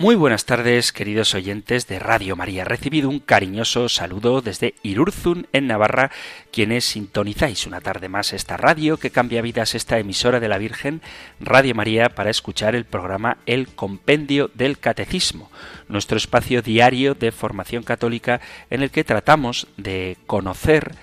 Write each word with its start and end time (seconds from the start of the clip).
Muy 0.00 0.14
buenas 0.14 0.46
tardes, 0.46 0.92
queridos 0.92 1.34
oyentes 1.34 1.86
de 1.86 1.98
Radio 1.98 2.34
María. 2.34 2.64
Recibido 2.64 3.10
un 3.10 3.18
cariñoso 3.18 3.90
saludo 3.90 4.40
desde 4.40 4.72
Irurzun, 4.82 5.46
en 5.52 5.66
Navarra, 5.66 6.10
quienes 6.50 6.86
sintonizáis 6.86 7.66
una 7.66 7.82
tarde 7.82 8.08
más 8.08 8.32
esta 8.32 8.56
radio 8.56 8.96
que 8.96 9.10
cambia 9.10 9.42
vidas, 9.42 9.74
esta 9.74 9.98
emisora 9.98 10.40
de 10.40 10.48
la 10.48 10.56
Virgen, 10.56 11.02
Radio 11.38 11.74
María, 11.74 12.08
para 12.08 12.30
escuchar 12.30 12.74
el 12.74 12.86
programa 12.86 13.36
El 13.44 13.68
Compendio 13.68 14.50
del 14.54 14.78
Catecismo, 14.78 15.50
nuestro 15.86 16.16
espacio 16.16 16.62
diario 16.62 17.14
de 17.14 17.30
formación 17.30 17.82
católica 17.82 18.40
en 18.70 18.82
el 18.82 18.90
que 18.90 19.04
tratamos 19.04 19.66
de 19.76 20.16
conocer 20.26 20.94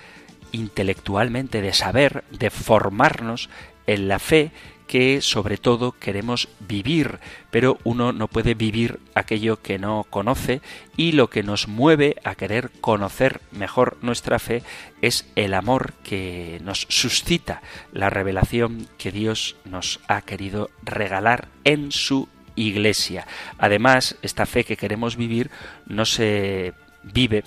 intelectualmente, 0.50 1.62
de 1.62 1.72
saber, 1.72 2.24
de 2.32 2.50
formarnos 2.50 3.48
en 3.86 4.08
la 4.08 4.18
fe 4.18 4.50
que 4.88 5.20
sobre 5.20 5.58
todo 5.58 5.92
queremos 5.92 6.48
vivir, 6.58 7.20
pero 7.52 7.78
uno 7.84 8.12
no 8.12 8.26
puede 8.26 8.54
vivir 8.54 8.98
aquello 9.14 9.62
que 9.62 9.78
no 9.78 10.04
conoce 10.10 10.60
y 10.96 11.12
lo 11.12 11.30
que 11.30 11.44
nos 11.44 11.68
mueve 11.68 12.16
a 12.24 12.34
querer 12.34 12.70
conocer 12.80 13.40
mejor 13.52 13.98
nuestra 14.02 14.40
fe 14.40 14.64
es 15.02 15.28
el 15.36 15.54
amor 15.54 15.92
que 16.02 16.58
nos 16.64 16.86
suscita 16.88 17.62
la 17.92 18.10
revelación 18.10 18.88
que 18.98 19.12
Dios 19.12 19.54
nos 19.64 20.00
ha 20.08 20.22
querido 20.22 20.70
regalar 20.82 21.48
en 21.62 21.92
su 21.92 22.28
iglesia. 22.56 23.26
Además, 23.58 24.16
esta 24.22 24.46
fe 24.46 24.64
que 24.64 24.76
queremos 24.76 25.16
vivir 25.16 25.50
no 25.86 26.04
se 26.04 26.72
vive 27.04 27.44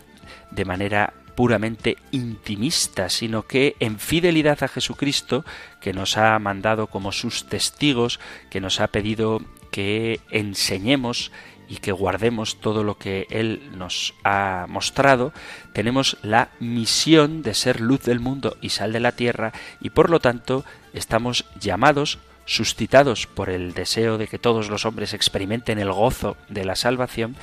de 0.51 0.65
manera 0.65 1.13
puramente 1.35 1.97
intimista, 2.11 3.09
sino 3.09 3.43
que 3.43 3.75
en 3.79 3.99
fidelidad 3.99 4.63
a 4.63 4.67
Jesucristo, 4.67 5.45
que 5.79 5.93
nos 5.93 6.17
ha 6.17 6.37
mandado 6.39 6.87
como 6.87 7.11
sus 7.11 7.47
testigos, 7.47 8.19
que 8.49 8.61
nos 8.61 8.79
ha 8.79 8.87
pedido 8.87 9.41
que 9.71 10.19
enseñemos 10.29 11.31
y 11.67 11.77
que 11.77 11.93
guardemos 11.93 12.59
todo 12.59 12.83
lo 12.83 12.97
que 12.97 13.27
Él 13.29 13.71
nos 13.77 14.13
ha 14.25 14.65
mostrado, 14.67 15.31
tenemos 15.71 16.17
la 16.21 16.49
misión 16.59 17.43
de 17.43 17.53
ser 17.53 17.79
luz 17.79 18.01
del 18.03 18.19
mundo 18.19 18.57
y 18.61 18.69
sal 18.69 18.91
de 18.91 18.99
la 18.99 19.13
tierra 19.13 19.53
y 19.79 19.91
por 19.91 20.09
lo 20.09 20.19
tanto 20.19 20.65
estamos 20.93 21.45
llamados 21.59 22.19
suscitados 22.45 23.25
por 23.25 23.49
el 23.49 23.73
deseo 23.73 24.17
de 24.17 24.27
que 24.27 24.37
todos 24.37 24.69
los 24.69 24.85
hombres 24.85 25.13
experimenten 25.13 25.79
el 25.79 25.93
gozo 25.93 26.35
de 26.49 26.65
la 26.65 26.75
salvación, 26.75 27.37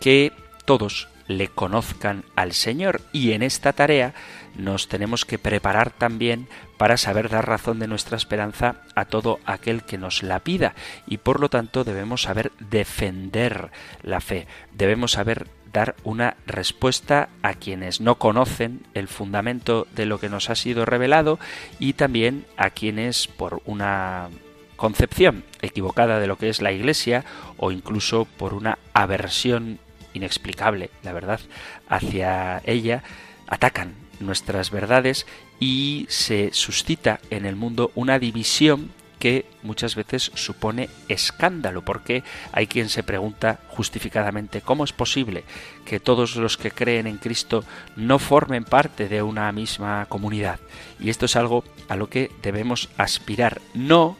que 0.00 0.32
todos 0.64 1.06
le 1.30 1.48
conozcan 1.48 2.24
al 2.34 2.52
Señor. 2.52 3.00
Y 3.12 3.32
en 3.32 3.42
esta 3.42 3.72
tarea 3.72 4.14
nos 4.56 4.88
tenemos 4.88 5.24
que 5.24 5.38
preparar 5.38 5.90
también 5.90 6.48
para 6.76 6.96
saber 6.96 7.28
dar 7.28 7.46
razón 7.46 7.78
de 7.78 7.86
nuestra 7.86 8.16
esperanza 8.16 8.82
a 8.94 9.04
todo 9.04 9.38
aquel 9.44 9.84
que 9.84 9.96
nos 9.96 10.22
la 10.22 10.40
pida. 10.40 10.74
Y 11.06 11.18
por 11.18 11.40
lo 11.40 11.48
tanto 11.48 11.84
debemos 11.84 12.22
saber 12.22 12.52
defender 12.58 13.70
la 14.02 14.20
fe, 14.20 14.46
debemos 14.72 15.12
saber 15.12 15.46
dar 15.72 15.94
una 16.02 16.36
respuesta 16.46 17.28
a 17.42 17.54
quienes 17.54 18.00
no 18.00 18.16
conocen 18.16 18.86
el 18.94 19.06
fundamento 19.06 19.86
de 19.94 20.06
lo 20.06 20.18
que 20.18 20.28
nos 20.28 20.50
ha 20.50 20.56
sido 20.56 20.84
revelado 20.84 21.38
y 21.78 21.92
también 21.92 22.44
a 22.56 22.70
quienes 22.70 23.28
por 23.28 23.62
una 23.66 24.30
concepción 24.74 25.44
equivocada 25.62 26.18
de 26.18 26.26
lo 26.26 26.38
que 26.38 26.48
es 26.48 26.60
la 26.60 26.72
Iglesia 26.72 27.24
o 27.56 27.70
incluso 27.70 28.24
por 28.24 28.52
una 28.52 28.78
aversión 28.94 29.78
inexplicable, 30.14 30.90
la 31.02 31.12
verdad, 31.12 31.40
hacia 31.88 32.62
ella, 32.64 33.02
atacan 33.46 33.94
nuestras 34.20 34.70
verdades 34.70 35.26
y 35.58 36.06
se 36.08 36.50
suscita 36.52 37.20
en 37.30 37.46
el 37.46 37.56
mundo 37.56 37.90
una 37.94 38.18
división 38.18 38.90
que 39.20 39.44
muchas 39.62 39.94
veces 39.94 40.32
supone 40.34 40.88
escándalo, 41.08 41.84
porque 41.84 42.24
hay 42.52 42.66
quien 42.66 42.88
se 42.88 43.02
pregunta 43.02 43.60
justificadamente 43.68 44.62
cómo 44.62 44.82
es 44.82 44.92
posible 44.92 45.44
que 45.84 46.00
todos 46.00 46.36
los 46.36 46.56
que 46.56 46.70
creen 46.70 47.06
en 47.06 47.18
Cristo 47.18 47.62
no 47.96 48.18
formen 48.18 48.64
parte 48.64 49.08
de 49.08 49.22
una 49.22 49.52
misma 49.52 50.06
comunidad. 50.08 50.58
Y 50.98 51.10
esto 51.10 51.26
es 51.26 51.36
algo 51.36 51.64
a 51.88 51.96
lo 51.96 52.08
que 52.08 52.30
debemos 52.42 52.88
aspirar, 52.96 53.60
no 53.74 54.16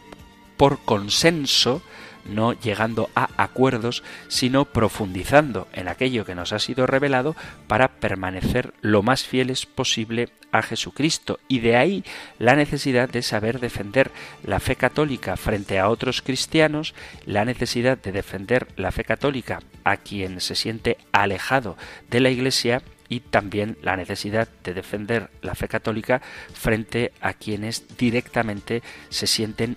por 0.59 0.79
consenso, 0.81 1.83
no 2.31 2.53
llegando 2.53 3.11
a 3.15 3.29
acuerdos, 3.37 4.03
sino 4.29 4.65
profundizando 4.65 5.69
en 5.73 5.89
aquello 5.89 6.25
que 6.25 6.35
nos 6.35 6.53
ha 6.53 6.59
sido 6.59 6.87
revelado 6.87 7.37
para 7.67 7.89
permanecer 7.89 8.73
lo 8.81 9.03
más 9.03 9.25
fieles 9.25 9.67
posible 9.67 10.29
a 10.53 10.63
Jesucristo. 10.63 11.39
Y 11.49 11.61
de 11.61 11.77
ahí 11.77 12.05
la 12.39 12.57
necesidad 12.57 13.09
de 13.09 13.23
saber 13.23 13.61
defender 13.61 14.11
la 14.45 14.61
fe 14.61 14.77
católica 14.77 15.37
frente 15.37 15.79
a 15.79 15.89
otros 15.89 16.23
cristianos, 16.23 16.95
la 17.27 17.45
necesidad 17.45 17.99
de 17.99 18.13
defender 18.13 18.69
la 18.77 18.93
fe 18.93 19.05
católica 19.05 19.61
a 19.85 19.97
quien 19.97 20.41
se 20.41 20.55
siente 20.55 20.97
alejado 21.13 21.77
de 22.11 22.21
la 22.21 22.31
Iglesia 22.31 22.83
y 23.09 23.21
también 23.21 23.77
la 23.83 23.97
necesidad 23.97 24.49
de 24.65 24.73
defender 24.73 25.31
la 25.43 25.55
fe 25.55 25.69
católica 25.69 26.23
frente 26.55 27.13
a 27.21 27.35
quienes 27.35 27.97
directamente 27.99 28.83
se 29.09 29.27
sienten 29.27 29.77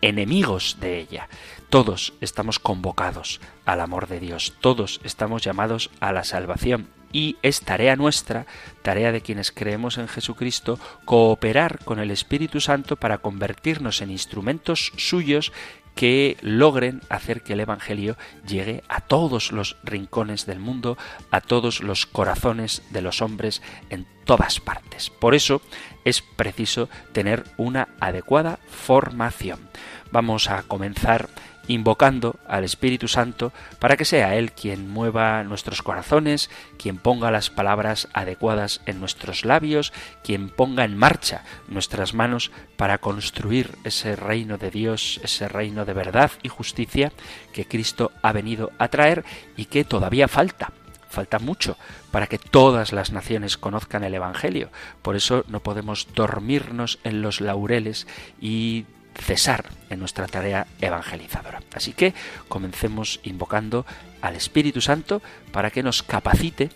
enemigos 0.00 0.78
de 0.80 0.98
ella. 0.98 1.28
Todos 1.68 2.14
estamos 2.20 2.58
convocados 2.58 3.40
al 3.64 3.80
amor 3.80 4.08
de 4.08 4.20
Dios, 4.20 4.54
todos 4.60 5.00
estamos 5.04 5.42
llamados 5.42 5.90
a 6.00 6.12
la 6.12 6.24
salvación 6.24 6.88
y 7.12 7.36
es 7.42 7.60
tarea 7.60 7.96
nuestra, 7.96 8.46
tarea 8.82 9.12
de 9.12 9.20
quienes 9.20 9.50
creemos 9.50 9.98
en 9.98 10.08
Jesucristo, 10.08 10.78
cooperar 11.04 11.84
con 11.84 11.98
el 11.98 12.10
Espíritu 12.10 12.60
Santo 12.60 12.96
para 12.96 13.18
convertirnos 13.18 14.00
en 14.00 14.10
instrumentos 14.10 14.92
suyos 14.96 15.52
que 15.94 16.36
logren 16.40 17.00
hacer 17.08 17.42
que 17.42 17.52
el 17.54 17.60
Evangelio 17.60 18.16
llegue 18.46 18.82
a 18.88 19.00
todos 19.00 19.52
los 19.52 19.76
rincones 19.82 20.46
del 20.46 20.58
mundo, 20.58 20.96
a 21.30 21.40
todos 21.40 21.82
los 21.82 22.06
corazones 22.06 22.82
de 22.90 23.02
los 23.02 23.22
hombres 23.22 23.62
en 23.90 24.06
todas 24.24 24.60
partes. 24.60 25.10
Por 25.10 25.34
eso 25.34 25.60
es 26.04 26.22
preciso 26.22 26.88
tener 27.12 27.44
una 27.56 27.88
adecuada 28.00 28.58
formación. 28.68 29.68
Vamos 30.12 30.48
a 30.48 30.62
comenzar 30.62 31.28
invocando 31.70 32.34
al 32.48 32.64
Espíritu 32.64 33.06
Santo 33.06 33.52
para 33.78 33.96
que 33.96 34.04
sea 34.04 34.34
Él 34.34 34.50
quien 34.50 34.90
mueva 34.90 35.44
nuestros 35.44 35.82
corazones, 35.82 36.50
quien 36.78 36.98
ponga 36.98 37.30
las 37.30 37.48
palabras 37.48 38.08
adecuadas 38.12 38.80
en 38.86 38.98
nuestros 38.98 39.44
labios, 39.44 39.92
quien 40.24 40.48
ponga 40.48 40.84
en 40.84 40.96
marcha 40.96 41.44
nuestras 41.68 42.12
manos 42.12 42.50
para 42.76 42.98
construir 42.98 43.78
ese 43.84 44.16
reino 44.16 44.58
de 44.58 44.72
Dios, 44.72 45.20
ese 45.22 45.48
reino 45.48 45.84
de 45.84 45.92
verdad 45.92 46.32
y 46.42 46.48
justicia 46.48 47.12
que 47.52 47.66
Cristo 47.66 48.10
ha 48.20 48.32
venido 48.32 48.72
a 48.78 48.88
traer 48.88 49.24
y 49.56 49.66
que 49.66 49.84
todavía 49.84 50.26
falta 50.26 50.72
falta 51.08 51.40
mucho 51.40 51.76
para 52.12 52.28
que 52.28 52.38
todas 52.38 52.92
las 52.92 53.10
naciones 53.10 53.56
conozcan 53.56 54.04
el 54.04 54.14
Evangelio. 54.14 54.70
Por 55.02 55.16
eso 55.16 55.44
no 55.48 55.58
podemos 55.58 56.06
dormirnos 56.14 57.00
en 57.02 57.20
los 57.20 57.40
laureles 57.40 58.06
y 58.40 58.86
cesar 59.14 59.70
en 59.90 59.98
nuestra 59.98 60.26
tarea 60.26 60.66
evangelizadora. 60.80 61.62
Así 61.74 61.92
que 61.92 62.14
comencemos 62.48 63.20
invocando 63.22 63.86
al 64.20 64.36
Espíritu 64.36 64.80
Santo 64.80 65.22
para 65.52 65.70
que 65.70 65.82
nos 65.82 66.02
capacite 66.02 66.70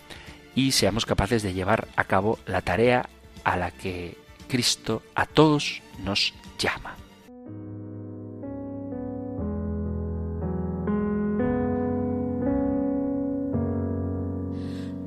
y 0.55 0.71
seamos 0.71 1.05
capaces 1.05 1.43
de 1.43 1.53
llevar 1.53 1.87
a 1.95 2.05
cabo 2.05 2.39
la 2.45 2.61
tarea 2.61 3.09
a 3.43 3.57
la 3.57 3.71
que 3.71 4.17
Cristo 4.47 5.03
a 5.15 5.25
todos 5.25 5.81
nos 6.03 6.33
llama. 6.57 6.95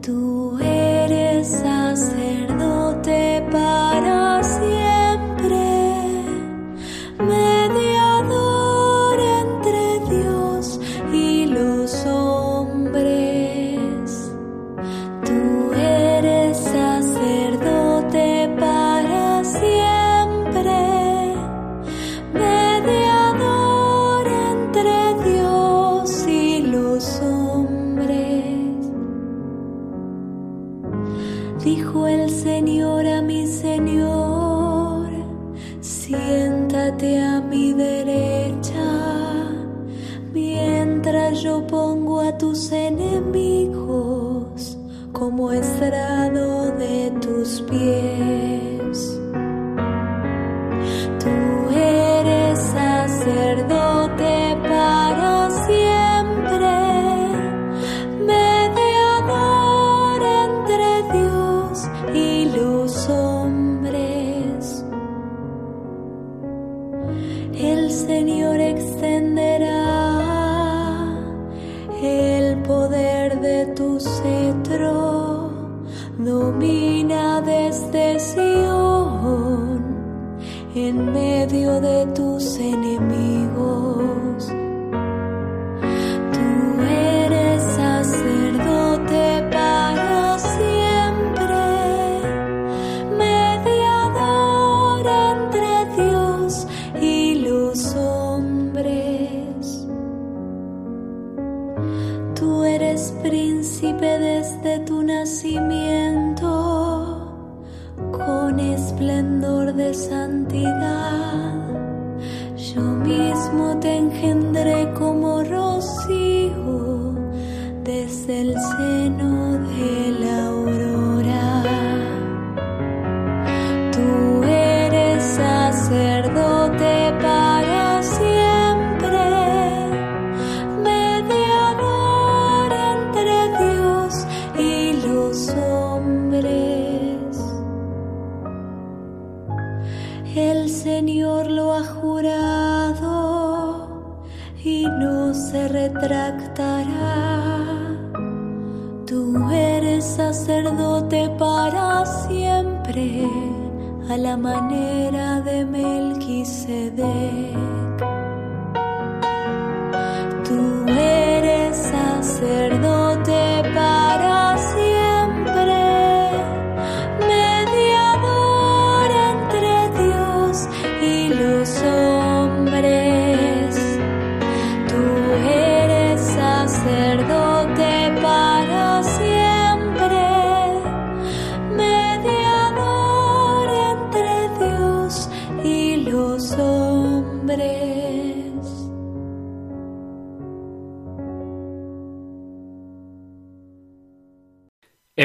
Tú 0.03 0.59
eres 0.61 1.49
sacerdote 1.49 3.43
para 3.51 4.43
siempre. 4.43 4.98
Yo 7.20 7.57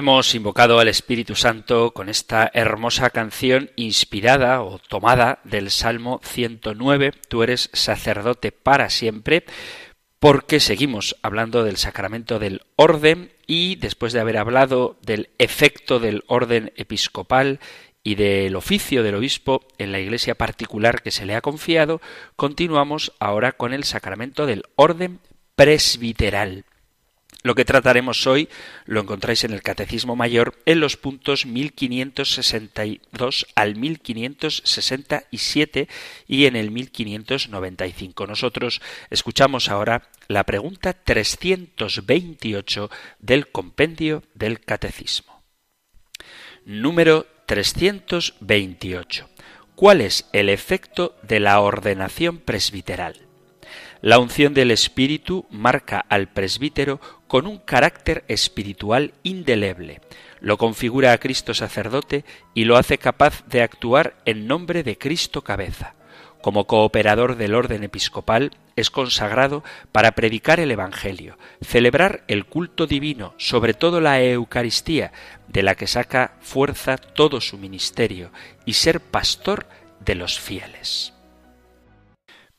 Hemos 0.04 0.36
invocado 0.36 0.80
al 0.80 0.90
Espíritu 0.90 1.34
Santo 1.34 1.94
con 1.94 2.10
esta 2.10 2.52
hermosa 2.54 3.10
canción 3.10 3.72
inspirada 3.78 4.62
o 4.62 4.78
tomada 4.78 5.40
del 5.46 5.72
Salmo 5.72 6.20
109, 6.26 7.14
Tú 7.30 7.42
eres 7.42 7.70
sacerdote 7.72 8.52
para 8.52 8.90
siempre, 8.90 9.46
porque 10.20 10.60
seguimos 10.60 11.16
hablando 11.22 11.64
del 11.64 11.78
sacramento 11.78 12.38
del 12.38 12.64
orden 12.76 13.32
y 13.48 13.78
después 13.78 14.12
de 14.12 14.20
haber 14.20 14.36
hablado 14.40 14.98
del 15.04 15.30
efecto 15.38 16.02
del 16.02 16.26
orden 16.28 16.74
episcopal 16.76 17.62
y 18.04 18.16
del 18.16 18.58
oficio 18.58 19.04
del 19.04 19.16
obispo 19.16 19.66
en 19.78 19.94
la 19.94 20.02
iglesia 20.02 20.36
particular 20.36 21.02
que 21.02 21.12
se 21.12 21.26
le 21.26 21.34
ha 21.34 21.40
confiado, 21.40 22.02
continuamos 22.36 23.14
ahora 23.20 23.54
con 23.54 23.72
el 23.72 23.86
sacramento 23.86 24.48
del 24.48 24.64
orden 24.76 25.22
presbiteral. 25.56 26.66
Lo 27.44 27.54
que 27.56 27.66
trataremos 27.66 28.26
hoy 28.26 28.48
lo 28.86 29.02
encontráis 29.02 29.44
en 29.44 29.52
el 29.52 29.62
Catecismo 29.62 30.16
Mayor 30.16 30.58
en 30.66 30.80
los 30.80 30.96
puntos 30.96 31.46
1562 31.46 33.48
al 33.54 33.76
1567 33.76 35.90
y 36.26 36.46
en 36.46 36.56
el 36.56 36.72
1595. 36.72 38.28
Nosotros 38.28 38.82
escuchamos 39.10 39.68
ahora 39.68 40.08
la 40.30 40.46
pregunta 40.46 40.94
328 40.94 42.90
del 43.20 43.50
compendio 43.50 44.24
del 44.34 44.62
Catecismo. 44.62 45.44
Número 46.64 47.28
328. 47.46 49.30
¿Cuál 49.76 50.00
es 50.00 50.30
el 50.32 50.48
efecto 50.48 51.18
de 51.24 51.42
la 51.42 51.60
ordenación 51.60 52.38
presbiteral? 52.38 53.23
La 54.04 54.20
unción 54.20 54.54
del 54.54 54.72
Espíritu 54.72 55.46
marca 55.50 56.06
al 56.10 56.28
presbítero 56.28 57.00
con 57.26 57.48
un 57.48 57.58
carácter 57.58 58.26
espiritual 58.28 59.14
indeleble, 59.24 60.02
lo 60.42 60.58
configura 60.58 61.14
a 61.14 61.20
Cristo 61.20 61.54
sacerdote 61.54 62.26
y 62.54 62.66
lo 62.66 62.76
hace 62.76 62.98
capaz 62.98 63.46
de 63.48 63.62
actuar 63.62 64.18
en 64.26 64.46
nombre 64.46 64.84
de 64.84 64.98
Cristo 64.98 65.42
cabeza. 65.42 65.94
Como 66.42 66.68
cooperador 66.68 67.38
del 67.38 67.56
orden 67.56 67.86
episcopal, 67.86 68.52
es 68.76 68.90
consagrado 68.90 69.64
para 69.94 70.12
predicar 70.12 70.60
el 70.60 70.72
Evangelio, 70.72 71.38
celebrar 71.62 72.26
el 72.28 72.46
culto 72.46 72.88
divino, 72.88 73.34
sobre 73.38 73.74
todo 73.74 74.02
la 74.02 74.22
Eucaristía, 74.22 75.14
de 75.48 75.64
la 75.64 75.76
que 75.76 75.88
saca 75.88 76.34
fuerza 76.42 76.98
todo 76.98 77.40
su 77.40 77.58
ministerio, 77.58 78.34
y 78.66 78.74
ser 78.74 79.00
pastor 79.00 79.66
de 80.02 80.16
los 80.16 80.42
fieles. 80.42 81.14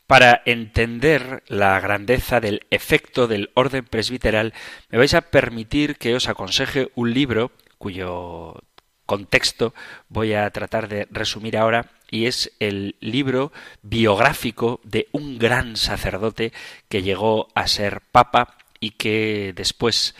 Para 0.07 0.43
entender 0.45 1.43
la 1.47 1.81
grandeza 1.81 2.41
del 2.41 2.67
efecto 2.71 3.27
del 3.27 3.51
orden 3.55 3.85
presbiteral, 3.85 4.53
me 4.91 4.99
vais 4.99 5.15
a 5.15 5.23
permitir 5.23 5.97
que 5.97 6.15
os 6.15 6.29
aconseje 6.29 6.91
un 6.95 7.15
libro 7.15 7.53
cuyo 7.79 8.61
contexto 9.07 9.75
voy 10.09 10.35
a 10.35 10.49
tratar 10.51 10.89
de 10.89 11.09
resumir 11.11 11.57
ahora 11.57 11.91
y 12.11 12.27
es 12.27 12.53
el 12.61 12.97
libro 13.01 13.53
biográfico 13.83 14.81
de 14.85 15.09
un 15.13 15.39
gran 15.39 15.77
sacerdote 15.77 16.53
que 16.89 17.03
llegó 17.03 17.49
a 17.55 17.67
ser 17.67 18.03
papa 18.13 18.57
y 18.81 18.93
que 18.93 19.53
después 19.57 20.15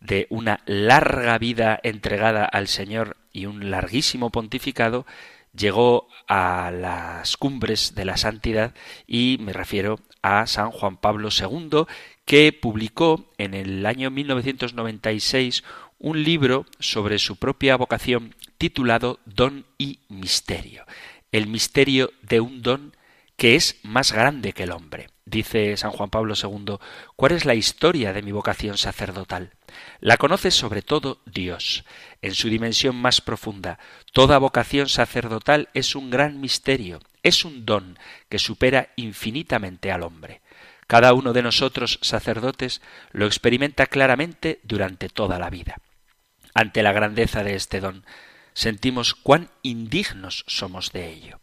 de 0.00 0.26
una 0.30 0.60
larga 0.66 1.38
vida 1.38 1.78
entregada 1.82 2.44
al 2.44 2.68
Señor 2.68 3.16
y 3.32 3.46
un 3.46 3.70
larguísimo 3.70 4.30
pontificado 4.30 5.06
llegó 5.52 6.08
a 6.28 6.70
las 6.70 7.36
cumbres 7.36 7.94
de 7.94 8.04
la 8.04 8.16
santidad 8.16 8.74
y 9.06 9.38
me 9.40 9.52
refiero 9.52 9.98
a 10.22 10.46
San 10.46 10.70
Juan 10.70 10.96
Pablo 10.96 11.28
II, 11.30 11.84
que 12.24 12.52
publicó 12.52 13.30
en 13.38 13.54
el 13.54 13.84
año 13.86 14.10
1996 14.10 15.64
un 15.98 16.22
libro 16.22 16.66
sobre 16.78 17.18
su 17.18 17.36
propia 17.36 17.76
vocación 17.76 18.34
titulado 18.58 19.18
Don 19.24 19.66
y 19.78 20.00
Misterio, 20.08 20.84
el 21.32 21.46
misterio 21.46 22.12
de 22.22 22.40
un 22.40 22.62
don 22.62 22.96
que 23.40 23.54
es 23.54 23.76
más 23.84 24.12
grande 24.12 24.52
que 24.52 24.64
el 24.64 24.70
hombre. 24.70 25.08
Dice 25.24 25.74
San 25.78 25.92
Juan 25.92 26.10
Pablo 26.10 26.34
II, 26.34 26.76
¿cuál 27.16 27.32
es 27.32 27.46
la 27.46 27.54
historia 27.54 28.12
de 28.12 28.20
mi 28.20 28.32
vocación 28.32 28.76
sacerdotal? 28.76 29.54
La 29.98 30.18
conoce 30.18 30.50
sobre 30.50 30.82
todo 30.82 31.22
Dios, 31.24 31.86
en 32.20 32.34
su 32.34 32.50
dimensión 32.50 32.96
más 32.96 33.22
profunda. 33.22 33.78
Toda 34.12 34.36
vocación 34.36 34.90
sacerdotal 34.90 35.70
es 35.72 35.94
un 35.94 36.10
gran 36.10 36.38
misterio, 36.38 37.00
es 37.22 37.46
un 37.46 37.64
don 37.64 37.98
que 38.28 38.38
supera 38.38 38.90
infinitamente 38.96 39.90
al 39.90 40.02
hombre. 40.02 40.42
Cada 40.86 41.14
uno 41.14 41.32
de 41.32 41.40
nosotros, 41.40 41.98
sacerdotes, 42.02 42.82
lo 43.10 43.24
experimenta 43.24 43.86
claramente 43.86 44.60
durante 44.64 45.08
toda 45.08 45.38
la 45.38 45.48
vida. 45.48 45.78
Ante 46.52 46.82
la 46.82 46.92
grandeza 46.92 47.42
de 47.42 47.54
este 47.54 47.80
don, 47.80 48.04
sentimos 48.52 49.14
cuán 49.14 49.48
indignos 49.62 50.44
somos 50.46 50.92
de 50.92 51.10
ello. 51.10 51.39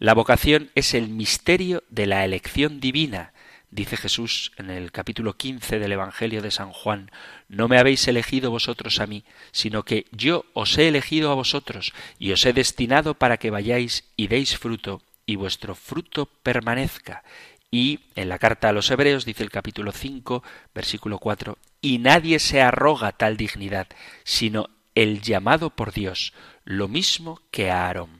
La 0.00 0.14
vocación 0.14 0.70
es 0.74 0.94
el 0.94 1.10
misterio 1.10 1.84
de 1.90 2.06
la 2.06 2.24
elección 2.24 2.80
divina, 2.80 3.34
dice 3.70 3.98
Jesús 3.98 4.50
en 4.56 4.70
el 4.70 4.92
capítulo 4.92 5.36
15 5.36 5.78
del 5.78 5.92
Evangelio 5.92 6.40
de 6.40 6.50
San 6.50 6.72
Juan, 6.72 7.10
no 7.48 7.68
me 7.68 7.78
habéis 7.78 8.08
elegido 8.08 8.50
vosotros 8.50 8.98
a 8.98 9.06
mí, 9.06 9.24
sino 9.52 9.82
que 9.82 10.06
yo 10.10 10.46
os 10.54 10.78
he 10.78 10.88
elegido 10.88 11.30
a 11.30 11.34
vosotros 11.34 11.92
y 12.18 12.32
os 12.32 12.46
he 12.46 12.54
destinado 12.54 13.12
para 13.12 13.36
que 13.36 13.50
vayáis 13.50 14.04
y 14.16 14.28
deis 14.28 14.56
fruto 14.56 15.02
y 15.26 15.36
vuestro 15.36 15.74
fruto 15.74 16.24
permanezca. 16.24 17.22
Y 17.70 18.00
en 18.14 18.30
la 18.30 18.38
carta 18.38 18.70
a 18.70 18.72
los 18.72 18.90
Hebreos 18.90 19.26
dice 19.26 19.42
el 19.42 19.50
capítulo 19.50 19.92
5, 19.92 20.42
versículo 20.74 21.18
4, 21.18 21.58
y 21.82 21.98
nadie 21.98 22.38
se 22.38 22.62
arroga 22.62 23.12
tal 23.12 23.36
dignidad, 23.36 23.86
sino 24.24 24.70
el 24.94 25.20
llamado 25.20 25.68
por 25.68 25.92
Dios, 25.92 26.32
lo 26.64 26.88
mismo 26.88 27.42
que 27.50 27.70
a 27.70 27.84
Aarón. 27.84 28.19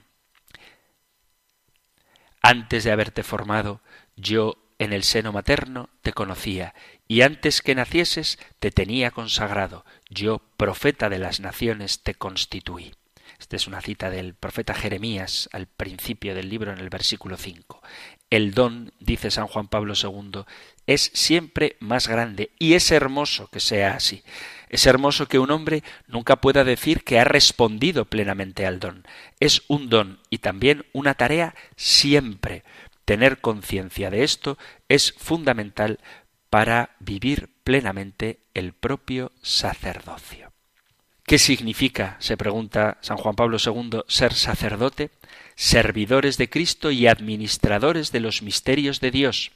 Antes 2.43 2.85
de 2.85 2.93
haberte 2.93 3.23
formado, 3.23 3.83
yo 4.17 4.57
en 4.79 4.93
el 4.95 5.05
seno 5.05 5.31
materno 5.33 5.91
te 6.01 6.13
conocía, 6.13 6.75
y 7.07 7.21
antes 7.21 7.61
que 7.61 7.75
nacieses 7.75 8.39
te 8.61 8.71
tenía 8.71 9.11
consagrado, 9.11 9.85
yo, 10.09 10.41
profeta 10.57 11.11
de 11.11 11.19
las 11.19 11.41
naciones, 11.41 12.03
te 12.03 12.15
constituí. 12.15 12.95
Esta 13.39 13.57
es 13.57 13.67
una 13.67 13.81
cita 13.81 14.11
del 14.11 14.35
profeta 14.35 14.75
Jeremías 14.75 15.49
al 15.53 15.67
principio 15.67 16.35
del 16.35 16.49
libro 16.49 16.73
en 16.73 16.79
el 16.79 16.89
versículo 16.89 17.37
5. 17.37 17.83
El 18.31 18.55
don, 18.55 18.93
dice 19.01 19.31
San 19.31 19.47
Juan 19.47 19.69
Pablo 19.69 19.95
II, 20.01 20.45
es 20.87 21.11
siempre 21.15 21.77
más 21.81 22.07
grande 22.07 22.51
y 22.59 22.75
es 22.75 22.91
hermoso 22.91 23.49
que 23.49 23.61
sea 23.61 23.95
así. 23.95 24.23
Es 24.71 24.87
hermoso 24.87 25.27
que 25.27 25.41
un 25.41 25.51
hombre 25.51 25.83
nunca 26.07 26.37
pueda 26.37 26.63
decir 26.63 27.03
que 27.03 27.19
ha 27.19 27.25
respondido 27.25 28.05
plenamente 28.05 28.67
al 28.67 28.79
don. 28.79 29.05
Es 29.41 29.63
un 29.67 29.91
don 29.91 30.21
y 30.31 30.39
también 30.39 30.87
una 30.93 31.15
tarea 31.15 31.57
siempre. 31.77 32.63
Tener 33.05 33.41
conciencia 33.41 34.11
de 34.11 34.23
esto 34.23 34.57
es 34.89 35.13
fundamental 35.19 35.99
para 36.51 36.91
vivir 37.01 37.51
plenamente 37.65 38.39
el 38.55 38.73
propio 38.73 39.33
sacerdocio. 39.43 40.53
¿Qué 41.25 41.41
significa, 41.41 42.17
se 42.21 42.37
pregunta 42.37 42.99
San 43.01 43.17
Juan 43.17 43.35
Pablo 43.35 43.59
II, 43.65 44.03
ser 44.07 44.35
sacerdote? 44.35 45.11
Servidores 45.57 46.39
de 46.39 46.49
Cristo 46.49 46.93
y 46.93 47.09
administradores 47.09 48.13
de 48.13 48.21
los 48.21 48.43
misterios 48.43 49.01
de 49.01 49.11
Dios. 49.11 49.51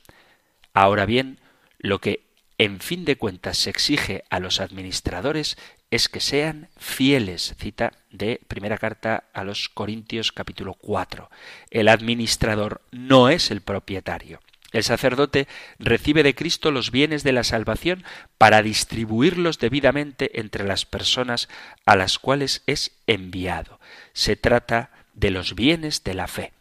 Ahora 0.72 1.06
bien, 1.06 1.38
lo 1.78 2.00
que 2.00 2.24
en 2.58 2.80
fin 2.80 3.04
de 3.04 3.16
cuentas 3.16 3.58
se 3.58 3.70
exige 3.70 4.24
a 4.30 4.38
los 4.38 4.60
administradores 4.60 5.56
es 5.90 6.08
que 6.08 6.20
sean 6.20 6.68
fieles. 6.76 7.54
Cita 7.58 7.92
de 8.10 8.40
primera 8.48 8.78
carta 8.78 9.24
a 9.32 9.44
los 9.44 9.68
Corintios 9.68 10.32
capítulo 10.32 10.74
4. 10.74 11.30
El 11.70 11.88
administrador 11.88 12.82
no 12.90 13.28
es 13.28 13.50
el 13.50 13.60
propietario. 13.60 14.40
El 14.72 14.82
sacerdote 14.82 15.46
recibe 15.78 16.24
de 16.24 16.34
Cristo 16.34 16.72
los 16.72 16.90
bienes 16.90 17.22
de 17.22 17.32
la 17.32 17.44
salvación 17.44 18.04
para 18.38 18.60
distribuirlos 18.60 19.60
debidamente 19.60 20.40
entre 20.40 20.64
las 20.64 20.84
personas 20.84 21.48
a 21.86 21.94
las 21.94 22.18
cuales 22.18 22.62
es 22.66 22.90
enviado. 23.06 23.78
Se 24.14 24.34
trata 24.34 24.90
de 25.14 25.30
los 25.30 25.54
bienes 25.54 26.02
de 26.02 26.14
la 26.14 26.26
fe. 26.26 26.52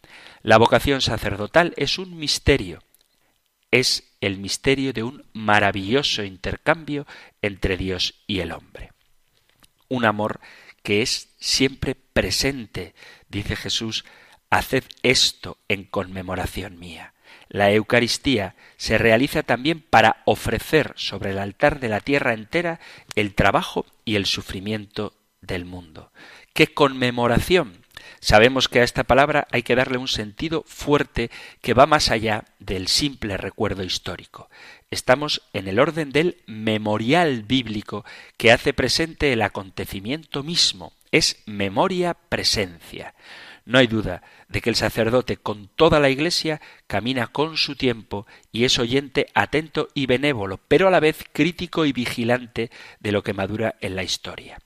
La 0.43 0.57
vocación 0.57 1.01
sacerdotal 1.01 1.73
es 1.75 1.97
un 1.97 2.15
misterio. 2.17 2.83
Es 3.71 4.12
el 4.25 4.37
misterio 4.37 4.93
de 4.93 5.03
un 5.03 5.25
maravilloso 5.33 6.23
intercambio 6.23 7.05
entre 7.41 7.75
Dios 7.75 8.23
y 8.25 8.39
el 8.39 8.53
hombre. 8.53 8.91
Un 9.89 10.05
amor 10.05 10.39
que 10.81 11.01
es 11.01 11.29
siempre 11.39 11.93
presente, 11.95 12.95
dice 13.27 13.57
Jesús, 13.57 14.05
haced 14.49 14.85
esto 15.01 15.57
en 15.67 15.83
conmemoración 15.83 16.79
mía. 16.79 17.13
La 17.49 17.71
Eucaristía 17.71 18.55
se 18.77 18.97
realiza 18.97 19.43
también 19.43 19.81
para 19.81 20.21
ofrecer 20.25 20.93
sobre 20.95 21.31
el 21.31 21.37
altar 21.37 21.81
de 21.81 21.89
la 21.89 21.99
tierra 21.99 22.33
entera 22.33 22.79
el 23.15 23.35
trabajo 23.35 23.85
y 24.05 24.15
el 24.15 24.25
sufrimiento 24.25 25.13
del 25.41 25.65
mundo. 25.65 26.13
¡Qué 26.53 26.73
conmemoración! 26.73 27.82
Sabemos 28.23 28.69
que 28.69 28.79
a 28.79 28.83
esta 28.85 29.03
palabra 29.03 29.49
hay 29.51 29.63
que 29.63 29.75
darle 29.75 29.97
un 29.97 30.07
sentido 30.07 30.63
fuerte 30.65 31.29
que 31.61 31.73
va 31.73 31.85
más 31.85 32.09
allá 32.09 32.45
del 32.57 32.87
simple 32.87 33.35
recuerdo 33.35 33.83
histórico. 33.83 34.49
Estamos 34.91 35.41
en 35.51 35.67
el 35.67 35.77
orden 35.77 36.13
del 36.13 36.37
memorial 36.45 37.43
bíblico 37.43 38.05
que 38.37 38.53
hace 38.53 38.71
presente 38.71 39.33
el 39.33 39.41
acontecimiento 39.41 40.41
mismo. 40.41 40.93
Es 41.11 41.43
memoria 41.47 42.13
presencia. 42.13 43.13
No 43.65 43.77
hay 43.77 43.87
duda 43.87 44.23
de 44.47 44.61
que 44.61 44.69
el 44.69 44.77
sacerdote 44.77 45.35
con 45.35 45.67
toda 45.67 45.99
la 45.99 46.09
Iglesia 46.09 46.61
camina 46.87 47.27
con 47.27 47.57
su 47.57 47.75
tiempo 47.75 48.25
y 48.53 48.63
es 48.63 48.79
oyente 48.79 49.27
atento 49.33 49.89
y 49.93 50.05
benévolo, 50.05 50.61
pero 50.69 50.87
a 50.87 50.91
la 50.91 51.01
vez 51.01 51.25
crítico 51.33 51.85
y 51.85 51.91
vigilante 51.91 52.71
de 53.01 53.11
lo 53.11 53.21
que 53.21 53.33
madura 53.33 53.75
en 53.81 53.97
la 53.97 54.03
historia. 54.03 54.59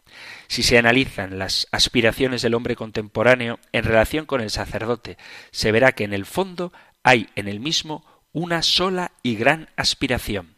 Si 0.47 0.63
se 0.63 0.77
analizan 0.77 1.39
las 1.39 1.67
aspiraciones 1.71 2.41
del 2.41 2.53
hombre 2.53 2.75
contemporáneo 2.75 3.59
en 3.71 3.83
relación 3.83 4.25
con 4.25 4.41
el 4.41 4.49
sacerdote, 4.49 5.17
se 5.51 5.71
verá 5.71 5.91
que 5.91 6.03
en 6.03 6.13
el 6.13 6.25
fondo 6.25 6.71
hay 7.03 7.29
en 7.35 7.47
el 7.47 7.59
mismo 7.59 8.05
una 8.31 8.61
sola 8.61 9.11
y 9.23 9.35
gran 9.35 9.69
aspiración. 9.75 10.55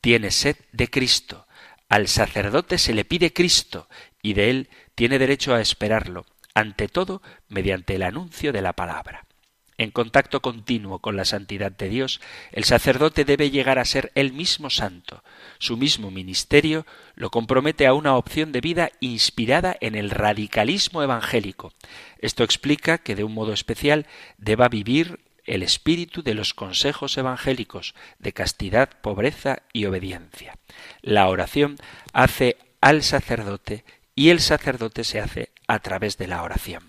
Tiene 0.00 0.30
sed 0.30 0.56
de 0.72 0.88
Cristo. 0.88 1.46
Al 1.88 2.08
sacerdote 2.08 2.78
se 2.78 2.94
le 2.94 3.04
pide 3.04 3.32
Cristo 3.32 3.88
y 4.22 4.34
de 4.34 4.50
él 4.50 4.70
tiene 4.94 5.18
derecho 5.18 5.54
a 5.54 5.60
esperarlo 5.60 6.26
ante 6.54 6.88
todo 6.88 7.22
mediante 7.48 7.94
el 7.94 8.02
anuncio 8.02 8.52
de 8.52 8.62
la 8.62 8.72
palabra. 8.72 9.27
En 9.78 9.92
contacto 9.92 10.42
continuo 10.42 10.98
con 10.98 11.16
la 11.16 11.24
santidad 11.24 11.70
de 11.70 11.88
Dios, 11.88 12.20
el 12.50 12.64
sacerdote 12.64 13.24
debe 13.24 13.52
llegar 13.52 13.78
a 13.78 13.84
ser 13.84 14.10
él 14.16 14.32
mismo 14.32 14.70
santo. 14.70 15.22
Su 15.60 15.76
mismo 15.76 16.10
ministerio 16.10 16.84
lo 17.14 17.30
compromete 17.30 17.86
a 17.86 17.94
una 17.94 18.16
opción 18.16 18.50
de 18.50 18.60
vida 18.60 18.90
inspirada 18.98 19.76
en 19.80 19.94
el 19.94 20.10
radicalismo 20.10 21.04
evangélico. 21.04 21.72
Esto 22.18 22.42
explica 22.42 22.98
que 22.98 23.14
de 23.14 23.22
un 23.22 23.32
modo 23.32 23.52
especial 23.52 24.08
deba 24.36 24.68
vivir 24.68 25.20
el 25.44 25.62
espíritu 25.62 26.24
de 26.24 26.34
los 26.34 26.54
consejos 26.54 27.16
evangélicos 27.16 27.94
de 28.18 28.32
castidad, 28.32 28.90
pobreza 29.00 29.62
y 29.72 29.84
obediencia. 29.84 30.58
La 31.02 31.28
oración 31.28 31.76
hace 32.12 32.56
al 32.80 33.04
sacerdote 33.04 33.84
y 34.16 34.30
el 34.30 34.40
sacerdote 34.40 35.04
se 35.04 35.20
hace 35.20 35.50
a 35.68 35.78
través 35.78 36.18
de 36.18 36.26
la 36.26 36.42
oración. 36.42 36.87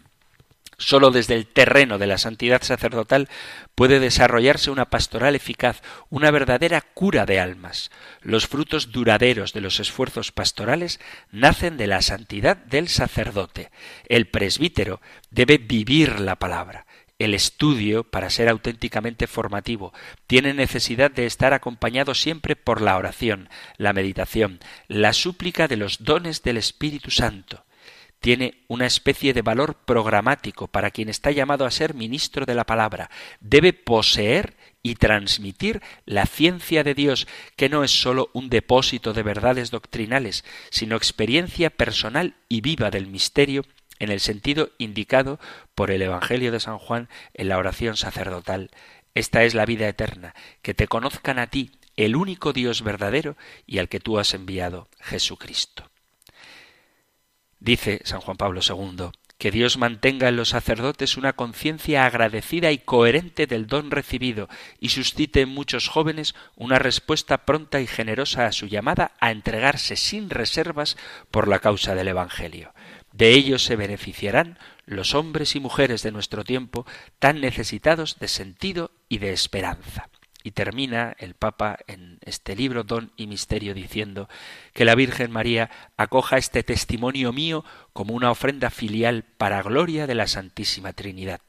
Solo 0.80 1.12
desde 1.12 1.36
el 1.36 1.46
terreno 1.46 1.98
de 1.98 2.08
la 2.08 2.18
santidad 2.18 2.64
sacerdotal 2.64 3.28
puede 3.76 4.00
desarrollarse 4.00 4.72
una 4.72 4.90
pastoral 4.90 5.36
eficaz, 5.36 5.82
una 6.10 6.32
verdadera 6.32 6.80
cura 6.80 7.26
de 7.26 7.38
almas. 7.38 7.92
Los 8.22 8.48
frutos 8.48 8.94
duraderos 8.94 9.52
de 9.52 9.60
los 9.60 9.82
esfuerzos 9.82 10.32
pastorales 10.32 11.02
nacen 11.32 11.76
de 11.76 11.88
la 11.88 12.02
santidad 12.02 12.56
del 12.56 12.88
sacerdote. 12.88 13.72
El 14.08 14.28
presbítero 14.28 15.02
debe 15.32 15.58
vivir 15.58 16.22
la 16.22 16.38
palabra. 16.38 16.86
El 17.20 17.34
estudio, 17.34 18.06
para 18.06 18.30
ser 18.30 18.48
auténticamente 18.48 19.28
formativo, 19.28 19.94
tiene 20.28 20.54
necesidad 20.54 21.12
de 21.12 21.26
estar 21.26 21.54
acompañado 21.54 22.16
siempre 22.16 22.56
por 22.56 22.80
la 22.80 22.96
oración, 22.96 23.50
la 23.76 23.92
meditación, 23.92 24.62
la 24.88 25.12
súplica 25.12 25.68
de 25.68 25.76
los 25.76 26.06
dones 26.06 26.42
del 26.42 26.56
Espíritu 26.56 27.12
Santo 27.12 27.66
tiene 28.20 28.64
una 28.68 28.86
especie 28.86 29.34
de 29.34 29.42
valor 29.42 29.76
programático 29.86 30.68
para 30.68 30.92
quien 30.92 31.10
está 31.10 31.32
llamado 31.32 31.66
a 31.66 31.72
ser 31.72 31.94
ministro 31.94 32.46
de 32.46 32.56
la 32.56 32.66
palabra. 32.66 33.10
Debe 33.40 33.74
poseer 33.74 34.56
y 34.82 34.96
transmitir 34.96 35.82
la 36.06 36.26
ciencia 36.26 36.84
de 36.84 36.94
Dios, 36.94 37.28
que 37.56 37.70
no 37.70 37.84
es 37.84 37.92
sólo 37.92 38.30
un 38.34 38.50
depósito 38.50 39.14
de 39.14 39.24
verdades 39.24 39.72
doctrinales, 39.72 40.44
sino 40.70 40.96
experiencia 40.96 41.70
personal 41.70 42.36
y 42.48 42.62
viva 42.62 42.92
del 42.92 43.08
misterio 43.08 43.64
en 44.00 44.12
el 44.12 44.20
sentido 44.20 44.72
indicado 44.78 45.40
por 45.76 45.92
el 45.92 46.02
Evangelio 46.02 46.52
de 46.52 46.60
San 46.60 46.78
Juan 46.78 47.10
en 47.34 47.50
la 47.50 47.58
oración 47.58 47.98
sacerdotal. 47.98 48.72
Esta 49.14 49.44
es 49.44 49.54
la 49.54 49.66
vida 49.66 49.88
eterna, 49.88 50.34
que 50.62 50.74
te 50.74 50.88
conozcan 50.88 51.40
a 51.40 51.48
ti, 51.48 51.72
el 51.98 52.16
único 52.16 52.54
Dios 52.54 52.82
verdadero 52.82 53.36
y 53.66 53.80
al 53.80 53.90
que 53.90 54.00
tú 54.00 54.20
has 54.20 54.34
enviado, 54.34 54.88
Jesucristo. 55.02 55.89
Dice 57.60 58.02
San 58.06 58.22
Juan 58.22 58.38
Pablo 58.38 58.62
II 58.68 59.12
que 59.40 59.52
Dios 59.52 59.78
mantenga 59.78 60.28
en 60.28 60.36
los 60.36 60.50
sacerdotes 60.50 61.16
una 61.16 61.32
conciencia 61.32 62.06
agradecida 62.06 62.74
y 62.74 62.78
coherente 62.78 63.48
del 63.48 63.68
don 63.68 63.90
recibido 63.90 64.50
y 64.82 64.90
suscite 64.90 65.40
en 65.40 65.50
muchos 65.50 65.88
jóvenes 65.88 66.36
una 66.58 66.78
respuesta 66.78 67.46
pronta 67.46 67.80
y 67.80 67.88
generosa 67.88 68.46
a 68.46 68.52
su 68.52 68.68
llamada 68.68 69.14
a 69.22 69.32
entregarse 69.32 69.96
sin 69.96 70.30
reservas 70.30 70.98
por 71.32 71.48
la 71.48 71.60
causa 71.60 71.96
del 71.96 72.10
Evangelio. 72.10 72.74
De 73.14 73.32
ello 73.32 73.60
se 73.60 73.78
beneficiarán 73.78 74.60
los 74.86 75.16
hombres 75.16 75.56
y 75.56 75.62
mujeres 75.62 76.04
de 76.04 76.12
nuestro 76.12 76.44
tiempo 76.44 76.86
tan 77.18 77.40
necesitados 77.40 78.20
de 78.20 78.28
sentido 78.28 78.92
y 79.08 79.20
de 79.20 79.32
esperanza. 79.32 80.10
Y 80.50 80.52
termina 80.52 81.16
el 81.20 81.36
Papa 81.36 81.78
en 81.86 82.18
este 82.26 82.56
libro 82.56 82.84
Don 82.84 83.12
y 83.16 83.28
Misterio 83.28 83.76
diciendo 83.76 84.28
que 84.74 84.84
la 84.84 84.96
Virgen 84.96 85.30
María 85.30 85.70
acoja 85.96 86.40
este 86.40 86.64
testimonio 86.64 87.32
mío 87.32 87.64
como 87.94 88.16
una 88.16 88.32
ofrenda 88.32 88.72
filial 88.72 89.24
para 89.38 89.62
gloria 89.62 90.08
de 90.08 90.16
la 90.16 90.26
Santísima 90.26 90.92
Trinidad, 90.94 91.42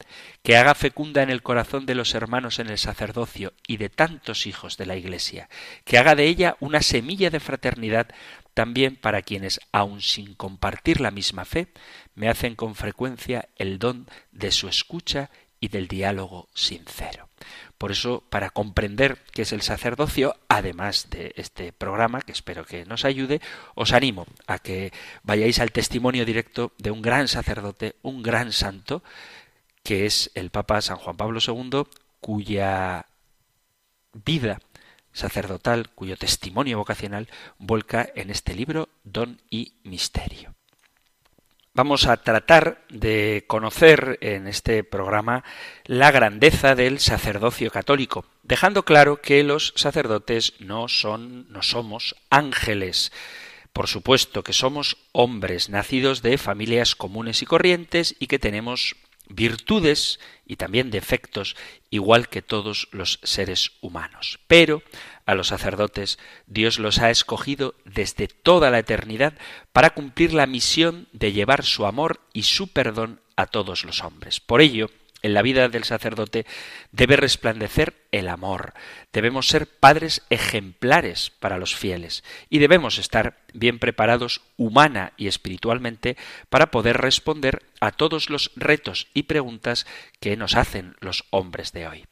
que 0.42 0.59
haga 0.59 0.75
fecunda 0.75 1.23
en 1.23 1.30
el 1.30 1.42
corazón 1.42 1.87
de 1.87 1.95
los 1.95 2.14
hermanos 2.14 2.59
en 2.59 2.69
el 2.69 2.76
sacerdocio 2.76 3.54
y 3.66 3.78
de 3.78 3.88
tantos 3.88 4.47
hijos 4.47 4.76
de 4.76 4.85
la 4.85 4.97
Iglesia, 4.97 5.49
que 5.87 5.97
haga 5.97 6.14
de 6.14 6.26
ella 6.26 6.59
una 6.61 6.83
semilla 6.83 7.30
de 7.30 7.40
fraternidad 7.40 8.09
también 8.52 8.97
para 8.97 9.23
quienes, 9.23 9.61
aun 9.73 10.02
sin 10.02 10.35
compartir 10.35 11.00
la 11.00 11.11
misma 11.11 11.47
fe, 11.47 11.69
me 12.14 12.28
hacen 12.28 12.54
con 12.54 12.75
frecuencia 12.75 13.49
el 13.57 13.78
don 13.78 14.07
de 14.30 14.52
su 14.52 14.69
escucha 14.69 15.30
y 15.59 15.69
del 15.69 15.88
diálogo 15.88 16.50
sincero. 16.52 17.30
Por 17.81 17.93
eso, 17.93 18.23
para 18.29 18.51
comprender 18.51 19.17
qué 19.33 19.41
es 19.41 19.55
el 19.55 19.63
sacerdocio, 19.63 20.37
además 20.49 21.07
de 21.09 21.33
este 21.37 21.73
programa, 21.73 22.21
que 22.21 22.33
espero 22.33 22.67
que 22.67 22.85
nos 22.85 23.07
ayude, 23.07 23.41
os 23.75 23.95
animo 23.95 24.27
a 24.47 24.59
que 24.59 24.93
vayáis 25.23 25.61
al 25.61 25.73
testimonio 25.73 26.27
directo 26.27 26.73
de 26.77 26.91
un 26.91 27.01
gran 27.01 27.27
sacerdote, 27.27 27.97
un 28.03 28.23
gran 28.23 28.53
santo, 28.53 29.03
que 29.83 30.05
es 30.05 30.31
el 30.35 30.51
Papa 30.51 30.83
San 30.83 30.99
Juan 30.99 31.17
Pablo 31.17 31.41
II, 31.41 31.85
cuya 32.21 33.07
vida 34.13 34.61
sacerdotal, 35.15 35.89
cuyo 35.89 36.19
testimonio 36.19 36.77
vocacional 36.77 37.31
vuelca 37.57 38.07
en 38.15 38.29
este 38.29 38.53
libro 38.53 38.91
Don 39.05 39.41
y 39.49 39.73
Misterio. 39.85 40.55
Vamos 41.81 42.07
a 42.07 42.19
tratar 42.19 42.85
de 42.91 43.45
conocer 43.47 44.19
en 44.21 44.47
este 44.47 44.85
programa 44.85 45.45
la 45.87 46.11
grandeza 46.11 46.75
del 46.75 47.01
sacerdocio 47.01 47.71
católico, 47.71 48.27
dejando 48.43 48.85
claro 48.85 49.23
que 49.23 49.43
los 49.45 49.73
sacerdotes 49.77 50.53
no 50.59 50.89
son, 50.89 51.51
no 51.51 51.63
somos 51.63 52.17
ángeles. 52.29 53.13
Por 53.73 53.89
supuesto 53.89 54.45
que 54.45 54.53
somos 54.53 54.99
hombres 55.13 55.71
nacidos 55.71 56.21
de 56.21 56.37
familias 56.37 56.95
comunes 56.95 57.41
y 57.41 57.47
corrientes 57.47 58.15
y 58.19 58.27
que 58.27 58.39
tenemos 58.39 58.97
virtudes 59.31 60.21
y 60.47 60.57
también 60.57 60.91
defectos 60.91 61.57
igual 61.89 62.29
que 62.29 62.43
todos 62.43 62.89
los 62.93 63.21
seres 63.23 63.73
humanos. 63.81 64.41
Pero 64.47 64.83
a 65.25 65.35
los 65.35 65.49
sacerdotes 65.49 66.19
Dios 66.47 66.79
los 66.79 66.99
ha 66.99 67.11
escogido 67.11 67.75
desde 67.85 68.29
toda 68.29 68.71
la 68.71 68.81
eternidad 68.81 69.35
para 69.73 69.91
cumplir 69.91 70.35
la 70.35 70.47
misión 70.47 71.09
de 71.13 71.33
llevar 71.33 71.65
su 71.65 71.87
amor 71.87 72.21
y 72.33 72.43
su 72.43 72.69
perdón 72.69 73.21
a 73.37 73.47
todos 73.47 73.85
los 73.85 74.03
hombres. 74.03 74.41
Por 74.41 74.61
ello, 74.61 74.91
en 75.23 75.35
la 75.35 75.43
vida 75.43 75.69
del 75.69 75.85
sacerdote 75.85 76.47
debe 76.93 77.17
resplandecer 77.17 77.95
el 78.12 78.29
amor. 78.29 78.75
Debemos 79.12 79.49
ser 79.49 79.67
padres 79.67 80.23
ejemplares 80.31 81.31
para 81.31 81.59
los 81.59 81.77
fieles 81.77 82.25
y 82.49 82.59
debemos 82.59 82.99
estar 82.99 83.39
bien 83.53 83.79
preparados 83.79 84.43
humana 84.57 85.12
y 85.17 85.29
espiritualmente 85.29 86.17
para 86.49 86.71
poder 86.71 86.99
responder 86.99 87.62
a 87.81 87.93
todos 87.93 88.31
los 88.31 88.53
retos 88.57 89.09
y 89.15 89.25
preguntas 89.25 89.87
que 90.21 90.37
nos 90.37 90.56
hacen 90.56 90.97
los 91.00 91.25
hombres 91.30 91.73
de 91.73 91.87
hoy 91.87 92.04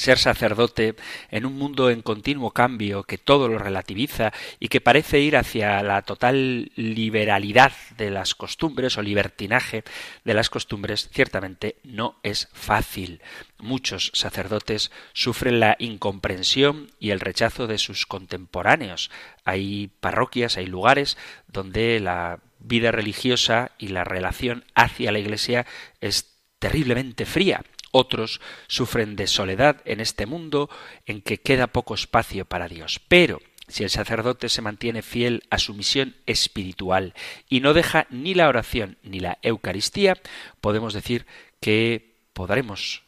ser 0.00 0.18
sacerdote 0.18 0.96
en 1.30 1.44
un 1.44 1.58
mundo 1.58 1.90
en 1.90 2.00
continuo 2.00 2.52
cambio 2.52 3.02
que 3.02 3.18
todo 3.18 3.48
lo 3.48 3.58
relativiza 3.58 4.32
y 4.58 4.68
que 4.68 4.80
parece 4.80 5.20
ir 5.20 5.36
hacia 5.36 5.82
la 5.82 6.00
total 6.00 6.72
liberalidad 6.74 7.72
de 7.98 8.10
las 8.10 8.34
costumbres 8.34 8.96
o 8.96 9.02
libertinaje 9.02 9.84
de 10.24 10.34
las 10.34 10.48
costumbres, 10.48 11.10
ciertamente 11.12 11.76
no 11.84 12.16
es 12.22 12.48
fácil. 12.54 13.20
Muchos 13.58 14.10
sacerdotes 14.14 14.90
sufren 15.12 15.60
la 15.60 15.76
incomprensión 15.78 16.90
y 16.98 17.10
el 17.10 17.20
rechazo 17.20 17.66
de 17.66 17.76
sus 17.76 18.06
contemporáneos. 18.06 19.10
Hay 19.44 19.90
parroquias, 20.00 20.56
hay 20.56 20.66
lugares 20.66 21.18
donde 21.46 22.00
la 22.00 22.38
vida 22.58 22.90
religiosa 22.90 23.72
y 23.76 23.88
la 23.88 24.04
relación 24.04 24.64
hacia 24.74 25.12
la 25.12 25.18
Iglesia 25.18 25.66
es 26.00 26.32
terriblemente 26.58 27.26
fría 27.26 27.62
otros 27.90 28.40
sufren 28.68 29.16
de 29.16 29.26
soledad 29.26 29.82
en 29.84 30.00
este 30.00 30.26
mundo 30.26 30.70
en 31.06 31.22
que 31.22 31.38
queda 31.38 31.66
poco 31.66 31.94
espacio 31.94 32.44
para 32.44 32.68
Dios. 32.68 33.00
Pero 33.08 33.40
si 33.68 33.84
el 33.84 33.90
sacerdote 33.90 34.48
se 34.48 34.62
mantiene 34.62 35.02
fiel 35.02 35.44
a 35.50 35.58
su 35.58 35.74
misión 35.74 36.16
espiritual 36.26 37.14
y 37.48 37.60
no 37.60 37.72
deja 37.72 38.06
ni 38.10 38.34
la 38.34 38.48
oración 38.48 38.98
ni 39.02 39.20
la 39.20 39.38
Eucaristía, 39.42 40.18
podemos 40.60 40.92
decir 40.92 41.26
que 41.60 42.16
podremos 42.32 43.04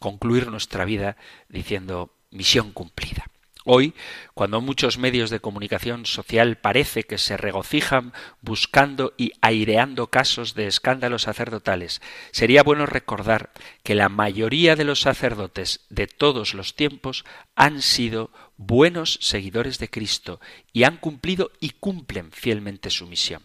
concluir 0.00 0.48
nuestra 0.48 0.84
vida 0.84 1.16
diciendo 1.48 2.14
misión 2.30 2.72
cumplida. 2.72 3.26
Hoy, 3.68 3.94
cuando 4.32 4.60
muchos 4.60 4.96
medios 4.96 5.28
de 5.28 5.40
comunicación 5.40 6.06
social 6.06 6.56
parece 6.56 7.02
que 7.02 7.18
se 7.18 7.36
regocijan 7.36 8.12
buscando 8.40 9.12
y 9.16 9.32
aireando 9.40 10.06
casos 10.06 10.54
de 10.54 10.68
escándalos 10.68 11.22
sacerdotales, 11.22 12.00
sería 12.30 12.62
bueno 12.62 12.86
recordar 12.86 13.50
que 13.82 13.96
la 13.96 14.08
mayoría 14.08 14.76
de 14.76 14.84
los 14.84 15.00
sacerdotes 15.00 15.84
de 15.90 16.06
todos 16.06 16.54
los 16.54 16.76
tiempos 16.76 17.24
han 17.56 17.82
sido 17.82 18.30
buenos 18.56 19.18
seguidores 19.20 19.80
de 19.80 19.90
Cristo 19.90 20.40
y 20.72 20.84
han 20.84 20.98
cumplido 20.98 21.50
y 21.58 21.70
cumplen 21.70 22.30
fielmente 22.30 22.88
su 22.90 23.08
misión. 23.08 23.42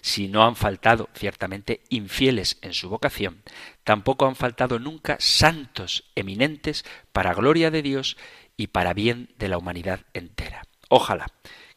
Si 0.00 0.26
no 0.26 0.44
han 0.44 0.56
faltado 0.56 1.08
ciertamente 1.14 1.82
infieles 1.88 2.58
en 2.62 2.72
su 2.72 2.88
vocación, 2.88 3.42
tampoco 3.84 4.26
han 4.26 4.34
faltado 4.34 4.78
nunca 4.78 5.16
santos 5.20 6.10
eminentes 6.14 6.84
para 7.12 7.34
gloria 7.34 7.70
de 7.70 7.82
Dios 7.82 8.16
y 8.56 8.68
para 8.68 8.94
bien 8.94 9.30
de 9.38 9.48
la 9.48 9.58
humanidad 9.58 10.00
entera. 10.14 10.62
Ojalá 10.88 11.26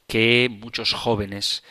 que 0.07 0.49
muchos 0.49 0.93
jóvenes 0.93 1.63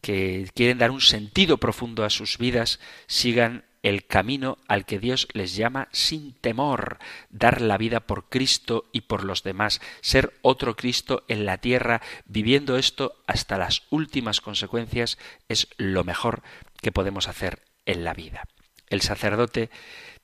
que 0.00 0.50
quieren 0.54 0.78
dar 0.78 0.90
un 0.90 1.00
sentido 1.00 1.58
profundo 1.58 2.04
a 2.04 2.10
sus 2.10 2.38
vidas 2.38 2.80
sigan 3.06 3.64
el 3.82 4.06
camino 4.06 4.56
al 4.66 4.86
que 4.86 4.98
Dios 4.98 5.28
les 5.34 5.56
llama 5.56 5.88
sin 5.92 6.32
temor, 6.32 6.98
dar 7.28 7.60
la 7.60 7.76
vida 7.76 8.00
por 8.00 8.30
Cristo 8.30 8.86
y 8.92 9.02
por 9.02 9.24
los 9.24 9.42
demás, 9.42 9.80
ser 10.00 10.32
otro 10.40 10.74
Cristo 10.74 11.24
en 11.28 11.44
la 11.44 11.58
tierra, 11.58 12.00
viviendo 12.24 12.78
esto 12.78 13.22
hasta 13.26 13.58
las 13.58 13.82
últimas 13.90 14.40
consecuencias, 14.40 15.18
es 15.48 15.68
lo 15.76 16.02
mejor 16.02 16.42
que 16.80 16.92
podemos 16.92 17.28
hacer 17.28 17.60
en 17.84 18.04
la 18.04 18.14
vida. 18.14 18.44
El 18.88 19.02
sacerdote 19.02 19.68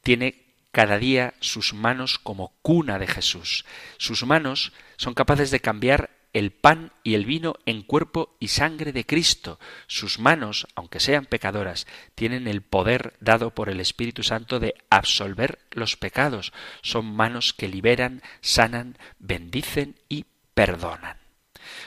tiene 0.02 0.49
cada 0.72 0.98
día 0.98 1.34
sus 1.40 1.74
manos 1.74 2.18
como 2.18 2.54
cuna 2.62 2.98
de 2.98 3.06
Jesús. 3.06 3.64
Sus 3.98 4.24
manos 4.24 4.72
son 4.96 5.14
capaces 5.14 5.50
de 5.50 5.60
cambiar 5.60 6.10
el 6.32 6.52
pan 6.52 6.92
y 7.02 7.14
el 7.14 7.24
vino 7.24 7.56
en 7.66 7.82
cuerpo 7.82 8.36
y 8.38 8.48
sangre 8.48 8.92
de 8.92 9.04
Cristo. 9.04 9.58
Sus 9.86 10.18
manos, 10.18 10.66
aunque 10.74 11.00
sean 11.00 11.26
pecadoras, 11.26 11.86
tienen 12.14 12.46
el 12.46 12.62
poder 12.62 13.14
dado 13.20 13.50
por 13.50 13.68
el 13.68 13.80
Espíritu 13.80 14.22
Santo 14.22 14.60
de 14.60 14.74
absolver 14.90 15.58
los 15.72 15.96
pecados. 15.96 16.52
Son 16.82 17.04
manos 17.04 17.52
que 17.52 17.68
liberan, 17.68 18.22
sanan, 18.40 18.96
bendicen 19.18 19.96
y 20.08 20.26
perdonan. 20.54 21.16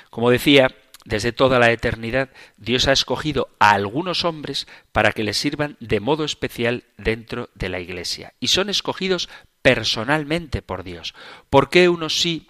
Como 0.10 0.30
decía, 0.30 0.76
desde 1.06 1.32
toda 1.32 1.60
la 1.60 1.72
eternidad, 1.72 2.30
Dios 2.58 2.88
ha 2.88 2.92
escogido 2.92 3.50
a 3.60 3.72
algunos 3.72 4.26
hombres 4.26 4.68
para 4.92 5.12
que 5.12 5.24
les 5.24 5.38
sirvan 5.38 5.78
de 5.80 6.00
modo 6.00 6.24
especial 6.24 6.84
dentro 6.98 7.50
de 7.56 7.70
la 7.70 7.80
Iglesia. 7.80 8.34
Y 8.40 8.48
son 8.48 8.70
escogidos 8.70 9.30
personalmente 9.62 10.62
por 10.62 10.84
Dios. 10.84 11.14
¿Por 11.50 11.70
qué 11.70 11.90
unos 11.90 12.20
sí, 12.20 12.48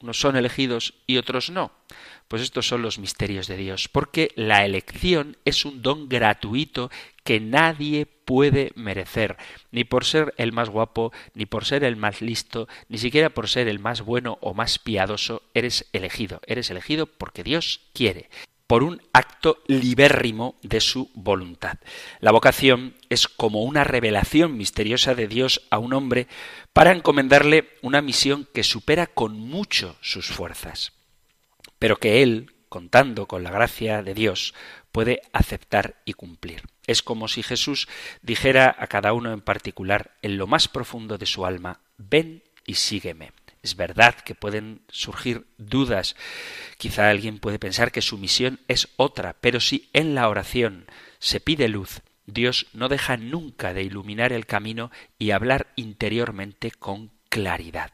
unos 0.00 0.18
son 0.18 0.36
elegidos 0.36 0.94
y 1.06 1.16
otros 1.16 1.50
no? 1.50 1.72
Pues 2.28 2.42
estos 2.42 2.66
son 2.66 2.82
los 2.82 2.98
misterios 2.98 3.46
de 3.48 3.56
Dios, 3.56 3.88
porque 3.88 4.30
la 4.36 4.64
elección 4.64 5.36
es 5.44 5.64
un 5.64 5.82
don 5.82 6.08
gratuito 6.08 6.90
que 7.24 7.40
nadie 7.40 8.06
puede 8.06 8.72
merecer, 8.76 9.36
ni 9.72 9.84
por 9.84 10.04
ser 10.04 10.32
el 10.36 10.52
más 10.52 10.70
guapo, 10.70 11.12
ni 11.34 11.46
por 11.46 11.64
ser 11.64 11.84
el 11.84 11.96
más 11.96 12.22
listo, 12.22 12.68
ni 12.88 12.98
siquiera 12.98 13.30
por 13.30 13.48
ser 13.48 13.68
el 13.68 13.78
más 13.78 14.02
bueno 14.02 14.38
o 14.40 14.54
más 14.54 14.78
piadoso, 14.78 15.42
eres 15.54 15.88
elegido, 15.92 16.40
eres 16.46 16.70
elegido 16.70 17.06
porque 17.06 17.42
Dios 17.42 17.80
quiere 17.92 18.30
por 18.70 18.84
un 18.84 19.02
acto 19.12 19.58
libérrimo 19.66 20.54
de 20.62 20.80
su 20.80 21.10
voluntad. 21.14 21.80
La 22.20 22.30
vocación 22.30 22.94
es 23.08 23.26
como 23.26 23.64
una 23.64 23.82
revelación 23.82 24.56
misteriosa 24.56 25.16
de 25.16 25.26
Dios 25.26 25.66
a 25.70 25.78
un 25.78 25.92
hombre 25.92 26.28
para 26.72 26.92
encomendarle 26.92 27.70
una 27.82 28.00
misión 28.00 28.46
que 28.54 28.62
supera 28.62 29.08
con 29.08 29.36
mucho 29.36 29.96
sus 30.00 30.28
fuerzas 30.28 30.92
pero 31.80 31.96
que 31.96 32.22
él, 32.22 32.52
contando 32.68 33.26
con 33.26 33.42
la 33.42 33.50
gracia 33.50 34.04
de 34.04 34.14
Dios, 34.14 34.54
puede 34.92 35.22
aceptar 35.32 35.96
y 36.04 36.12
cumplir. 36.12 36.62
Es 36.86 37.02
como 37.02 37.26
si 37.26 37.42
Jesús 37.42 37.88
dijera 38.22 38.76
a 38.78 38.86
cada 38.86 39.14
uno 39.14 39.32
en 39.32 39.40
particular, 39.40 40.16
en 40.22 40.36
lo 40.36 40.46
más 40.46 40.68
profundo 40.68 41.18
de 41.18 41.26
su 41.26 41.46
alma, 41.46 41.80
ven 41.96 42.44
y 42.66 42.74
sígueme. 42.74 43.32
Es 43.62 43.76
verdad 43.76 44.14
que 44.14 44.34
pueden 44.34 44.82
surgir 44.88 45.46
dudas. 45.58 46.16
Quizá 46.78 47.10
alguien 47.10 47.38
puede 47.38 47.58
pensar 47.58 47.92
que 47.92 48.00
su 48.00 48.16
misión 48.16 48.60
es 48.68 48.88
otra, 48.96 49.36
pero 49.40 49.60
si 49.60 49.90
en 49.92 50.14
la 50.14 50.28
oración 50.28 50.86
se 51.18 51.40
pide 51.40 51.68
luz, 51.68 52.00
Dios 52.26 52.68
no 52.72 52.88
deja 52.88 53.16
nunca 53.16 53.74
de 53.74 53.82
iluminar 53.82 54.32
el 54.32 54.46
camino 54.46 54.90
y 55.18 55.32
hablar 55.32 55.68
interiormente 55.76 56.70
con 56.70 57.10
claridad. 57.28 57.92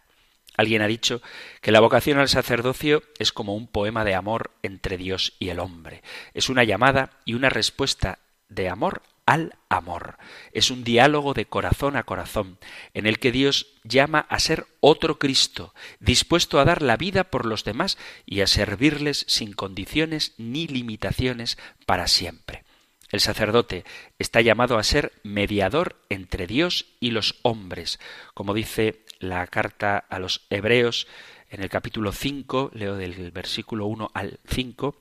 Alguien 0.56 0.82
ha 0.82 0.86
dicho 0.86 1.20
que 1.60 1.72
la 1.72 1.80
vocación 1.80 2.18
al 2.18 2.28
sacerdocio 2.28 3.02
es 3.18 3.32
como 3.32 3.54
un 3.54 3.66
poema 3.66 4.04
de 4.04 4.14
amor 4.14 4.52
entre 4.62 4.96
Dios 4.96 5.34
y 5.38 5.50
el 5.50 5.58
hombre. 5.58 6.02
Es 6.32 6.48
una 6.48 6.64
llamada 6.64 7.10
y 7.24 7.34
una 7.34 7.50
respuesta 7.50 8.20
de 8.48 8.68
amor 8.68 9.02
al 9.26 9.54
amor. 9.68 10.16
Es 10.52 10.70
un 10.70 10.84
diálogo 10.84 11.34
de 11.34 11.46
corazón 11.46 11.96
a 11.96 12.04
corazón, 12.04 12.58
en 12.94 13.06
el 13.06 13.18
que 13.18 13.32
Dios 13.32 13.66
llama 13.84 14.20
a 14.30 14.38
ser 14.38 14.66
otro 14.80 15.18
Cristo, 15.18 15.74
dispuesto 16.00 16.58
a 16.58 16.64
dar 16.64 16.80
la 16.80 16.96
vida 16.96 17.24
por 17.24 17.44
los 17.44 17.64
demás 17.64 17.98
y 18.24 18.40
a 18.40 18.46
servirles 18.46 19.26
sin 19.28 19.52
condiciones 19.52 20.34
ni 20.38 20.66
limitaciones 20.68 21.58
para 21.84 22.06
siempre. 22.06 22.64
El 23.10 23.20
sacerdote 23.20 23.84
está 24.18 24.40
llamado 24.40 24.78
a 24.78 24.84
ser 24.84 25.12
mediador 25.22 25.96
entre 26.08 26.46
Dios 26.46 26.86
y 26.98 27.10
los 27.10 27.36
hombres, 27.42 28.00
como 28.34 28.54
dice 28.54 29.04
la 29.18 29.46
carta 29.46 29.98
a 29.98 30.18
los 30.18 30.46
hebreos 30.50 31.06
en 31.48 31.62
el 31.62 31.68
capítulo 31.68 32.12
5, 32.12 32.72
leo 32.74 32.96
del 32.96 33.30
versículo 33.30 33.86
1 33.86 34.10
al 34.12 34.40
5, 34.48 34.96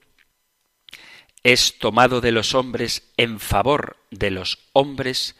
es 1.46 1.78
tomado 1.78 2.22
de 2.22 2.32
los 2.32 2.56
hombres 2.56 3.04
en 3.18 3.40
favor 3.40 3.98
de 4.10 4.32
los 4.32 4.58
hombres 4.74 5.36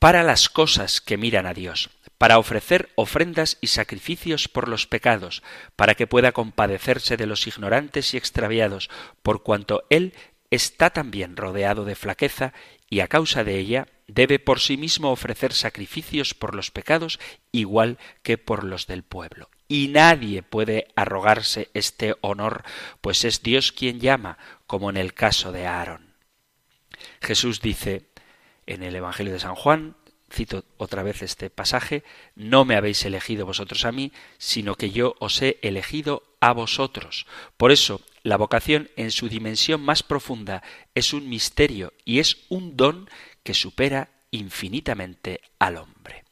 para 0.00 0.24
las 0.24 0.48
cosas 0.48 1.00
que 1.00 1.16
miran 1.16 1.46
a 1.46 1.54
Dios, 1.54 1.90
para 2.18 2.40
ofrecer 2.40 2.90
ofrendas 2.96 3.56
y 3.60 3.68
sacrificios 3.68 4.48
por 4.48 4.66
los 4.66 4.88
pecados, 4.88 5.44
para 5.76 5.94
que 5.94 6.08
pueda 6.08 6.32
compadecerse 6.32 7.16
de 7.16 7.26
los 7.26 7.46
ignorantes 7.46 8.12
y 8.12 8.16
extraviados, 8.16 8.90
por 9.22 9.44
cuanto 9.44 9.84
Él 9.88 10.14
está 10.50 10.90
también 10.90 11.36
rodeado 11.36 11.84
de 11.84 11.94
flaqueza 11.94 12.52
y 12.88 12.98
a 12.98 13.06
causa 13.06 13.44
de 13.44 13.56
ella 13.56 13.86
debe 14.08 14.40
por 14.40 14.58
sí 14.58 14.76
mismo 14.76 15.12
ofrecer 15.12 15.52
sacrificios 15.52 16.34
por 16.34 16.56
los 16.56 16.72
pecados 16.72 17.20
igual 17.52 17.98
que 18.24 18.36
por 18.36 18.64
los 18.64 18.88
del 18.88 19.04
pueblo 19.04 19.48
y 19.70 19.86
nadie 19.86 20.42
puede 20.42 20.88
arrogarse 20.96 21.70
este 21.74 22.16
honor, 22.22 22.64
pues 23.00 23.24
es 23.24 23.40
Dios 23.44 23.70
quien 23.70 24.00
llama, 24.00 24.36
como 24.66 24.90
en 24.90 24.96
el 24.96 25.14
caso 25.14 25.52
de 25.52 25.64
Aarón. 25.64 26.16
Jesús 27.22 27.60
dice 27.60 28.10
en 28.66 28.82
el 28.82 28.96
Evangelio 28.96 29.32
de 29.32 29.38
San 29.38 29.54
Juan, 29.54 29.94
cito 30.28 30.64
otra 30.76 31.04
vez 31.04 31.22
este 31.22 31.50
pasaje, 31.50 32.02
no 32.34 32.64
me 32.64 32.74
habéis 32.74 33.04
elegido 33.04 33.46
vosotros 33.46 33.84
a 33.84 33.92
mí, 33.92 34.10
sino 34.38 34.74
que 34.74 34.90
yo 34.90 35.14
os 35.20 35.40
he 35.40 35.60
elegido 35.62 36.24
a 36.40 36.52
vosotros. 36.52 37.26
Por 37.56 37.70
eso, 37.70 38.00
la 38.24 38.36
vocación 38.36 38.90
en 38.96 39.12
su 39.12 39.28
dimensión 39.28 39.80
más 39.82 40.02
profunda 40.02 40.64
es 40.96 41.12
un 41.12 41.28
misterio 41.28 41.92
y 42.04 42.18
es 42.18 42.38
un 42.48 42.76
don 42.76 43.08
que 43.44 43.54
supera 43.54 44.10
infinitamente 44.32 45.40
al 45.60 45.76
hombre. 45.76 46.24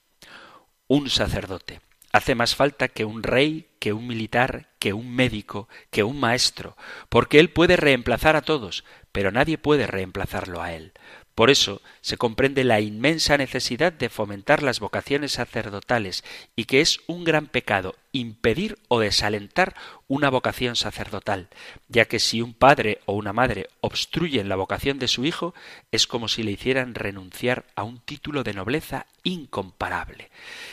Un 0.88 1.09
sacerdote 1.09 1.81
hace 2.12 2.35
más 2.35 2.55
falta 2.55 2.88
que 2.88 3.05
un 3.05 3.23
rey, 3.23 3.68
que 3.79 3.92
un 3.92 4.07
militar, 4.07 4.68
que 4.79 4.92
un 4.92 5.14
médico, 5.14 5.68
que 5.90 6.03
un 6.03 6.18
maestro, 6.18 6.77
porque 7.09 7.38
él 7.38 7.51
puede 7.51 7.77
reemplazar 7.77 8.37
a 8.37 8.42
todos, 8.42 8.85
pero 9.12 9.31
nadie 9.31 9.59
puede 9.59 9.87
reemplazarlo 9.87 10.62
a 10.62 10.73
él. 10.73 10.92
Por 11.38 11.51
eso 11.51 11.83
se 12.01 12.16
comprende 12.16 12.64
la 12.64 12.81
inmensa 12.81 13.38
necesidad 13.38 13.92
de 13.92 14.09
fomentar 14.09 14.61
las 14.61 14.81
vocaciones 14.81 15.31
sacerdotales 15.31 16.25
y 16.57 16.64
que 16.64 16.81
es 16.81 16.99
un 17.07 17.23
gran 17.23 17.47
pecado 17.47 17.94
impedir 18.11 18.77
o 18.88 18.99
desalentar 18.99 19.77
una 20.09 20.31
vocación 20.31 20.75
sacerdotal, 20.75 21.49
ya 21.87 22.07
que 22.07 22.18
si 22.18 22.42
un 22.42 22.55
padre 22.55 22.99
o 23.07 23.12
una 23.12 23.33
madre 23.33 23.68
obstruyen 23.81 24.49
la 24.49 24.57
vocación 24.57 24.99
de 24.99 25.07
su 25.07 25.25
hijo, 25.25 25.55
es 25.92 26.09
como 26.09 26.27
si 26.27 26.42
le 26.42 26.51
hicieran 26.51 26.97
renunciar 26.97 27.66
a 27.77 27.85
un 27.85 28.01
título 28.01 28.42
de 28.42 28.55
nobleza 28.55 29.07
incomparable. 29.23 30.33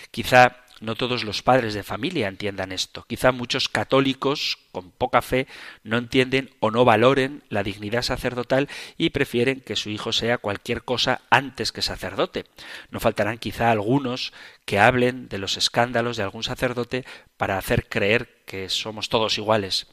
Quizá 0.10 0.65
no 0.86 0.96
todos 0.96 1.24
los 1.24 1.42
padres 1.42 1.74
de 1.74 1.84
familia 1.84 2.28
entiendan 2.28 2.72
esto. 2.72 3.06
Quizá 3.08 3.32
muchos 3.32 3.68
católicos 3.68 4.58
con 4.72 4.92
poca 4.92 5.22
fe 5.22 5.48
no 5.84 5.98
entienden 5.98 6.52
o 6.60 6.72
no 6.72 6.86
valoren 6.86 7.44
la 7.50 7.64
dignidad 7.64 8.04
sacerdotal 8.04 8.70
y 8.98 9.10
prefieren 9.10 9.62
que 9.62 9.76
su 9.76 9.90
hijo 9.90 10.14
sea 10.14 10.38
cualquier 10.38 10.84
cosa 10.84 11.22
antes 11.30 11.72
que 11.72 11.82
sacerdote. 11.82 12.46
No 12.92 13.00
faltarán 13.00 13.38
quizá 13.38 13.72
algunos 13.72 14.32
que 14.66 14.80
hablen 14.80 15.28
de 15.28 15.40
los 15.40 15.58
escándalos 15.58 16.18
de 16.18 16.24
algún 16.24 16.44
sacerdote 16.44 17.06
para 17.38 17.58
hacer 17.58 17.90
creer 17.90 18.44
que 18.46 18.70
somos 18.70 19.10
todos 19.10 19.38
iguales. 19.38 19.88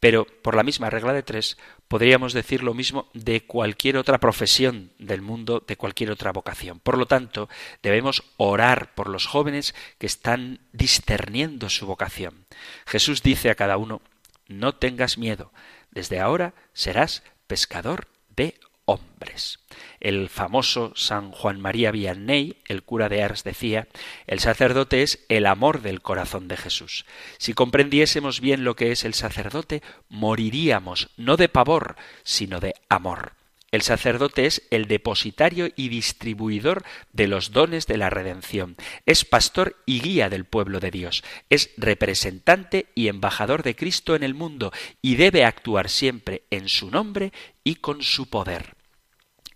Pero 0.00 0.26
por 0.26 0.54
la 0.54 0.62
misma 0.62 0.90
regla 0.90 1.12
de 1.12 1.22
tres, 1.22 1.58
podríamos 1.88 2.32
decir 2.32 2.62
lo 2.62 2.74
mismo 2.74 3.08
de 3.14 3.44
cualquier 3.44 3.96
otra 3.96 4.18
profesión 4.18 4.92
del 4.98 5.22
mundo, 5.22 5.64
de 5.66 5.76
cualquier 5.76 6.10
otra 6.10 6.32
vocación. 6.32 6.78
Por 6.78 6.96
lo 6.98 7.06
tanto, 7.06 7.48
debemos 7.82 8.22
orar 8.36 8.94
por 8.94 9.08
los 9.08 9.26
jóvenes 9.26 9.74
que 9.98 10.06
están 10.06 10.60
discerniendo 10.72 11.68
su 11.68 11.86
vocación. 11.86 12.46
Jesús 12.86 13.22
dice 13.22 13.50
a 13.50 13.54
cada 13.54 13.76
uno, 13.76 14.00
no 14.46 14.74
tengas 14.74 15.18
miedo, 15.18 15.52
desde 15.90 16.20
ahora 16.20 16.54
serás 16.72 17.22
pescador 17.46 18.06
de 18.36 18.54
hombres. 18.88 19.58
El 20.00 20.28
famoso 20.30 20.92
San 20.96 21.30
Juan 21.30 21.60
María 21.60 21.90
Vianney, 21.90 22.56
el 22.66 22.82
cura 22.82 23.08
de 23.08 23.22
Ars, 23.22 23.44
decía, 23.44 23.86
el 24.26 24.40
sacerdote 24.40 25.02
es 25.02 25.24
el 25.28 25.44
amor 25.46 25.82
del 25.82 26.00
corazón 26.00 26.48
de 26.48 26.56
Jesús. 26.56 27.04
Si 27.36 27.52
comprendiésemos 27.52 28.40
bien 28.40 28.64
lo 28.64 28.76
que 28.76 28.90
es 28.90 29.04
el 29.04 29.14
sacerdote, 29.14 29.82
moriríamos 30.08 31.10
no 31.16 31.36
de 31.36 31.48
pavor, 31.48 31.96
sino 32.22 32.60
de 32.60 32.74
amor. 32.88 33.32
El 33.70 33.82
sacerdote 33.82 34.46
es 34.46 34.62
el 34.70 34.86
depositario 34.86 35.68
y 35.76 35.90
distribuidor 35.90 36.84
de 37.12 37.28
los 37.28 37.52
dones 37.52 37.86
de 37.86 37.98
la 37.98 38.08
redención. 38.08 38.76
Es 39.04 39.26
pastor 39.26 39.76
y 39.84 40.00
guía 40.00 40.30
del 40.30 40.46
pueblo 40.46 40.80
de 40.80 40.90
Dios. 40.90 41.22
Es 41.50 41.70
representante 41.76 42.86
y 42.94 43.08
embajador 43.08 43.62
de 43.62 43.76
Cristo 43.76 44.14
en 44.14 44.22
el 44.22 44.32
mundo 44.32 44.72
y 45.02 45.16
debe 45.16 45.44
actuar 45.44 45.90
siempre 45.90 46.44
en 46.50 46.70
su 46.70 46.90
nombre 46.90 47.32
y 47.62 47.74
con 47.74 48.02
su 48.02 48.30
poder 48.30 48.77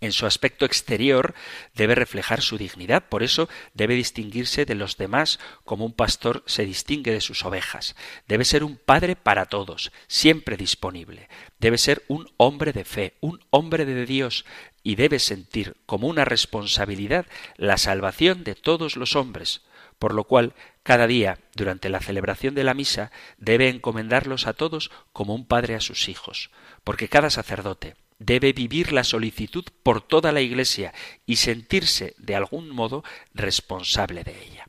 en 0.03 0.11
su 0.11 0.25
aspecto 0.25 0.65
exterior 0.65 1.33
debe 1.73 1.95
reflejar 1.95 2.41
su 2.41 2.57
dignidad, 2.57 3.07
por 3.07 3.23
eso 3.23 3.47
debe 3.73 3.95
distinguirse 3.95 4.65
de 4.65 4.75
los 4.75 4.97
demás 4.97 5.39
como 5.63 5.85
un 5.85 5.93
pastor 5.93 6.43
se 6.45 6.65
distingue 6.65 7.11
de 7.11 7.21
sus 7.21 7.45
ovejas. 7.45 7.95
Debe 8.27 8.45
ser 8.45 8.63
un 8.63 8.77
padre 8.77 9.15
para 9.15 9.45
todos, 9.45 9.91
siempre 10.07 10.57
disponible. 10.57 11.29
Debe 11.59 11.77
ser 11.77 12.03
un 12.07 12.29
hombre 12.37 12.73
de 12.73 12.83
fe, 12.83 13.13
un 13.21 13.39
hombre 13.49 13.85
de 13.85 14.05
Dios, 14.05 14.45
y 14.83 14.95
debe 14.95 15.19
sentir 15.19 15.77
como 15.85 16.07
una 16.07 16.25
responsabilidad 16.25 17.25
la 17.55 17.77
salvación 17.77 18.43
de 18.43 18.55
todos 18.55 18.97
los 18.97 19.15
hombres, 19.15 19.61
por 19.99 20.13
lo 20.13 20.25
cual 20.25 20.53
cada 20.83 21.07
día, 21.07 21.39
durante 21.55 21.87
la 21.87 22.01
celebración 22.01 22.55
de 22.55 22.65
la 22.65 22.73
misa, 22.73 23.09
debe 23.37 23.69
encomendarlos 23.69 24.47
a 24.47 24.53
todos 24.53 24.91
como 25.13 25.33
un 25.33 25.47
padre 25.47 25.75
a 25.75 25.79
sus 25.79 26.09
hijos, 26.09 26.51
porque 26.83 27.07
cada 27.07 27.29
sacerdote, 27.29 27.95
debe 28.25 28.53
vivir 28.53 28.91
la 28.91 29.03
solicitud 29.03 29.65
por 29.83 30.01
toda 30.01 30.31
la 30.31 30.41
Iglesia 30.41 30.93
y 31.25 31.37
sentirse 31.37 32.13
de 32.17 32.35
algún 32.35 32.69
modo 32.69 33.03
responsable 33.33 34.23
de 34.23 34.35
ella. 34.43 34.67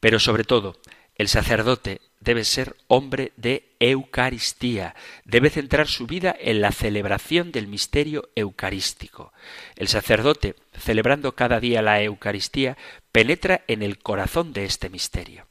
Pero 0.00 0.18
sobre 0.18 0.44
todo, 0.44 0.76
el 1.16 1.28
sacerdote 1.28 2.00
debe 2.20 2.44
ser 2.44 2.76
hombre 2.86 3.32
de 3.36 3.74
Eucaristía, 3.80 4.94
debe 5.24 5.50
centrar 5.50 5.88
su 5.88 6.06
vida 6.06 6.34
en 6.38 6.60
la 6.60 6.72
celebración 6.72 7.52
del 7.52 7.66
misterio 7.66 8.28
eucarístico. 8.34 9.32
El 9.76 9.88
sacerdote, 9.88 10.54
celebrando 10.78 11.34
cada 11.34 11.60
día 11.60 11.82
la 11.82 12.02
Eucaristía, 12.02 12.76
penetra 13.12 13.62
en 13.66 13.82
el 13.82 13.98
corazón 13.98 14.52
de 14.52 14.64
este 14.64 14.90
misterio. 14.90 15.46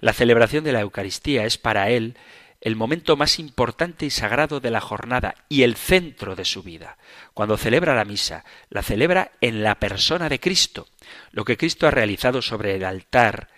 La 0.00 0.12
celebración 0.12 0.64
de 0.64 0.72
la 0.72 0.80
Eucaristía 0.80 1.44
es 1.44 1.58
para 1.58 1.90
él 1.90 2.16
el 2.60 2.76
momento 2.76 3.16
más 3.16 3.38
importante 3.38 4.06
y 4.06 4.10
sagrado 4.10 4.60
de 4.60 4.70
la 4.70 4.80
jornada 4.80 5.34
y 5.48 5.62
el 5.62 5.76
centro 5.76 6.36
de 6.36 6.44
su 6.44 6.62
vida. 6.62 6.98
Cuando 7.32 7.56
celebra 7.56 7.94
la 7.94 8.04
misa, 8.04 8.44
la 8.68 8.82
celebra 8.82 9.32
en 9.40 9.62
la 9.62 9.76
persona 9.76 10.28
de 10.28 10.40
Cristo, 10.40 10.86
lo 11.32 11.44
que 11.44 11.56
Cristo 11.56 11.86
ha 11.86 11.90
realizado 11.90 12.42
sobre 12.42 12.76
el 12.76 12.84
altar, 12.84 13.48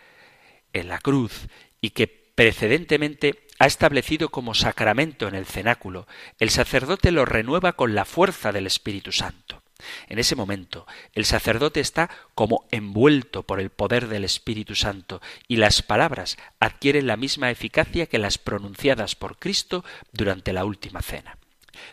en 0.73 0.88
la 0.88 0.99
cruz, 0.99 1.49
y 1.81 1.91
que 1.91 2.07
precedentemente 2.07 3.47
ha 3.59 3.67
establecido 3.67 4.31
como 4.31 4.55
sacramento 4.55 5.29
en 5.29 5.35
el 5.35 5.47
cenáculo, 5.47 6.07
el 6.38 6.51
sacerdote 6.51 7.12
lo 7.12 7.25
renueva 7.25 7.73
con 7.75 7.95
la 7.95 8.05
fuerza 8.05 8.53
del 8.53 8.67
Espíritu 8.67 9.12
Santo. 9.12 9.62
En 10.09 10.18
ese 10.18 10.37
momento, 10.37 10.87
el 11.14 11.25
sacerdote 11.25 11.81
está 11.81 12.11
como 12.35 12.66
envuelto 12.71 13.42
por 13.42 13.61
el 13.61 13.71
poder 13.71 14.09
del 14.09 14.25
Espíritu 14.25 14.75
Santo 14.75 15.21
y 15.49 15.57
las 15.57 15.83
palabras 15.83 16.37
adquieren 16.61 17.07
la 17.07 17.16
misma 17.16 17.51
eficacia 17.51 18.07
que 18.07 18.18
las 18.18 18.38
pronunciadas 18.38 19.14
por 19.14 19.38
Cristo 19.38 19.85
durante 20.12 20.53
la 20.53 20.64
última 20.64 21.03
cena. 21.03 21.38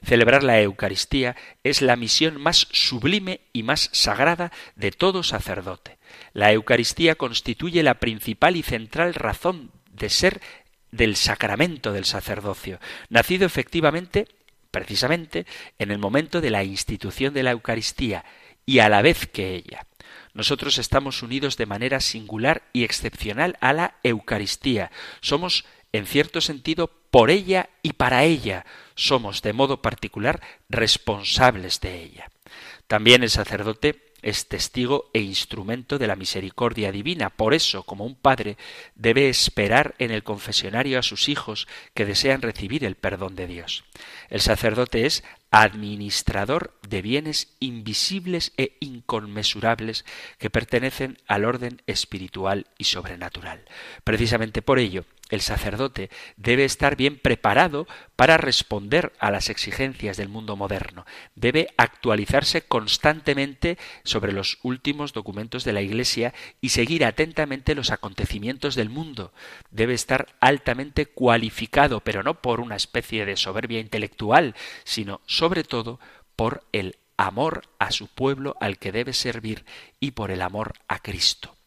Celebrar 0.04 0.44
la 0.44 0.62
Eucaristía 0.62 1.36
es 1.64 1.82
la 1.82 1.96
misión 1.96 2.40
más 2.40 2.68
sublime 2.72 3.42
y 3.54 3.64
más 3.64 3.90
sagrada 3.94 4.52
de 4.76 4.92
todo 4.92 5.24
sacerdote. 5.24 5.98
La 6.34 6.52
Eucaristía 6.52 7.16
constituye 7.16 7.84
la 7.84 7.96
principal 7.96 8.56
y 8.56 8.64
central 8.64 9.14
razón 9.14 9.72
de 9.92 10.10
ser 10.10 10.42
del 10.92 11.16
sacramento 11.16 11.92
del 11.94 12.06
sacerdocio, 12.06 12.80
nacido 13.10 13.46
efectivamente 13.46 14.28
precisamente 14.72 15.46
en 15.78 15.92
el 15.92 16.00
momento 16.00 16.42
de 16.42 16.50
la 16.50 16.64
institución 16.64 17.34
de 17.34 17.44
la 17.44 17.52
Eucaristía 17.52 18.26
y 18.66 18.80
a 18.80 18.90
la 18.90 19.02
vez 19.02 19.28
que 19.28 19.56
ella. 19.56 19.86
Nosotros 20.34 20.78
estamos 20.78 21.24
unidos 21.24 21.58
de 21.58 21.66
manera 21.66 22.00
singular 22.00 22.64
y 22.72 22.84
excepcional 22.84 23.58
a 23.62 23.74
la 23.74 23.96
Eucaristía. 24.04 24.92
Somos, 25.22 25.66
en 25.92 26.06
cierto 26.06 26.40
sentido, 26.40 26.92
por 27.10 27.32
ella 27.32 27.70
y 27.82 27.94
para 27.94 28.24
ella. 28.24 28.66
Somos, 28.96 29.42
de 29.42 29.54
modo 29.54 29.82
particular, 29.82 30.42
responsables 30.70 31.82
de 31.82 32.04
ella. 32.04 32.30
También 32.88 33.24
el 33.24 33.30
sacerdote 33.30 34.09
es 34.22 34.48
testigo 34.48 35.10
e 35.14 35.20
instrumento 35.20 35.98
de 35.98 36.08
la 36.08 36.16
misericordia 36.16 36.92
divina. 36.92 37.30
Por 37.30 37.54
eso, 37.54 37.84
como 37.84 38.06
un 38.06 38.16
padre, 38.16 38.58
debe 38.96 39.30
esperar 39.30 39.96
en 40.00 40.12
el 40.12 40.24
confesionario 40.24 41.00
a 41.00 41.04
sus 41.04 41.30
hijos 41.30 41.68
que 41.94 42.06
desean 42.06 42.42
recibir 42.42 42.84
el 42.84 42.96
perdón 42.96 43.36
de 43.36 43.48
Dios. 43.48 43.84
El 44.30 44.42
sacerdote 44.42 45.06
es 45.06 45.24
administrador 45.52 46.80
de 46.88 47.02
bienes 47.02 47.56
invisibles 47.60 48.54
e 48.58 48.78
inconmensurables 48.80 50.06
que 50.38 50.50
pertenecen 50.50 51.18
al 51.28 51.46
orden 51.46 51.82
espiritual 51.88 52.68
y 52.78 52.84
sobrenatural. 52.84 53.66
Precisamente 54.04 54.62
por 54.62 54.80
ello, 54.80 55.06
el 55.30 55.42
sacerdote 55.42 56.10
debe 56.38 56.66
estar 56.66 56.96
bien 56.96 57.20
preparado 57.20 57.88
para 58.16 58.38
responder 58.38 59.14
a 59.20 59.32
las 59.32 59.50
exigencias 59.50 60.18
del 60.18 60.28
mundo 60.28 60.56
moderno. 60.56 61.06
Debe 61.36 61.70
actualizarse 61.78 62.64
constantemente 62.64 63.78
sobre 64.04 64.34
los 64.34 64.58
últimos 64.64 65.14
documentos 65.14 65.64
de 65.64 65.74
la 65.74 65.82
Iglesia 65.82 66.34
y 66.60 66.70
seguir 66.70 67.06
atentamente 67.06 67.76
los 67.76 67.92
acontecimientos 67.92 68.76
del 68.76 68.90
mundo. 68.90 69.32
Debe 69.70 69.94
estar 69.94 70.36
altamente 70.40 71.06
cualificado, 71.06 72.02
pero 72.02 72.24
no 72.24 72.42
por 72.42 72.60
una 72.60 72.76
especie 72.76 73.26
de 73.26 73.38
soberbia 73.38 73.80
intelectual, 73.80 74.56
sino 74.84 75.22
sobre 75.26 75.64
todo 75.64 76.00
por 76.36 76.64
el 76.72 76.98
amor 77.18 77.64
a 77.80 77.92
su 77.92 78.08
pueblo 78.08 78.56
al 78.62 78.78
que 78.80 78.92
debe 78.92 79.14
servir 79.14 79.66
y 80.00 80.12
por 80.12 80.32
el 80.32 80.42
amor 80.42 80.74
a 80.88 81.00
Cristo. 81.00 81.59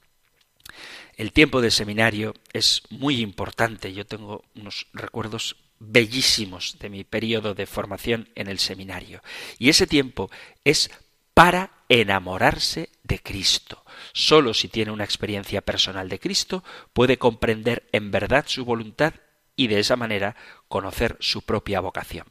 El 1.22 1.30
tiempo 1.30 1.60
de 1.60 1.70
seminario 1.70 2.34
es 2.52 2.82
muy 2.90 3.20
importante. 3.20 3.92
Yo 3.92 4.04
tengo 4.04 4.42
unos 4.56 4.88
recuerdos 4.92 5.54
bellísimos 5.78 6.78
de 6.80 6.90
mi 6.90 7.04
periodo 7.04 7.54
de 7.54 7.66
formación 7.66 8.28
en 8.34 8.48
el 8.48 8.58
seminario. 8.58 9.22
Y 9.56 9.68
ese 9.68 9.86
tiempo 9.86 10.32
es 10.64 10.90
para 11.32 11.70
enamorarse 11.88 12.88
de 13.04 13.20
Cristo. 13.20 13.84
Solo 14.12 14.52
si 14.52 14.66
tiene 14.66 14.90
una 14.90 15.04
experiencia 15.04 15.60
personal 15.60 16.08
de 16.08 16.18
Cristo 16.18 16.64
puede 16.92 17.18
comprender 17.18 17.88
en 17.92 18.10
verdad 18.10 18.46
su 18.48 18.64
voluntad 18.64 19.14
y 19.54 19.68
de 19.68 19.78
esa 19.78 19.94
manera 19.94 20.34
conocer 20.66 21.18
su 21.20 21.42
propia 21.42 21.78
vocación. 21.78 22.26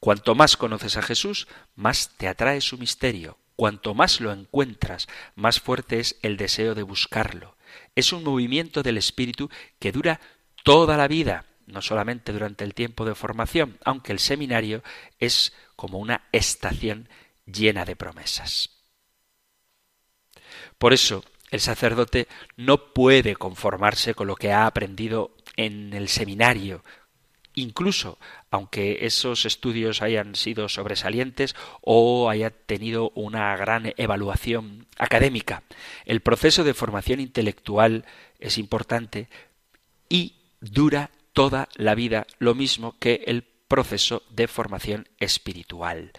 Cuanto 0.00 0.34
más 0.34 0.58
conoces 0.58 0.98
a 0.98 1.02
Jesús, 1.02 1.48
más 1.76 2.10
te 2.18 2.28
atrae 2.28 2.60
su 2.60 2.76
misterio. 2.76 3.38
Cuanto 3.56 3.94
más 3.94 4.20
lo 4.20 4.32
encuentras, 4.32 5.08
más 5.34 5.60
fuerte 5.60 5.98
es 5.98 6.16
el 6.20 6.36
deseo 6.36 6.74
de 6.74 6.82
buscarlo. 6.82 7.56
Es 7.94 8.12
un 8.12 8.24
movimiento 8.24 8.82
del 8.82 8.98
espíritu 8.98 9.50
que 9.78 9.92
dura 9.92 10.20
toda 10.64 10.96
la 10.96 11.08
vida, 11.08 11.46
no 11.66 11.82
solamente 11.82 12.32
durante 12.32 12.64
el 12.64 12.74
tiempo 12.74 13.04
de 13.04 13.14
formación, 13.14 13.78
aunque 13.84 14.12
el 14.12 14.18
seminario 14.18 14.82
es 15.18 15.52
como 15.76 15.98
una 15.98 16.28
estación 16.32 17.08
llena 17.46 17.84
de 17.84 17.96
promesas. 17.96 18.70
Por 20.78 20.92
eso, 20.92 21.24
el 21.50 21.60
sacerdote 21.60 22.28
no 22.56 22.92
puede 22.92 23.36
conformarse 23.36 24.14
con 24.14 24.26
lo 24.26 24.36
que 24.36 24.52
ha 24.52 24.66
aprendido 24.66 25.34
en 25.56 25.92
el 25.92 26.08
seminario, 26.08 26.84
incluso 27.60 28.18
aunque 28.50 29.06
esos 29.06 29.44
estudios 29.44 30.02
hayan 30.02 30.34
sido 30.34 30.68
sobresalientes 30.68 31.54
o 31.80 32.30
haya 32.30 32.50
tenido 32.50 33.10
una 33.14 33.56
gran 33.56 33.92
evaluación 33.96 34.86
académica. 34.98 35.62
El 36.04 36.20
proceso 36.20 36.64
de 36.64 36.74
formación 36.74 37.20
intelectual 37.20 38.04
es 38.38 38.58
importante 38.58 39.28
y 40.08 40.36
dura 40.60 41.10
toda 41.32 41.68
la 41.76 41.94
vida, 41.94 42.26
lo 42.38 42.54
mismo 42.54 42.96
que 42.98 43.22
el 43.26 43.44
proceso 43.68 44.22
de 44.30 44.48
formación 44.48 45.08
espiritual. 45.18 46.12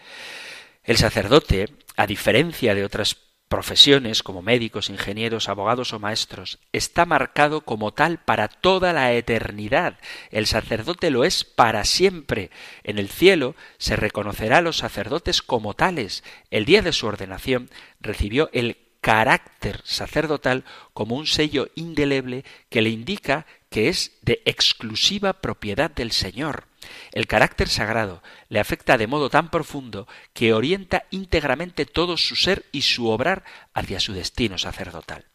El 0.84 0.97
sacerdote, 0.97 1.69
a 1.97 2.08
diferencia 2.08 2.73
de 2.73 2.86
otras 2.86 3.17
profesiones 3.50 4.24
como 4.24 4.42
médicos, 4.42 4.90
ingenieros, 4.90 5.50
abogados 5.50 5.92
o 5.92 6.00
maestros, 6.00 6.60
está 6.72 7.06
marcado 7.06 7.62
como 7.62 7.92
tal 7.92 8.20
para 8.20 8.48
toda 8.48 8.94
la 8.94 9.12
eternidad. 9.14 9.98
El 10.30 10.48
sacerdote 10.48 11.10
lo 11.10 11.26
es 11.26 11.44
para 11.44 11.84
siempre. 11.84 12.52
En 12.84 13.00
el 13.00 13.10
cielo 13.10 13.56
se 13.78 13.96
reconocerá 13.96 14.60
a 14.60 14.62
los 14.62 14.78
sacerdotes 14.78 15.42
como 15.42 15.74
tales. 15.74 16.24
El 16.52 16.66
día 16.66 16.82
de 16.84 16.94
su 16.94 17.08
ordenación 17.08 17.70
recibió 18.00 18.50
el 18.54 18.78
carácter 19.02 19.82
sacerdotal 19.86 20.66
como 20.94 21.16
un 21.16 21.26
sello 21.26 21.70
indeleble 21.76 22.44
que 22.70 22.82
le 22.82 22.90
indica 22.90 23.46
que 23.70 23.88
es 23.88 24.18
de 24.22 24.42
exclusiva 24.46 25.34
propiedad 25.34 25.92
del 25.92 26.12
Señor. 26.12 26.66
El 27.12 27.28
carácter 27.28 27.70
sagrado 27.70 28.24
le 28.48 28.60
afecta 28.60 28.98
de 28.98 29.08
modo 29.08 29.30
tan 29.30 29.50
profundo 29.50 30.08
que 30.34 30.54
orienta 30.54 31.06
íntegramente 31.12 31.86
todo 31.86 32.18
su 32.18 32.36
ser 32.36 32.66
y 32.72 32.82
su 32.82 33.08
obrar 33.10 33.44
hacia 33.74 34.00
su 34.00 34.14
destino 34.14 34.58
sacerdotal. 34.58 35.26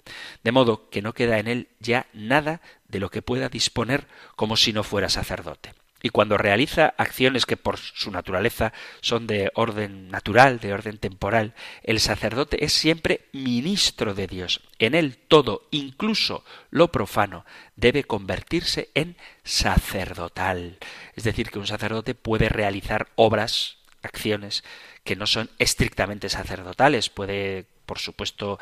De 0.42 0.52
modo 0.52 0.88
que 0.90 1.02
no 1.02 1.12
queda 1.12 1.38
en 1.38 1.48
él 1.48 1.68
ya 1.80 2.06
nada 2.12 2.60
de 2.88 2.98
lo 2.98 3.10
que 3.10 3.22
pueda 3.22 3.48
disponer 3.48 4.08
como 4.36 4.56
si 4.56 4.72
no 4.72 4.82
fuera 4.82 5.08
sacerdote 5.08 5.72
y 6.04 6.10
cuando 6.10 6.36
realiza 6.36 6.92
acciones 6.98 7.46
que 7.46 7.56
por 7.56 7.78
su 7.78 8.10
naturaleza 8.10 8.74
son 9.00 9.26
de 9.26 9.50
orden 9.54 10.10
natural, 10.10 10.60
de 10.60 10.74
orden 10.74 10.98
temporal, 10.98 11.54
el 11.82 11.98
sacerdote 11.98 12.62
es 12.62 12.74
siempre 12.74 13.22
ministro 13.32 14.12
de 14.12 14.26
Dios. 14.26 14.60
En 14.78 14.94
él 14.94 15.16
todo, 15.16 15.66
incluso 15.70 16.44
lo 16.68 16.92
profano, 16.92 17.46
debe 17.76 18.04
convertirse 18.04 18.90
en 18.92 19.16
sacerdotal. 19.44 20.76
Es 21.16 21.24
decir, 21.24 21.50
que 21.50 21.58
un 21.58 21.66
sacerdote 21.66 22.14
puede 22.14 22.50
realizar 22.50 23.08
obras, 23.14 23.78
acciones 24.02 24.62
que 25.04 25.16
no 25.16 25.26
son 25.26 25.48
estrictamente 25.58 26.28
sacerdotales, 26.28 27.08
puede, 27.08 27.64
por 27.86 27.98
supuesto, 27.98 28.58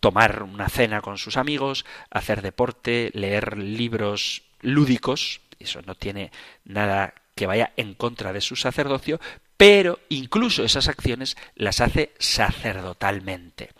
tomar 0.00 0.42
una 0.42 0.68
cena 0.68 1.00
con 1.00 1.16
sus 1.16 1.38
amigos, 1.38 1.86
hacer 2.10 2.42
deporte, 2.42 3.10
leer 3.14 3.56
libros 3.56 4.42
lúdicos, 4.64 5.40
eso 5.58 5.82
no 5.82 5.94
tiene 5.94 6.30
nada 6.64 7.14
que 7.34 7.46
vaya 7.46 7.72
en 7.76 7.94
contra 7.94 8.32
de 8.32 8.40
su 8.40 8.56
sacerdocio, 8.56 9.20
pero 9.56 9.98
incluso 10.08 10.64
esas 10.64 10.88
acciones 10.88 11.36
las 11.54 11.80
hace 11.80 12.12
sacerdotalmente. 12.18 13.70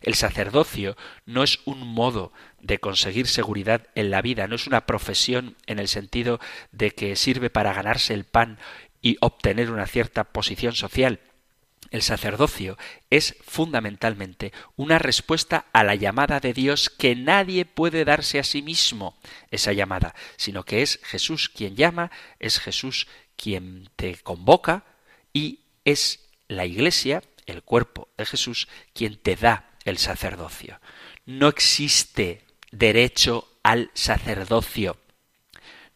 El 0.00 0.14
sacerdocio 0.14 0.96
no 1.26 1.42
es 1.42 1.60
un 1.64 1.86
modo 1.86 2.32
de 2.60 2.78
conseguir 2.78 3.26
seguridad 3.26 3.86
en 3.94 4.10
la 4.10 4.22
vida, 4.22 4.46
no 4.46 4.54
es 4.54 4.66
una 4.66 4.86
profesión 4.86 5.56
en 5.66 5.78
el 5.78 5.88
sentido 5.88 6.40
de 6.72 6.92
que 6.92 7.16
sirve 7.16 7.50
para 7.50 7.72
ganarse 7.72 8.14
el 8.14 8.24
pan 8.24 8.58
y 9.02 9.16
obtener 9.20 9.70
una 9.70 9.86
cierta 9.86 10.24
posición 10.24 10.74
social. 10.74 11.20
El 11.90 12.02
sacerdocio 12.02 12.76
es 13.08 13.36
fundamentalmente 13.40 14.52
una 14.76 14.98
respuesta 14.98 15.66
a 15.72 15.84
la 15.84 15.94
llamada 15.94 16.40
de 16.40 16.52
Dios 16.52 16.90
que 16.90 17.14
nadie 17.14 17.64
puede 17.64 18.04
darse 18.04 18.38
a 18.38 18.44
sí 18.44 18.60
mismo 18.62 19.18
esa 19.50 19.72
llamada, 19.72 20.14
sino 20.36 20.64
que 20.64 20.82
es 20.82 21.00
Jesús 21.04 21.48
quien 21.48 21.76
llama, 21.76 22.10
es 22.38 22.58
Jesús 22.58 23.06
quien 23.36 23.88
te 23.96 24.16
convoca 24.16 24.84
y 25.32 25.60
es 25.84 26.28
la 26.48 26.66
Iglesia, 26.66 27.22
el 27.46 27.62
cuerpo 27.62 28.08
de 28.18 28.26
Jesús, 28.26 28.68
quien 28.92 29.16
te 29.16 29.36
da 29.36 29.70
el 29.84 29.98
sacerdocio. 29.98 30.80
No 31.24 31.48
existe 31.48 32.44
derecho 32.70 33.48
al 33.62 33.90
sacerdocio. 33.94 34.98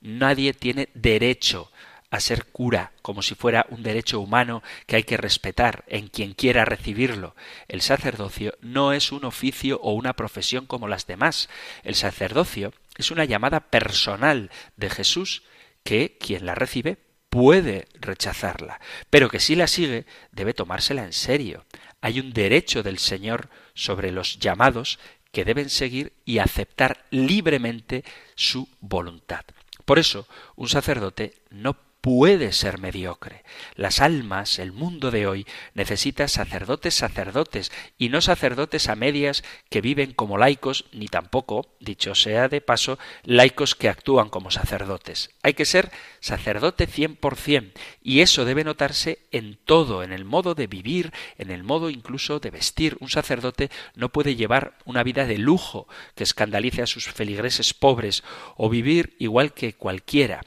Nadie 0.01 0.55
tiene 0.55 0.89
derecho 0.95 1.72
a 2.13 2.21
ser 2.21 2.45
cura 2.45 2.93
como 3.01 3.23
si 3.23 3.35
fuera 3.35 3.67
un 3.71 3.83
derecho 3.83 4.21
humano 4.21 4.63
que 4.87 4.97
hay 4.97 5.03
que 5.03 5.17
respetar 5.17 5.83
en 5.89 6.09
quien 6.09 6.35
quiera 6.35 6.67
recibirlo. 6.67 7.35
El 7.69 7.81
sacerdocio 7.81 8.55
no 8.61 8.93
es 8.93 9.13
un 9.13 9.25
oficio 9.25 9.81
o 9.81 9.95
una 9.95 10.13
profesión 10.13 10.67
como 10.67 10.89
las 10.89 11.07
demás. 11.07 11.49
El 11.83 11.95
sacerdocio 11.95 12.75
es 12.99 13.11
una 13.11 13.25
llamada 13.25 13.61
personal 13.61 14.51
de 14.77 14.91
Jesús 14.91 15.43
que 15.85 16.19
quien 16.21 16.45
la 16.45 16.55
recibe 16.55 16.99
puede 17.31 17.89
rechazarla, 17.95 18.79
pero 19.09 19.31
que 19.31 19.41
si 19.41 19.57
la 19.57 19.67
sigue 19.67 20.05
debe 20.33 20.53
tomársela 20.53 21.05
en 21.05 21.15
serio. 21.15 21.65
Hay 22.03 22.21
un 22.21 22.35
derecho 22.35 22.83
del 22.83 22.99
Señor 22.99 23.49
sobre 23.73 24.13
los 24.13 24.39
llamados 24.39 24.99
que 25.31 25.47
deben 25.47 25.71
seguir 25.71 26.13
y 26.27 26.39
aceptar 26.41 27.07
libremente 27.11 28.05
su 28.35 28.69
voluntad. 28.81 29.47
Por 29.87 29.99
eso, 29.99 30.29
un 30.57 30.69
sacerdote 30.69 31.41
no 31.49 31.75
puede 32.03 32.53
ser 32.53 32.79
mediocre. 32.79 33.45
Las 33.77 34.01
almas, 34.01 34.59
el 34.59 34.73
mundo 34.73 35.13
de 35.13 35.29
hoy, 35.29 35.47
necesita 35.73 36.27
sacerdotes 36.27 36.95
sacerdotes 36.95 37.71
y 37.97 38.09
no 38.09 38.21
sacerdotes 38.21 38.89
a 38.89 38.97
medias 38.97 39.45
que 39.71 39.81
viven 39.81 40.13
como 40.13 40.37
laicos, 40.37 40.87
ni 40.93 41.07
tampoco, 41.07 41.69
dicho 41.79 42.17
sea 42.17 42.49
de 42.49 42.61
paso, 42.61 42.99
laicos 43.23 43.77
que 43.77 43.89
actúan 43.89 44.31
como 44.31 44.51
sacerdotes. 44.51 45.31
Hay 45.45 45.55
que 45.55 45.65
ser 45.65 45.93
sacerdote 46.19 46.89
cien 46.89 47.15
por 47.15 47.37
cien, 47.37 47.73
y 48.03 48.21
eso 48.21 48.45
debe 48.45 48.65
notarse 48.65 49.21
en 49.31 49.57
todo, 49.65 50.03
en 50.03 50.13
el 50.13 50.25
modo 50.25 50.57
de 50.57 50.67
vivir, 50.67 51.13
en 51.39 51.53
el 51.53 51.63
modo 51.63 51.89
incluso 51.89 52.41
de 52.41 52.51
vestir. 52.51 52.97
Un 52.99 53.11
sacerdote 53.11 53.71
no 53.95 54.09
puede 54.09 54.35
llevar 54.35 54.77
una 54.85 55.05
vida 55.05 55.25
de 55.25 55.39
lujo 55.39 55.87
que 56.17 56.25
escandalice 56.25 56.83
a 56.83 56.89
sus 56.89 57.07
feligreses 57.07 57.75
pobres 57.75 58.25
o 58.57 58.69
vivir 58.69 59.15
igual 59.21 59.55
que 59.55 59.75
cualquiera, 59.75 60.41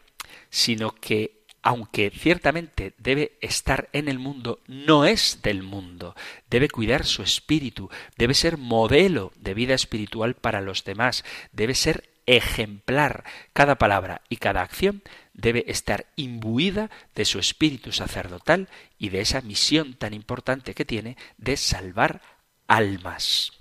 sino 0.49 0.91
que 0.91 1.44
aunque 1.65 2.11
ciertamente 2.11 2.93
debe 2.99 3.39
estar 3.41 3.89
en 3.91 4.07
el 4.07 4.19
mundo, 4.19 4.59
no 4.67 5.03
es 5.03 5.39
del 5.41 5.63
mundo. 5.63 6.15
Debe 6.47 6.69
cuidar 6.69 7.05
su 7.05 7.23
espíritu, 7.23 7.89
debe 8.17 8.35
ser 8.35 8.57
modelo 8.59 9.33
de 9.35 9.55
vida 9.55 9.73
espiritual 9.73 10.35
para 10.35 10.61
los 10.61 10.83
demás, 10.83 11.25
debe 11.53 11.73
ser 11.73 12.07
ejemplar. 12.27 13.23
Cada 13.51 13.79
palabra 13.79 14.21
y 14.29 14.37
cada 14.37 14.61
acción 14.61 15.01
debe 15.33 15.65
estar 15.67 16.05
imbuida 16.15 16.91
de 17.15 17.25
su 17.25 17.39
espíritu 17.39 17.91
sacerdotal 17.91 18.69
y 18.99 19.09
de 19.09 19.21
esa 19.21 19.41
misión 19.41 19.95
tan 19.95 20.13
importante 20.13 20.75
que 20.75 20.85
tiene 20.85 21.17
de 21.39 21.57
salvar 21.57 22.21
almas. 22.67 23.53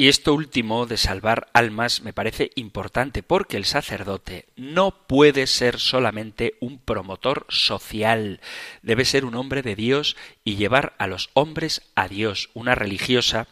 Y 0.00 0.08
esto 0.08 0.32
último 0.32 0.86
de 0.86 0.96
salvar 0.96 1.48
almas 1.52 2.00
me 2.00 2.14
parece 2.14 2.52
importante 2.54 3.22
porque 3.22 3.58
el 3.58 3.66
sacerdote 3.66 4.46
no 4.56 5.06
puede 5.06 5.46
ser 5.46 5.78
solamente 5.78 6.54
un 6.58 6.78
promotor 6.78 7.44
social, 7.50 8.40
debe 8.80 9.04
ser 9.04 9.26
un 9.26 9.34
hombre 9.34 9.60
de 9.60 9.76
Dios 9.76 10.16
y 10.42 10.56
llevar 10.56 10.94
a 10.96 11.06
los 11.06 11.28
hombres 11.34 11.82
a 11.96 12.08
Dios. 12.08 12.48
Una 12.54 12.74
religiosa 12.74 13.46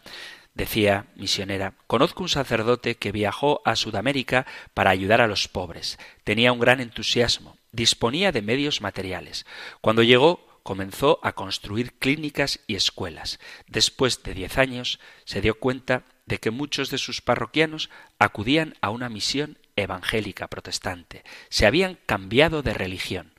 decía 0.55 1.05
misionera, 1.17 1.75
conozco 1.87 2.23
un 2.23 2.31
sacerdote 2.31 2.95
que 2.95 3.13
viajó 3.13 3.61
a 3.67 3.77
Sudamérica 3.77 4.47
para 4.73 4.89
ayudar 4.89 5.21
a 5.21 5.27
los 5.27 5.49
pobres. 5.49 5.99
Tenía 6.25 6.51
un 6.51 6.61
gran 6.61 6.81
entusiasmo, 6.81 7.59
disponía 7.73 8.33
de 8.33 8.41
medios 8.41 8.81
materiales. 8.81 9.45
Cuando 9.83 10.03
llegó 10.03 10.49
comenzó 10.63 11.19
a 11.23 11.33
construir 11.33 11.93
clínicas 11.99 12.61
y 12.67 12.75
escuelas. 12.75 13.39
Después 13.67 14.23
de 14.23 14.33
diez 14.33 14.57
años 14.57 14.99
se 15.27 15.43
dio 15.43 15.59
cuenta 15.59 16.05
de 16.29 16.39
que 16.39 16.51
muchos 16.51 16.91
de 16.91 16.99
sus 16.99 17.23
parroquianos 17.23 17.89
acudían 18.19 18.75
a 18.83 18.91
una 18.91 19.09
misión 19.09 19.59
evangélica 19.77 20.47
protestante. 20.49 21.25
Se 21.49 21.67
habían 21.67 21.99
cambiado 22.07 22.63
de 22.63 22.75
religión. 22.75 23.33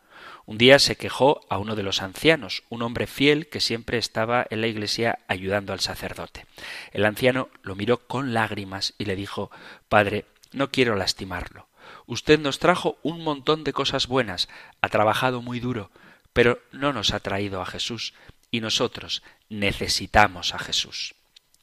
Un 0.45 0.57
día 0.57 0.79
se 0.79 0.95
quejó 0.95 1.41
a 1.49 1.59
uno 1.59 1.75
de 1.75 1.83
los 1.83 2.01
ancianos, 2.01 2.63
un 2.69 2.81
hombre 2.81 3.05
fiel 3.05 3.47
que 3.47 3.61
siempre 3.61 3.99
estaba 3.99 4.47
en 4.49 4.61
la 4.61 4.67
iglesia 4.67 5.19
ayudando 5.27 5.71
al 5.71 5.79
sacerdote. 5.79 6.47
El 6.91 7.05
anciano 7.05 7.49
lo 7.61 7.75
miró 7.75 8.07
con 8.07 8.33
lágrimas 8.33 8.95
y 8.97 9.05
le 9.05 9.15
dijo 9.15 9.51
Padre, 9.87 10.25
no 10.51 10.71
quiero 10.71 10.95
lastimarlo. 10.95 11.67
Usted 12.07 12.39
nos 12.39 12.57
trajo 12.57 12.97
un 13.03 13.23
montón 13.23 13.63
de 13.63 13.73
cosas 13.73 14.07
buenas, 14.07 14.49
ha 14.81 14.89
trabajado 14.89 15.43
muy 15.43 15.59
duro, 15.59 15.91
pero 16.33 16.59
no 16.71 16.93
nos 16.93 17.13
ha 17.13 17.19
traído 17.19 17.61
a 17.61 17.67
Jesús, 17.67 18.15
y 18.49 18.61
nosotros 18.61 19.21
necesitamos 19.49 20.55
a 20.55 20.59
Jesús. 20.59 21.13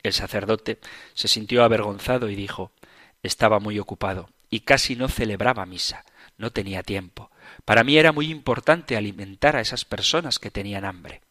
El 0.03 0.13
sacerdote 0.13 0.79
se 1.15 1.29
sintió 1.29 1.65
avergonzado 1.65 2.29
y 2.29 2.37
dijo 2.37 2.73
Estaba 3.23 3.59
muy 3.59 3.79
ocupado 3.79 4.31
y 4.51 4.61
casi 4.61 4.97
no 4.97 5.09
celebraba 5.09 5.67
misa, 5.67 6.05
no 6.39 6.51
tenía 6.51 6.83
tiempo. 6.83 7.31
Para 7.65 7.85
mí 7.85 7.99
era 7.99 8.13
muy 8.13 8.31
importante 8.31 8.97
alimentar 8.97 9.57
a 9.57 9.61
esas 9.61 9.85
personas 9.85 10.39
que 10.39 10.51
tenían 10.51 10.85
hambre. 10.85 11.23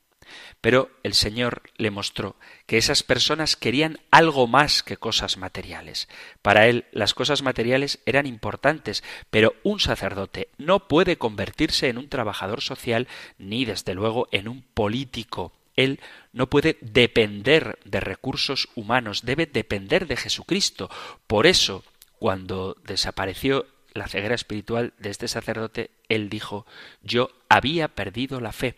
Pero 0.61 0.89
el 1.03 1.13
Señor 1.13 1.63
le 1.77 1.91
mostró 1.91 2.35
que 2.65 2.77
esas 2.77 3.03
personas 3.03 3.55
querían 3.55 3.99
algo 4.09 4.47
más 4.47 4.81
que 4.81 4.97
cosas 4.97 5.37
materiales. 5.37 6.07
Para 6.41 6.67
él 6.67 6.85
las 6.91 7.13
cosas 7.13 7.43
materiales 7.43 7.99
eran 8.05 8.25
importantes, 8.25 9.03
pero 9.29 9.55
un 9.63 9.79
sacerdote 9.79 10.49
no 10.57 10.87
puede 10.87 11.17
convertirse 11.17 11.89
en 11.89 11.97
un 11.97 12.09
trabajador 12.09 12.61
social 12.61 13.07
ni 13.37 13.65
desde 13.65 13.93
luego 13.93 14.27
en 14.31 14.47
un 14.47 14.63
político 14.63 15.53
él 15.75 15.99
no 16.33 16.49
puede 16.49 16.77
depender 16.81 17.79
de 17.85 17.99
recursos 17.99 18.69
humanos, 18.75 19.23
debe 19.23 19.45
depender 19.45 20.07
de 20.07 20.17
Jesucristo. 20.17 20.89
Por 21.27 21.47
eso, 21.47 21.83
cuando 22.19 22.77
desapareció 22.85 23.65
la 23.93 24.07
ceguera 24.07 24.35
espiritual 24.35 24.93
de 24.99 25.09
este 25.09 25.27
sacerdote, 25.27 25.91
él 26.09 26.29
dijo 26.29 26.65
Yo 27.01 27.29
había 27.49 27.87
perdido 27.89 28.41
la 28.41 28.51
fe. 28.51 28.75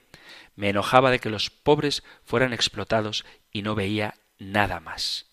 Me 0.56 0.70
enojaba 0.70 1.12
de 1.12 1.20
que 1.20 1.30
los 1.30 1.50
pobres 1.50 2.04
fueran 2.26 2.54
explotados 2.54 3.26
y 3.52 3.62
no 3.62 3.76
veía 3.76 4.16
nada 4.40 4.80
más. 4.80 5.26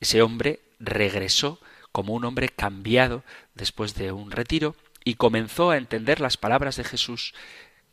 Ese 0.00 0.22
hombre 0.22 0.60
regresó 0.78 1.60
como 1.92 2.14
un 2.14 2.24
hombre 2.24 2.48
cambiado 2.48 3.22
después 3.54 3.94
de 3.94 4.12
un 4.12 4.30
retiro 4.30 4.74
y 5.04 5.14
comenzó 5.14 5.70
a 5.70 5.76
entender 5.76 6.20
las 6.20 6.36
palabras 6.36 6.76
de 6.76 6.84
Jesús 6.84 7.34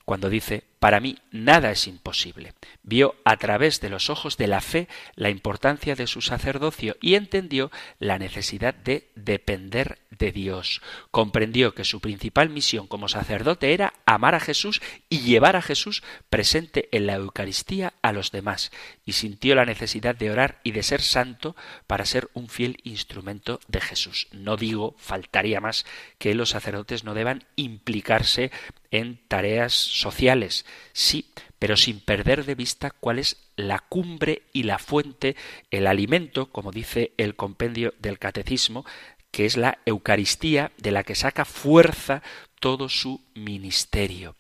cuando 0.06 0.30
dice, 0.30 0.64
para 0.80 1.00
mí 1.00 1.18
nada 1.32 1.70
es 1.70 1.86
imposible. 1.86 2.54
Vio 2.82 3.16
a 3.24 3.38
través 3.38 3.82
de 3.82 3.90
los 3.90 4.10
ojos 4.10 4.38
de 4.38 4.48
la 4.48 4.62
fe 4.62 4.88
la 5.16 5.30
importancia 5.30 5.96
de 5.96 6.08
su 6.08 6.22
sacerdocio 6.22 6.98
y 7.02 7.14
entendió 7.14 7.70
la 8.00 8.18
necesidad 8.18 8.74
de 8.74 9.10
depender 9.16 10.00
de 10.10 10.32
Dios. 10.32 10.82
Comprendió 11.12 11.76
que 11.76 11.84
su 11.84 12.00
principal 12.00 12.50
misión 12.50 12.88
como 12.88 13.08
sacerdote 13.08 13.74
era 13.74 13.94
amar 14.06 14.34
a 14.34 14.40
Jesús 14.40 14.82
y 15.08 15.20
llevar 15.20 15.56
a 15.56 15.62
Jesús 15.62 16.02
presente 16.30 16.90
en 16.92 17.06
la 17.06 17.14
Eucaristía 17.14 17.94
a 18.02 18.12
los 18.12 18.32
demás, 18.32 18.72
y 19.06 19.14
sintió 19.14 19.54
la 19.56 19.66
necesidad 19.66 20.16
de 20.16 20.32
orar 20.32 20.62
y 20.64 20.72
de 20.72 20.84
ser 20.84 21.02
santo 21.02 21.56
para 21.86 22.06
ser 22.06 22.30
un 22.34 22.50
fiel 22.50 22.78
instrumento 22.84 23.60
de 23.68 23.82
Jesús. 23.82 24.28
No 24.32 24.58
digo, 24.58 24.96
faltaría 24.98 25.62
más, 25.62 25.86
que 26.18 26.34
los 26.34 26.50
sacerdotes 26.50 27.04
no 27.04 27.14
deban 27.14 27.44
implicarse 27.56 28.52
en 28.92 29.20
tareas 29.28 29.74
sociales, 29.74 30.66
sí, 30.94 31.32
pero 31.58 31.78
sin 31.78 32.00
perder 32.00 32.46
de 32.46 32.56
vista 32.56 32.92
cuál 32.92 33.20
es 33.20 33.38
la 33.56 33.80
cumbre 33.80 34.44
y 34.54 34.64
la 34.64 34.80
fuente, 34.80 35.36
el 35.70 35.88
alimento, 35.88 36.48
como 36.52 36.72
dice 36.72 37.14
el 37.18 37.36
compendio 37.36 37.94
del 38.00 38.20
catecismo, 38.20 38.86
que 39.32 39.46
es 39.46 39.58
la 39.58 39.80
Eucaristía 39.86 40.72
de 40.78 40.92
la 40.92 41.04
que 41.04 41.16
saca 41.16 41.46
fuerza 41.46 42.22
todo 42.60 42.90
su 42.90 43.22
ministerio. 43.34 44.36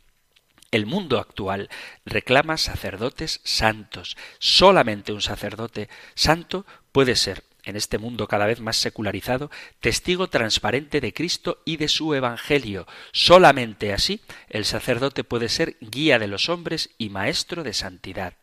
El 0.71 0.85
mundo 0.85 1.19
actual 1.19 1.69
reclama 2.05 2.57
sacerdotes 2.57 3.41
santos. 3.43 4.15
Solamente 4.39 5.11
un 5.11 5.21
sacerdote 5.21 5.89
santo 6.15 6.65
puede 6.91 7.15
ser 7.15 7.43
en 7.63 7.75
este 7.75 7.97
mundo 7.97 8.27
cada 8.27 8.45
vez 8.45 8.59
más 8.59 8.77
secularizado, 8.77 9.51
testigo 9.79 10.27
transparente 10.27 11.01
de 11.01 11.13
Cristo 11.13 11.61
y 11.65 11.77
de 11.77 11.87
su 11.87 12.13
Evangelio. 12.13 12.87
Solamente 13.11 13.93
así 13.93 14.21
el 14.49 14.65
sacerdote 14.65 15.23
puede 15.23 15.49
ser 15.49 15.77
guía 15.79 16.19
de 16.19 16.27
los 16.27 16.49
hombres 16.49 16.89
y 16.97 17.09
maestro 17.09 17.63
de 17.63 17.73
santidad. 17.73 18.33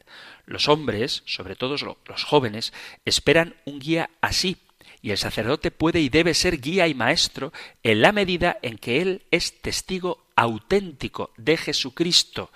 Los 0.46 0.68
hombres, 0.68 1.22
sobre 1.26 1.56
todo 1.56 1.76
los 2.06 2.24
jóvenes, 2.24 2.72
esperan 3.04 3.54
un 3.64 3.78
guía 3.80 4.10
así, 4.20 4.56
y 5.00 5.10
el 5.10 5.18
sacerdote 5.18 5.70
puede 5.70 6.00
y 6.00 6.08
debe 6.08 6.34
ser 6.34 6.60
guía 6.60 6.88
y 6.88 6.94
maestro 6.94 7.52
en 7.82 8.02
la 8.02 8.12
medida 8.12 8.58
en 8.62 8.78
que 8.78 9.00
él 9.00 9.22
es 9.30 9.60
testigo 9.60 10.26
auténtico 10.34 11.30
de 11.36 11.56
Jesucristo. 11.56 12.50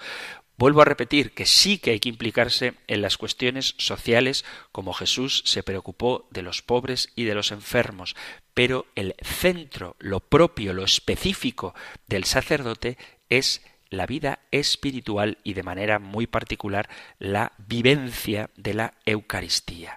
Vuelvo 0.58 0.82
a 0.82 0.84
repetir 0.84 1.32
que 1.32 1.46
sí 1.46 1.78
que 1.78 1.90
hay 1.90 2.00
que 2.00 2.08
implicarse 2.08 2.74
en 2.86 3.02
las 3.02 3.16
cuestiones 3.16 3.74
sociales 3.78 4.44
como 4.70 4.92
Jesús 4.92 5.42
se 5.46 5.62
preocupó 5.62 6.28
de 6.30 6.42
los 6.42 6.62
pobres 6.62 7.10
y 7.16 7.24
de 7.24 7.34
los 7.34 7.52
enfermos, 7.52 8.14
pero 8.54 8.86
el 8.94 9.14
centro, 9.22 9.96
lo 9.98 10.20
propio, 10.20 10.72
lo 10.72 10.84
específico 10.84 11.74
del 12.07 12.24
sacerdote 12.24 12.98
es 13.28 13.62
la 13.90 14.07
vida 14.07 14.40
espiritual 14.50 15.38
y 15.44 15.55
de 15.55 15.62
manera 15.62 15.98
muy 15.98 16.26
particular 16.26 16.88
la 17.18 17.53
vivencia 17.59 18.50
de 18.57 18.74
la 18.74 18.94
Eucaristía. 19.05 19.96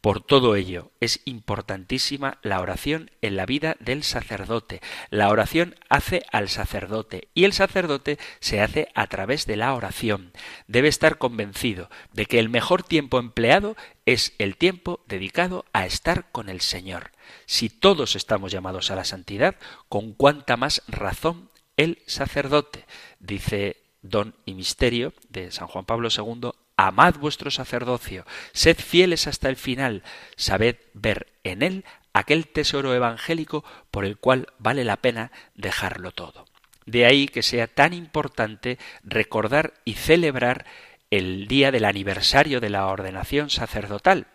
Por 0.00 0.20
todo 0.20 0.54
ello, 0.54 0.92
es 1.00 1.20
importantísima 1.24 2.38
la 2.42 2.60
oración 2.60 3.10
en 3.20 3.36
la 3.36 3.46
vida 3.46 3.76
del 3.80 4.02
sacerdote. 4.02 4.80
La 5.10 5.28
oración 5.28 5.74
hace 5.88 6.22
al 6.30 6.48
sacerdote 6.48 7.28
y 7.34 7.44
el 7.44 7.52
sacerdote 7.52 8.18
se 8.40 8.60
hace 8.60 8.88
a 8.94 9.06
través 9.06 9.46
de 9.46 9.56
la 9.56 9.74
oración. 9.74 10.32
Debe 10.66 10.88
estar 10.88 11.18
convencido 11.18 11.90
de 12.12 12.26
que 12.26 12.38
el 12.38 12.48
mejor 12.48 12.82
tiempo 12.82 13.18
empleado 13.18 13.76
es 14.06 14.34
el 14.38 14.56
tiempo 14.56 15.00
dedicado 15.06 15.64
a 15.72 15.84
estar 15.84 16.30
con 16.30 16.48
el 16.48 16.60
Señor. 16.60 17.10
Si 17.46 17.68
todos 17.68 18.16
estamos 18.16 18.52
llamados 18.52 18.90
a 18.90 18.96
la 18.96 19.04
santidad, 19.04 19.56
con 19.88 20.12
cuánta 20.12 20.56
más 20.56 20.82
razón 20.88 21.50
el 21.76 22.02
sacerdote, 22.06 22.86
dice 23.20 23.76
Don 24.02 24.34
y 24.44 24.54
Misterio 24.54 25.12
de 25.28 25.50
San 25.50 25.68
Juan 25.68 25.84
Pablo 25.84 26.08
II 26.16 26.50
amad 26.78 27.16
vuestro 27.16 27.50
sacerdocio, 27.50 28.24
sed 28.52 28.78
fieles 28.78 29.26
hasta 29.26 29.48
el 29.48 29.56
final, 29.56 30.04
sabed 30.36 30.76
ver 30.94 31.26
en 31.42 31.62
él 31.62 31.84
aquel 32.12 32.46
tesoro 32.46 32.94
evangélico 32.94 33.64
por 33.90 34.04
el 34.04 34.16
cual 34.16 34.46
vale 34.58 34.84
la 34.84 34.96
pena 34.96 35.32
dejarlo 35.56 36.12
todo. 36.12 36.46
De 36.86 37.04
ahí 37.04 37.26
que 37.26 37.42
sea 37.42 37.66
tan 37.66 37.92
importante 37.92 38.78
recordar 39.02 39.74
y 39.84 39.94
celebrar 39.94 40.64
el 41.10 41.48
día 41.48 41.72
del 41.72 41.84
aniversario 41.84 42.60
de 42.60 42.70
la 42.70 42.86
ordenación 42.86 43.50
sacerdotal. 43.50 44.28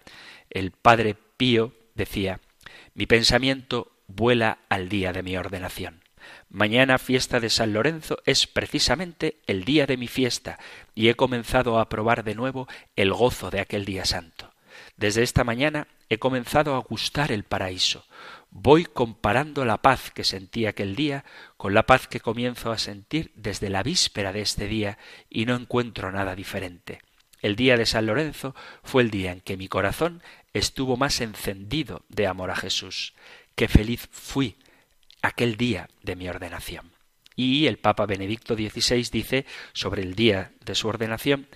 El 0.49 0.71
padre 0.71 1.15
Pío 1.37 1.73
decía, 1.95 2.41
mi 2.93 3.05
pensamiento 3.05 3.91
vuela 4.07 4.59
al 4.69 4.89
día 4.89 5.13
de 5.13 5.23
mi 5.23 5.37
ordenación. 5.37 6.02
Mañana 6.53 6.99
fiesta 6.99 7.39
de 7.39 7.49
San 7.49 7.73
Lorenzo 7.73 8.19
es 8.27 8.45
precisamente 8.45 9.41
el 9.47 9.65
día 9.65 9.87
de 9.87 9.97
mi 9.97 10.07
fiesta 10.07 10.59
y 10.93 11.09
he 11.09 11.15
comenzado 11.15 11.79
a 11.79 11.89
probar 11.89 12.23
de 12.23 12.35
nuevo 12.35 12.67
el 12.95 13.11
gozo 13.11 13.49
de 13.49 13.59
aquel 13.59 13.85
día 13.85 14.05
santo. 14.05 14.53
Desde 14.95 15.23
esta 15.23 15.43
mañana 15.43 15.87
he 16.09 16.19
comenzado 16.19 16.75
a 16.75 16.79
gustar 16.81 17.31
el 17.31 17.43
paraíso. 17.43 18.05
Voy 18.51 18.85
comparando 18.85 19.65
la 19.65 19.81
paz 19.81 20.11
que 20.11 20.23
sentí 20.23 20.67
aquel 20.67 20.95
día 20.95 21.25
con 21.57 21.73
la 21.73 21.87
paz 21.87 22.07
que 22.07 22.19
comienzo 22.19 22.71
a 22.71 22.77
sentir 22.77 23.31
desde 23.33 23.71
la 23.71 23.81
víspera 23.81 24.31
de 24.31 24.41
este 24.41 24.67
día 24.67 24.99
y 25.31 25.47
no 25.47 25.55
encuentro 25.55 26.11
nada 26.11 26.35
diferente. 26.35 27.01
El 27.41 27.55
día 27.55 27.77
de 27.77 27.87
San 27.87 28.05
Lorenzo 28.05 28.53
fue 28.83 29.01
el 29.01 29.09
día 29.09 29.31
en 29.31 29.41
que 29.41 29.57
mi 29.57 29.67
corazón 29.67 30.21
estuvo 30.53 30.97
más 30.97 31.19
encendido 31.19 32.05
de 32.09 32.27
amor 32.27 32.51
a 32.51 32.55
Jesús. 32.55 33.15
Qué 33.55 33.67
feliz 33.67 34.07
fui 34.11 34.55
aquel 35.23 35.57
día 35.57 35.89
de 36.03 36.15
mi 36.15 36.29
ordenación. 36.29 36.91
Y 37.35 37.65
el 37.65 37.79
Papa 37.79 38.05
Benedicto 38.05 38.53
XVI 38.53 39.09
dice 39.11 39.45
sobre 39.73 40.03
el 40.03 40.13
día 40.13 40.51
de 40.63 40.75
su 40.75 40.87
ordenación 40.87 41.47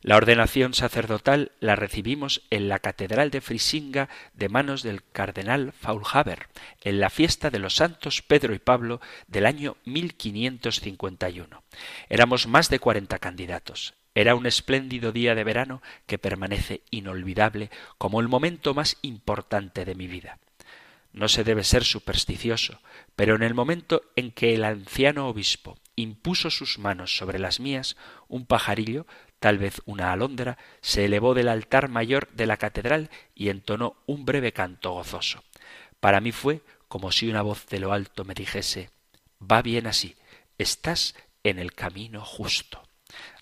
la 0.00 0.16
ordenación 0.16 0.72
sacerdotal 0.72 1.52
la 1.58 1.74
recibimos 1.74 2.42
en 2.50 2.68
la 2.68 2.78
Catedral 2.78 3.30
de 3.30 3.40
Frisinga 3.40 4.08
de 4.34 4.48
manos 4.48 4.82
del 4.82 5.02
cardenal 5.02 5.72
Faulhaber, 5.72 6.46
en 6.82 7.00
la 7.00 7.10
fiesta 7.10 7.50
de 7.50 7.58
los 7.58 7.74
santos 7.74 8.22
Pedro 8.22 8.54
y 8.54 8.60
Pablo 8.60 9.00
del 9.26 9.46
año 9.46 9.76
1551. 9.84 11.62
Éramos 12.08 12.46
más 12.46 12.70
de 12.70 12.78
cuarenta 12.78 13.18
candidatos. 13.18 13.94
Era 14.14 14.34
un 14.34 14.46
espléndido 14.46 15.12
día 15.12 15.34
de 15.34 15.44
verano 15.44 15.82
que 16.06 16.18
permanece 16.18 16.82
inolvidable 16.90 17.70
como 17.98 18.20
el 18.20 18.28
momento 18.28 18.74
más 18.74 18.96
importante 19.02 19.84
de 19.84 19.94
mi 19.94 20.06
vida. 20.06 20.38
No 21.16 21.28
se 21.28 21.44
debe 21.44 21.64
ser 21.64 21.82
supersticioso, 21.82 22.78
pero 23.16 23.36
en 23.36 23.42
el 23.42 23.54
momento 23.54 24.02
en 24.16 24.32
que 24.32 24.52
el 24.52 24.64
anciano 24.64 25.28
obispo 25.28 25.78
impuso 25.96 26.50
sus 26.50 26.78
manos 26.78 27.16
sobre 27.16 27.38
las 27.38 27.58
mías, 27.58 27.96
un 28.28 28.44
pajarillo, 28.44 29.06
tal 29.40 29.56
vez 29.56 29.80
una 29.86 30.12
alondra, 30.12 30.58
se 30.82 31.06
elevó 31.06 31.32
del 31.32 31.48
altar 31.48 31.88
mayor 31.88 32.28
de 32.32 32.44
la 32.44 32.58
catedral 32.58 33.08
y 33.34 33.48
entonó 33.48 33.96
un 34.04 34.26
breve 34.26 34.52
canto 34.52 34.92
gozoso. 34.92 35.42
Para 36.00 36.20
mí 36.20 36.32
fue 36.32 36.60
como 36.86 37.10
si 37.10 37.30
una 37.30 37.40
voz 37.40 37.66
de 37.68 37.80
lo 37.80 37.94
alto 37.94 38.26
me 38.26 38.34
dijese 38.34 38.90
Va 39.40 39.62
bien 39.62 39.86
así, 39.86 40.16
estás 40.58 41.14
en 41.44 41.58
el 41.58 41.72
camino 41.72 42.26
justo. 42.26 42.82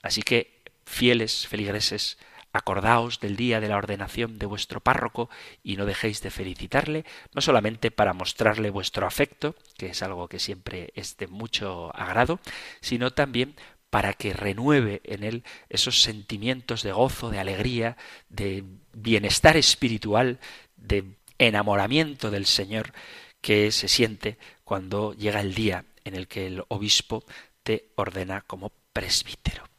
Así 0.00 0.22
que, 0.22 0.62
fieles 0.86 1.48
feligreses, 1.48 2.18
Acordaos 2.54 3.18
del 3.18 3.34
día 3.34 3.58
de 3.58 3.68
la 3.68 3.76
ordenación 3.76 4.38
de 4.38 4.46
vuestro 4.46 4.80
párroco 4.80 5.28
y 5.64 5.76
no 5.76 5.86
dejéis 5.86 6.22
de 6.22 6.30
felicitarle, 6.30 7.04
no 7.34 7.40
solamente 7.40 7.90
para 7.90 8.12
mostrarle 8.12 8.70
vuestro 8.70 9.08
afecto, 9.08 9.56
que 9.76 9.88
es 9.88 10.02
algo 10.04 10.28
que 10.28 10.38
siempre 10.38 10.92
es 10.94 11.16
de 11.16 11.26
mucho 11.26 11.94
agrado, 11.96 12.38
sino 12.80 13.12
también 13.12 13.56
para 13.90 14.12
que 14.12 14.32
renueve 14.32 15.00
en 15.04 15.24
él 15.24 15.42
esos 15.68 16.00
sentimientos 16.00 16.84
de 16.84 16.92
gozo, 16.92 17.30
de 17.30 17.40
alegría, 17.40 17.96
de 18.28 18.62
bienestar 18.92 19.56
espiritual, 19.56 20.38
de 20.76 21.16
enamoramiento 21.38 22.30
del 22.30 22.46
Señor 22.46 22.92
que 23.40 23.72
se 23.72 23.88
siente 23.88 24.38
cuando 24.62 25.12
llega 25.12 25.40
el 25.40 25.54
día 25.54 25.84
en 26.04 26.14
el 26.14 26.28
que 26.28 26.46
el 26.46 26.62
obispo 26.68 27.24
te 27.64 27.90
ordena 27.96 28.42
como 28.42 28.70
presbítero. 28.92 29.73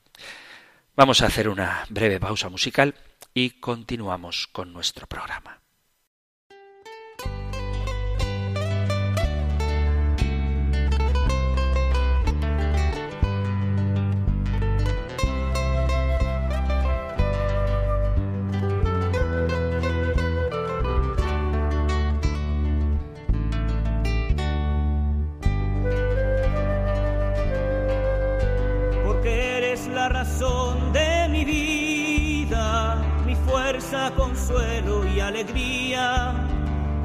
Vamos 0.97 1.21
a 1.21 1.25
hacer 1.25 1.49
una 1.49 1.85
breve 1.89 2.21
pausa 2.21 2.47
musical 2.47 2.95
y 3.33 3.59
continuamos 3.59 4.47
con 4.47 4.71
nuestro 4.71 5.07
programa. 5.07 5.64
Consuelo 34.15 35.05
y 35.07 35.19
alegría, 35.19 36.33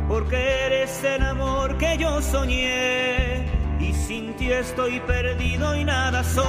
porque 0.08 0.36
eres 0.66 1.02
el 1.04 1.22
amor 1.22 1.76
que 1.78 1.96
yo 1.98 2.20
soñé 2.20 3.46
y 3.78 3.92
sin 3.92 4.34
ti 4.34 4.50
estoy 4.52 5.00
perdido 5.00 5.74
y 5.76 5.84
nada 5.84 6.22
soy. 6.24 6.40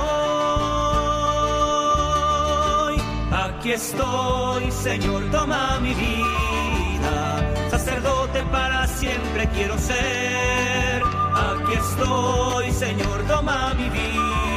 Aquí 3.32 3.72
estoy, 3.72 4.72
Señor, 4.72 5.30
toma 5.32 5.80
mi 5.80 5.94
vida, 5.94 7.70
sacerdote 7.70 8.42
para 8.52 8.88
siempre 8.88 9.48
quiero 9.54 9.78
ser. 9.78 11.04
Aquí 11.34 11.74
estoy, 11.74 12.72
Señor, 12.72 13.22
toma 13.28 13.74
mi 13.76 13.90
vida, 13.90 14.51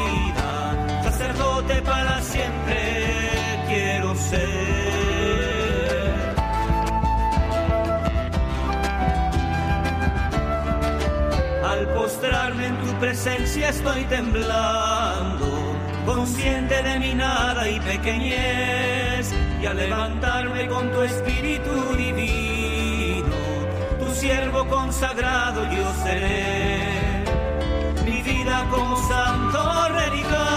sacerdote 1.65 1.83
para 1.83 2.21
siempre 2.23 3.65
quiero 3.69 4.15
ser. 4.15 4.85
Al 11.65 11.89
postrarme 11.89 12.67
en 12.67 12.77
tu 12.79 12.93
presencia 13.01 13.69
estoy 13.71 14.05
temblando, 14.05 15.47
consciente 16.07 16.83
de 16.83 16.99
mi 16.99 17.15
nada 17.15 17.69
y 17.69 17.81
pequeñez, 17.81 19.33
y 19.61 19.67
al 19.67 19.77
levantarme 19.77 20.69
con 20.69 20.91
tu 20.93 21.03
espíritu 21.03 21.71
divino, 21.97 23.35
tu 23.99 24.15
siervo 24.15 24.67
consagrado 24.69 25.65
yo 25.73 25.93
seré. 26.05 27.25
Mi 28.05 28.23
vida 28.23 28.67
como 28.71 28.97
santo 29.09 29.89
relicario, 29.89 30.45
tu 30.45 30.54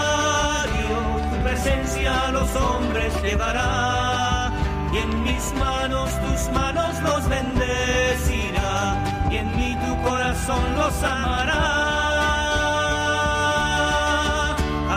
presencia 1.60 2.28
a 2.28 2.30
los 2.30 2.54
hombres 2.56 3.12
llevará, 3.22 4.52
y 4.92 4.98
en 4.98 5.22
mis 5.24 5.52
manos 5.54 6.10
tus 6.20 6.50
manos 6.52 7.00
los 7.02 7.28
bendecirá 7.28 9.02
y 9.30 9.36
en 9.36 9.56
mí 9.56 9.76
tu 9.84 10.08
corazón 10.08 10.76
los 10.76 11.02
amará. 11.02 11.64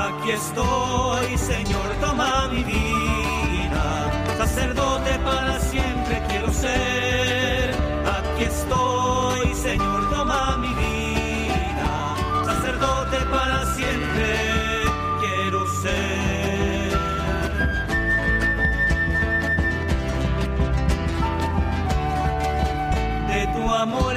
Aquí 0.06 0.32
estoy, 0.32 1.38
Señor, 1.38 1.96
toma 2.00 2.48
mi 2.52 2.64
vida, 2.64 3.11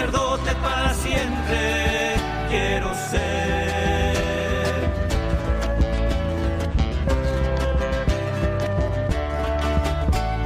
sacerdote 0.00 0.54
para 0.62 0.94
siempre 0.94 2.14
quiero 2.48 2.88
ser. 3.10 3.20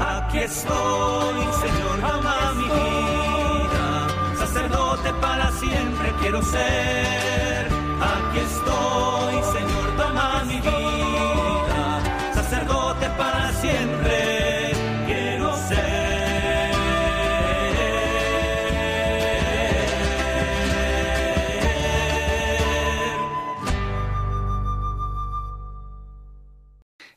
Aquí 0.00 0.38
estoy, 0.38 1.44
Señor, 1.62 2.00
toma 2.00 2.52
mi 2.56 2.64
vida, 2.64 4.08
sacerdote 4.38 5.12
para 5.20 5.52
siempre 5.52 6.12
quiero 6.20 6.42
ser. 6.42 7.68
Aquí 8.12 8.38
estoy, 8.50 9.34
Señor, 9.54 9.96
toma 9.96 10.42
mi 10.46 10.60
vida, 10.60 12.00
sacerdote 12.34 13.08
para 13.16 13.52
siempre 13.52 14.23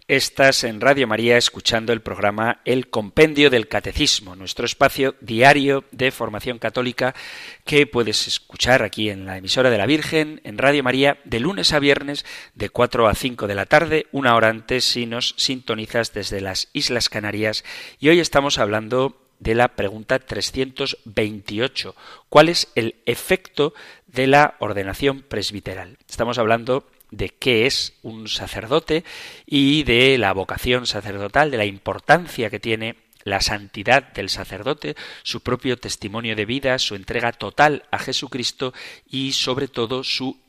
Estás 0.10 0.64
en 0.64 0.80
Radio 0.80 1.06
María 1.06 1.38
escuchando 1.38 1.92
el 1.92 2.00
programa 2.00 2.62
El 2.64 2.88
Compendio 2.88 3.50
del 3.50 3.68
Catecismo, 3.68 4.38
nuestro 4.38 4.66
espacio 4.66 5.16
diario 5.20 5.84
de 5.92 6.12
formación 6.12 6.60
católica 6.60 7.14
que 7.66 7.86
puedes 7.88 8.26
escuchar 8.26 8.84
aquí 8.84 9.10
en 9.10 9.26
la 9.26 9.36
emisora 9.36 9.70
de 9.70 9.78
la 9.78 9.86
Virgen, 9.86 10.40
en 10.46 10.58
Radio 10.58 10.82
María, 10.82 11.20
de 11.26 11.42
lunes 11.42 11.74
a 11.74 11.80
viernes, 11.80 12.24
de 12.56 12.70
4 12.70 13.06
a 13.10 13.16
5 13.16 13.48
de 13.48 13.56
la 13.56 13.66
tarde, 13.66 14.08
una 14.14 14.34
hora 14.38 14.48
antes 14.48 14.86
si 14.86 15.06
nos 15.06 15.36
sintonizas 15.36 16.14
desde 16.14 16.40
las 16.40 16.70
Islas 16.72 17.10
Canarias. 17.10 17.66
Y 18.00 18.08
hoy 18.08 18.22
estamos 18.22 18.60
hablando 18.60 19.22
de 19.40 19.56
la 19.56 19.76
pregunta 19.76 20.20
328. 20.20 21.96
¿Cuál 22.30 22.48
es 22.48 22.70
el 22.76 22.96
efecto 23.06 23.74
de 24.06 24.28
la 24.28 24.56
ordenación 24.60 25.22
presbiteral? 25.22 25.98
Estamos 26.08 26.38
hablando 26.38 26.88
de 27.12 27.30
qué 27.30 27.66
es 27.66 27.94
un 28.02 28.28
sacerdote 28.28 29.04
y 29.46 29.84
de 29.84 30.18
la 30.18 30.34
vocación 30.34 30.88
sacerdotal, 30.88 31.52
de 31.52 31.58
la 31.58 31.66
importancia 31.66 32.50
que 32.50 32.60
tiene 32.60 32.96
la 33.24 33.42
santidad 33.42 34.14
del 34.14 34.30
sacerdote, 34.30 34.96
su 35.24 35.42
propio 35.42 35.78
testimonio 35.78 36.36
de 36.36 36.46
vida, 36.46 36.80
su 36.80 36.96
entrega 36.96 37.34
total 37.34 37.84
a 37.92 38.00
Jesucristo 38.00 38.74
y 39.06 39.34
sobre 39.34 39.68
todo 39.68 40.04
su 40.04 40.40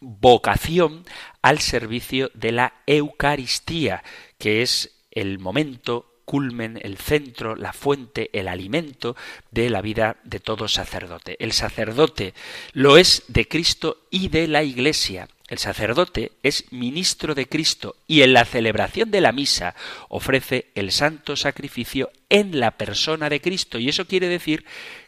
vocación 0.00 1.04
al 1.40 1.60
servicio 1.60 2.30
de 2.34 2.52
la 2.52 2.74
Eucaristía, 2.86 4.02
que 4.38 4.62
es 4.62 5.04
el 5.10 5.38
momento 5.38 6.16
culmen, 6.24 6.78
el 6.82 6.98
centro, 6.98 7.54
la 7.54 7.72
fuente, 7.72 8.28
el 8.32 8.48
alimento 8.48 9.16
de 9.52 9.70
la 9.70 9.80
vida 9.80 10.16
de 10.24 10.40
todo 10.40 10.68
sacerdote. 10.68 11.36
El 11.38 11.52
sacerdote 11.52 12.34
lo 12.72 12.98
es 12.98 13.22
de 13.28 13.46
Cristo 13.48 14.06
y 14.10 14.28
de 14.28 14.48
la 14.48 14.64
Iglesia. 14.64 15.28
El 15.48 15.58
sacerdote 15.58 16.32
es 16.42 16.72
ministro 16.72 17.34
de 17.34 17.48
Cristo 17.48 17.96
y 18.08 18.22
en 18.22 18.32
la 18.32 18.44
celebración 18.44 19.10
de 19.10 19.20
la 19.20 19.32
misa 19.32 19.76
ofrece 20.08 20.72
el 20.74 20.90
santo 20.90 21.36
sacrificio 21.36 22.10
en 22.28 22.58
la 22.58 22.72
persona 22.72 23.28
de 23.28 23.40
Cristo. 23.40 23.78
Y 23.78 23.88
eso 23.88 24.06
quiere 24.06 24.28
decir 24.28 24.64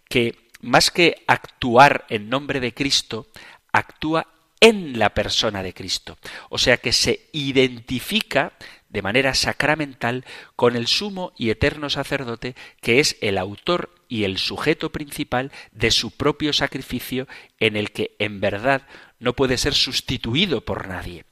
que 0.08 0.48
más 0.60 0.90
que 0.90 1.24
actuar 1.26 2.06
en 2.08 2.28
nombre 2.28 2.60
de 2.60 2.72
Cristo, 2.72 3.26
actúa 3.72 4.28
en 4.60 4.98
la 4.98 5.10
persona 5.10 5.62
de 5.62 5.74
Cristo. 5.74 6.18
O 6.50 6.58
sea 6.58 6.78
que 6.78 6.92
se 6.92 7.28
identifica 7.32 8.52
de 8.88 9.02
manera 9.02 9.34
sacramental 9.34 10.24
con 10.56 10.74
el 10.74 10.86
sumo 10.86 11.32
y 11.36 11.50
eterno 11.50 11.90
sacerdote 11.90 12.54
que 12.80 13.00
es 13.00 13.16
el 13.20 13.38
autor 13.38 13.90
y 14.08 14.24
el 14.24 14.38
sujeto 14.38 14.90
principal 14.90 15.52
de 15.72 15.90
su 15.90 16.10
propio 16.10 16.52
sacrificio 16.52 17.28
en 17.60 17.76
el 17.76 17.92
que 17.92 18.16
en 18.18 18.40
verdad 18.40 18.86
no 19.18 19.34
puede 19.34 19.58
ser 19.58 19.74
sustituido 19.74 20.64
por 20.64 20.88
nadie. 20.88 21.24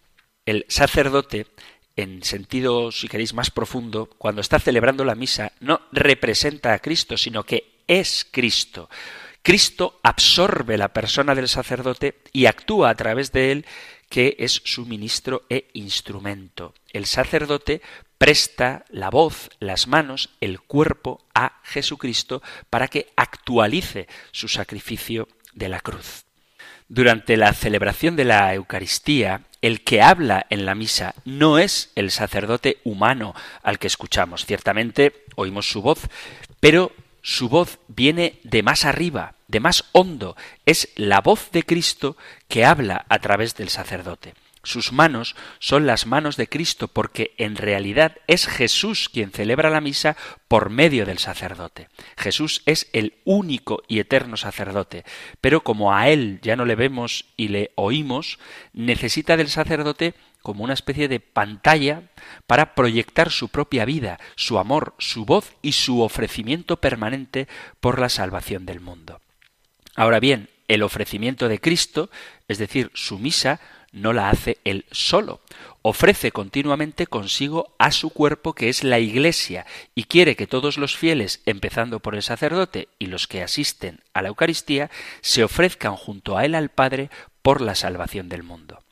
El 0.45 0.65
sacerdote, 0.69 1.47
en 1.97 2.23
sentido, 2.23 2.93
si 2.93 3.09
queréis, 3.09 3.35
más 3.35 3.51
profundo, 3.51 4.09
cuando 4.19 4.41
está 4.41 4.59
celebrando 4.59 5.05
la 5.05 5.15
misa, 5.15 5.53
no 5.61 5.81
representa 5.93 6.73
a 6.73 6.79
Cristo, 6.79 7.17
sino 7.17 7.45
que 7.45 7.83
es 7.87 8.27
Cristo. 8.31 8.89
Cristo 9.43 10.01
absorbe 10.03 10.77
la 10.77 10.93
persona 10.93 11.35
del 11.35 11.49
sacerdote 11.49 12.19
y 12.33 12.47
actúa 12.47 12.91
a 12.91 12.95
través 12.97 13.31
de 13.33 13.53
él 13.53 13.67
que 14.09 14.37
es 14.39 14.61
su 14.65 14.87
ministro 14.87 15.45
e 15.49 15.69
instrumento. 15.73 16.75
El 16.93 17.07
sacerdote 17.07 17.81
presta 18.19 18.85
la 18.89 19.11
voz, 19.11 19.51
las 19.61 19.87
manos, 19.87 20.31
el 20.41 20.61
cuerpo 20.61 21.25
a 21.35 21.61
Jesucristo 21.65 22.43
para 22.71 22.89
que 22.89 23.13
actualice 23.17 24.09
su 24.33 24.49
sacrificio 24.49 25.29
de 25.55 25.69
la 25.69 25.81
cruz. 25.81 26.26
Durante 26.89 27.37
la 27.37 27.53
celebración 27.53 28.15
de 28.15 28.25
la 28.25 28.55
Eucaristía, 28.55 29.43
el 29.61 29.83
que 29.83 30.03
habla 30.03 30.47
en 30.51 30.65
la 30.65 30.77
misa 30.77 31.15
no 31.25 31.59
es 31.59 31.91
el 31.97 32.13
sacerdote 32.13 32.79
humano 32.85 33.35
al 33.65 33.81
que 33.81 33.89
escuchamos. 33.89 34.47
Ciertamente 34.47 35.25
oímos 35.35 35.69
su 35.69 35.83
voz, 35.83 36.01
pero 36.61 36.93
su 37.23 37.49
voz 37.49 37.81
viene 37.89 38.39
de 38.45 38.63
más 38.63 38.85
arriba, 38.85 39.35
de 39.49 39.59
más 39.59 39.85
hondo. 39.91 40.37
Es 40.65 40.91
la 40.95 41.21
voz 41.21 41.51
de 41.51 41.65
Cristo 41.65 42.17
que 42.47 42.65
habla 42.65 43.05
a 43.09 43.19
través 43.19 43.57
del 43.57 43.69
sacerdote. 43.69 44.35
Sus 44.67 44.91
manos 44.91 45.37
son 45.61 45.87
las 45.87 46.07
manos 46.07 46.37
de 46.37 46.49
Cristo 46.49 46.89
porque 46.89 47.35
en 47.39 47.55
realidad 47.55 48.17
es 48.27 48.49
Jesús 48.49 49.09
quien 49.09 49.31
celebra 49.31 49.71
la 49.71 49.81
misa 49.81 50.17
por 50.49 50.71
medio 50.71 51.07
del 51.07 51.19
sacerdote. 51.19 51.89
Jesús 52.17 52.63
es 52.67 52.89
el 52.93 53.15
único 53.25 53.85
y 53.87 54.01
eterno 54.01 54.37
sacerdote, 54.37 55.05
pero 55.41 55.63
como 55.63 55.95
a 55.95 56.09
Él 56.09 56.41
ya 56.43 56.57
no 56.57 56.65
le 56.65 56.75
vemos 56.75 57.27
y 57.37 57.47
le 57.47 57.71
oímos, 57.77 58.41
necesita 58.73 59.37
del 59.37 59.51
sacerdote 59.51 60.15
como 60.43 60.65
una 60.65 60.75
especie 60.75 61.07
de 61.07 61.21
pantalla 61.21 62.03
para 62.49 62.75
proyectar 62.75 63.31
su 63.31 63.51
propia 63.51 63.85
vida, 63.85 64.19
su 64.35 64.59
amor, 64.59 64.97
su 64.99 65.25
voz 65.25 65.53
y 65.63 65.73
su 65.73 66.01
ofrecimiento 66.01 66.81
permanente 66.81 67.47
por 67.79 68.01
la 68.01 68.09
salvación 68.09 68.67
del 68.67 68.81
mundo. 68.81 69.21
Ahora 69.95 70.19
bien, 70.19 70.49
el 70.67 70.83
ofrecimiento 70.83 71.49
de 71.49 71.61
Cristo, 71.61 72.11
es 72.49 72.59
decir, 72.59 72.91
su 72.95 73.21
misa, 73.21 73.61
no 73.97 74.13
la 74.13 74.29
hace 74.29 74.59
él 74.65 74.85
solo. 74.93 75.41
Ofrece 75.81 76.31
continuamente 76.31 77.07
consigo 77.07 77.75
a 77.79 77.91
su 77.91 78.11
cuerpo 78.11 78.53
que 78.53 78.69
es 78.69 78.85
la 78.85 78.99
Iglesia 78.99 79.67
y 79.95 80.05
quiere 80.05 80.37
que 80.37 80.47
todos 80.47 80.77
los 80.77 80.97
fieles, 80.97 81.41
empezando 81.47 82.01
por 82.01 82.15
el 82.15 82.23
sacerdote 82.23 82.89
y 82.99 83.07
los 83.07 83.27
que 83.27 83.43
asisten 83.43 84.01
a 84.13 84.21
la 84.21 84.29
Eucaristía, 84.29 84.91
se 85.23 85.43
ofrezcan 85.43 85.97
junto 85.97 86.37
a 86.37 86.45
él 86.45 86.55
al 86.55 86.69
Padre 86.69 87.11
por 87.41 87.63
la 87.63 87.75
salvación 87.75 88.29
del 88.29 88.43
mundo. 88.43 88.83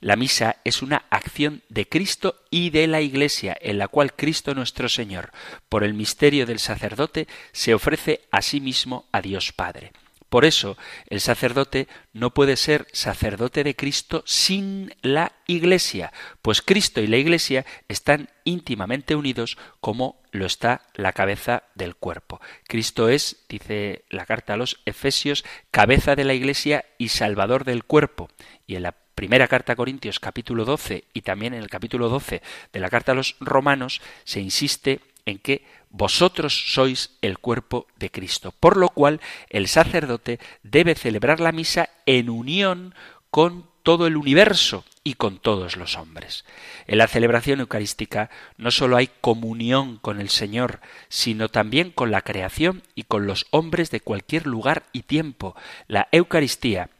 La 0.00 0.16
misa 0.16 0.56
es 0.64 0.80
una 0.80 1.04
acción 1.10 1.62
de 1.68 1.86
Cristo 1.86 2.36
y 2.50 2.70
de 2.70 2.86
la 2.86 3.00
Iglesia, 3.02 3.56
en 3.60 3.78
la 3.78 3.88
cual 3.88 4.14
Cristo 4.14 4.54
nuestro 4.54 4.88
Señor, 4.88 5.32
por 5.68 5.84
el 5.84 5.92
misterio 5.92 6.46
del 6.46 6.60
sacerdote, 6.60 7.26
se 7.52 7.74
ofrece 7.74 8.22
a 8.30 8.40
sí 8.40 8.60
mismo 8.60 9.06
a 9.12 9.20
Dios 9.20 9.52
Padre. 9.52 9.92
Por 10.28 10.44
eso 10.44 10.76
el 11.06 11.20
sacerdote 11.20 11.88
no 12.12 12.34
puede 12.34 12.56
ser 12.56 12.86
sacerdote 12.92 13.64
de 13.64 13.74
Cristo 13.74 14.22
sin 14.26 14.94
la 15.00 15.32
Iglesia, 15.46 16.12
pues 16.42 16.60
Cristo 16.60 17.00
y 17.00 17.06
la 17.06 17.16
Iglesia 17.16 17.64
están 17.88 18.28
íntimamente 18.44 19.14
unidos 19.14 19.56
como 19.80 20.20
lo 20.30 20.44
está 20.44 20.82
la 20.94 21.12
cabeza 21.12 21.64
del 21.74 21.96
cuerpo. 21.96 22.40
Cristo 22.66 23.08
es, 23.08 23.44
dice 23.48 24.04
la 24.10 24.26
carta 24.26 24.54
a 24.54 24.56
los 24.58 24.80
Efesios, 24.84 25.44
cabeza 25.70 26.14
de 26.14 26.24
la 26.24 26.34
Iglesia 26.34 26.84
y 26.98 27.08
salvador 27.08 27.64
del 27.64 27.84
cuerpo. 27.84 28.28
Y 28.66 28.76
en 28.76 28.82
la 28.82 28.94
primera 29.18 29.48
carta 29.48 29.72
a 29.72 29.76
Corintios 29.76 30.20
capítulo 30.20 30.64
12 30.64 31.04
y 31.12 31.22
también 31.22 31.52
en 31.52 31.60
el 31.60 31.68
capítulo 31.68 32.08
12 32.08 32.40
de 32.72 32.80
la 32.80 32.88
carta 32.88 33.10
a 33.12 33.14
los 33.16 33.34
Romanos 33.40 34.00
se 34.22 34.40
insiste 34.40 35.00
en 35.28 35.38
que 35.38 35.64
vosotros 35.90 36.72
sois 36.72 37.16
el 37.22 37.38
cuerpo 37.38 37.86
de 37.96 38.10
Cristo, 38.10 38.52
por 38.58 38.76
lo 38.76 38.88
cual 38.88 39.20
el 39.48 39.68
sacerdote 39.68 40.38
debe 40.62 40.94
celebrar 40.94 41.40
la 41.40 41.52
misa 41.52 41.90
en 42.06 42.30
unión 42.30 42.94
con 43.30 43.66
todo 43.82 44.06
el 44.06 44.16
universo 44.16 44.84
y 45.04 45.14
con 45.14 45.38
todos 45.38 45.76
los 45.76 45.96
hombres. 45.96 46.44
En 46.86 46.98
la 46.98 47.06
celebración 47.06 47.60
eucarística 47.60 48.28
no 48.58 48.70
sólo 48.70 48.96
hay 48.96 49.08
comunión 49.20 49.96
con 49.98 50.20
el 50.20 50.28
Señor, 50.28 50.80
sino 51.08 51.48
también 51.48 51.90
con 51.90 52.10
la 52.10 52.20
creación 52.20 52.82
y 52.94 53.04
con 53.04 53.26
los 53.26 53.46
hombres 53.50 53.90
de 53.90 54.00
cualquier 54.00 54.46
lugar 54.46 54.84
y 54.92 55.02
tiempo. 55.02 55.56
La 55.86 56.08
Eucaristía 56.12 56.90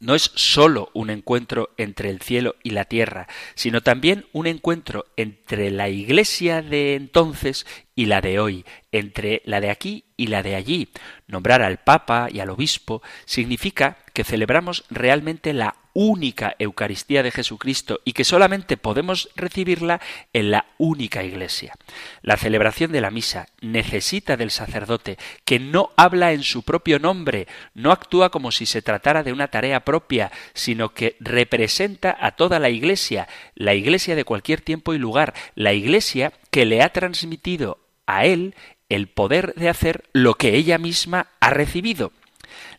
no 0.00 0.14
es 0.14 0.30
sólo 0.34 0.90
un 0.94 1.10
encuentro 1.10 1.70
entre 1.76 2.10
el 2.10 2.20
cielo 2.20 2.56
y 2.62 2.70
la 2.70 2.84
tierra, 2.84 3.28
sino 3.54 3.82
también 3.82 4.26
un 4.32 4.46
encuentro 4.46 5.06
entre 5.16 5.70
la 5.70 5.88
iglesia 5.88 6.62
de 6.62 6.94
entonces 6.94 7.66
y 7.94 8.06
la 8.06 8.20
de 8.20 8.38
hoy, 8.38 8.64
entre 8.92 9.42
la 9.44 9.60
de 9.60 9.70
aquí 9.70 10.04
y 10.16 10.28
la 10.28 10.42
de 10.42 10.54
allí. 10.54 10.88
Nombrar 11.26 11.62
al 11.62 11.78
Papa 11.78 12.28
y 12.30 12.40
al 12.40 12.50
Obispo 12.50 13.02
significa 13.24 13.98
que 14.12 14.24
celebramos 14.24 14.84
realmente 14.90 15.52
la 15.52 15.74
única 16.00 16.54
Eucaristía 16.60 17.24
de 17.24 17.32
Jesucristo 17.32 17.98
y 18.04 18.12
que 18.12 18.22
solamente 18.22 18.76
podemos 18.76 19.30
recibirla 19.34 20.00
en 20.32 20.52
la 20.52 20.66
única 20.78 21.24
Iglesia. 21.24 21.74
La 22.22 22.36
celebración 22.36 22.92
de 22.92 23.00
la 23.00 23.10
misa 23.10 23.48
necesita 23.60 24.36
del 24.36 24.52
sacerdote 24.52 25.18
que 25.44 25.58
no 25.58 25.90
habla 25.96 26.32
en 26.32 26.44
su 26.44 26.62
propio 26.62 27.00
nombre, 27.00 27.48
no 27.74 27.90
actúa 27.90 28.30
como 28.30 28.52
si 28.52 28.64
se 28.64 28.80
tratara 28.80 29.24
de 29.24 29.32
una 29.32 29.48
tarea 29.48 29.84
propia, 29.84 30.30
sino 30.54 30.94
que 30.94 31.16
representa 31.18 32.16
a 32.20 32.30
toda 32.36 32.60
la 32.60 32.70
Iglesia, 32.70 33.26
la 33.56 33.74
Iglesia 33.74 34.14
de 34.14 34.22
cualquier 34.22 34.60
tiempo 34.60 34.94
y 34.94 34.98
lugar, 34.98 35.34
la 35.56 35.72
Iglesia 35.72 36.32
que 36.52 36.64
le 36.64 36.80
ha 36.80 36.90
transmitido 36.90 37.80
a 38.06 38.24
él 38.24 38.54
el 38.88 39.08
poder 39.08 39.52
de 39.54 39.68
hacer 39.68 40.04
lo 40.12 40.34
que 40.34 40.54
ella 40.54 40.78
misma 40.78 41.26
ha 41.40 41.50
recibido. 41.50 42.12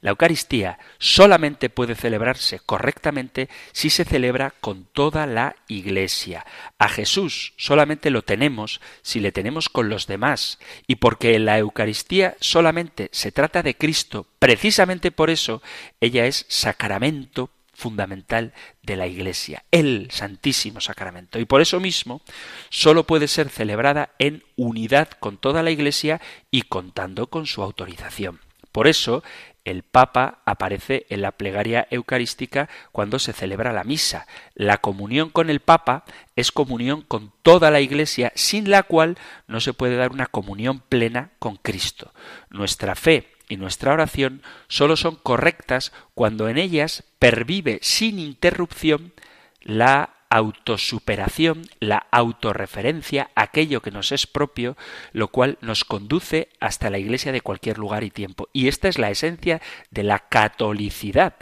La 0.01 0.11
Eucaristía 0.11 0.79
solamente 0.97 1.69
puede 1.69 1.95
celebrarse 1.95 2.59
correctamente 2.59 3.49
si 3.73 3.89
se 3.89 4.05
celebra 4.05 4.53
con 4.61 4.85
toda 4.85 5.25
la 5.27 5.55
Iglesia. 5.67 6.45
A 6.77 6.87
Jesús 6.87 7.53
solamente 7.57 8.09
lo 8.09 8.21
tenemos 8.21 8.79
si 9.01 9.19
le 9.19 9.31
tenemos 9.31 9.67
con 9.67 9.89
los 9.89 10.07
demás. 10.07 10.59
Y 10.87 10.95
porque 10.95 11.35
en 11.35 11.45
la 11.45 11.57
Eucaristía 11.57 12.35
solamente 12.39 13.09
se 13.11 13.31
trata 13.31 13.61
de 13.61 13.75
Cristo, 13.75 14.27
precisamente 14.39 15.11
por 15.11 15.29
eso 15.29 15.61
ella 15.99 16.25
es 16.25 16.45
sacramento 16.47 17.49
fundamental 17.73 18.53
de 18.83 18.97
la 18.97 19.07
Iglesia, 19.07 19.63
el 19.71 20.09
Santísimo 20.11 20.81
Sacramento. 20.81 21.39
Y 21.39 21.45
por 21.45 21.61
eso 21.61 21.79
mismo 21.79 22.21
sólo 22.69 23.05
puede 23.05 23.27
ser 23.27 23.49
celebrada 23.49 24.11
en 24.19 24.43
unidad 24.55 25.09
con 25.09 25.37
toda 25.37 25.63
la 25.63 25.71
Iglesia 25.71 26.21
y 26.51 26.63
contando 26.63 27.27
con 27.27 27.47
su 27.47 27.63
autorización. 27.63 28.41
Por 28.71 28.87
eso 28.87 29.23
el 29.65 29.83
Papa 29.83 30.39
aparece 30.45 31.05
en 31.09 31.21
la 31.21 31.33
plegaria 31.33 31.87
eucarística 31.91 32.69
cuando 32.91 33.19
se 33.19 33.33
celebra 33.33 33.73
la 33.73 33.83
misa. 33.83 34.25
La 34.55 34.77
comunión 34.77 35.29
con 35.29 35.49
el 35.49 35.59
Papa 35.59 36.05
es 36.35 36.51
comunión 36.51 37.01
con 37.01 37.31
toda 37.43 37.71
la 37.71 37.81
Iglesia, 37.81 38.31
sin 38.35 38.69
la 38.69 38.83
cual 38.83 39.17
no 39.47 39.59
se 39.59 39.73
puede 39.73 39.95
dar 39.95 40.11
una 40.11 40.27
comunión 40.27 40.79
plena 40.79 41.31
con 41.39 41.55
Cristo. 41.55 42.13
Nuestra 42.49 42.95
fe 42.95 43.31
y 43.47 43.57
nuestra 43.57 43.93
oración 43.93 44.43
solo 44.67 44.95
son 44.95 45.15
correctas 45.15 45.91
cuando 46.13 46.49
en 46.49 46.57
ellas 46.57 47.03
pervive 47.19 47.79
sin 47.81 48.19
interrupción 48.19 49.13
la 49.61 50.18
autosuperación, 50.29 51.63
la 51.79 52.07
autorreferencia, 52.11 53.31
aquello 53.35 53.81
que 53.81 53.91
nos 53.91 54.11
es 54.11 54.27
propio, 54.27 54.77
lo 55.11 55.29
cual 55.29 55.57
nos 55.61 55.85
conduce 55.85 56.49
hasta 56.59 56.89
la 56.89 56.99
iglesia 56.99 57.31
de 57.31 57.41
cualquier 57.41 57.77
lugar 57.77 58.03
y 58.03 58.11
tiempo. 58.11 58.47
Y 58.53 58.67
esta 58.67 58.87
es 58.87 58.97
la 58.97 59.09
esencia 59.09 59.61
de 59.91 60.03
la 60.03 60.19
catolicidad. 60.19 61.35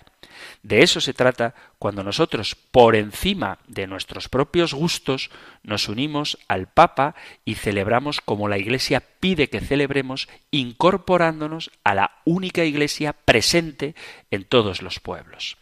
De 0.63 0.83
eso 0.83 1.01
se 1.01 1.13
trata 1.13 1.55
cuando 1.79 2.03
nosotros, 2.03 2.55
por 2.55 2.95
encima 2.95 3.59
de 3.67 3.87
nuestros 3.87 4.29
propios 4.29 4.73
gustos, 4.73 5.29
nos 5.63 5.89
unimos 5.89 6.37
al 6.47 6.67
Papa 6.67 7.15
y 7.45 7.55
celebramos 7.55 8.21
como 8.21 8.47
la 8.47 8.57
Iglesia 8.57 9.03
pide 9.19 9.49
que 9.49 9.61
celebremos, 9.61 10.27
incorporándonos 10.51 11.71
a 11.83 11.95
la 11.95 12.11
única 12.25 12.63
Iglesia 12.63 13.13
presente 13.13 13.95
en 14.31 14.43
todos 14.45 14.81
los 14.81 14.99
pueblos. 14.99 15.57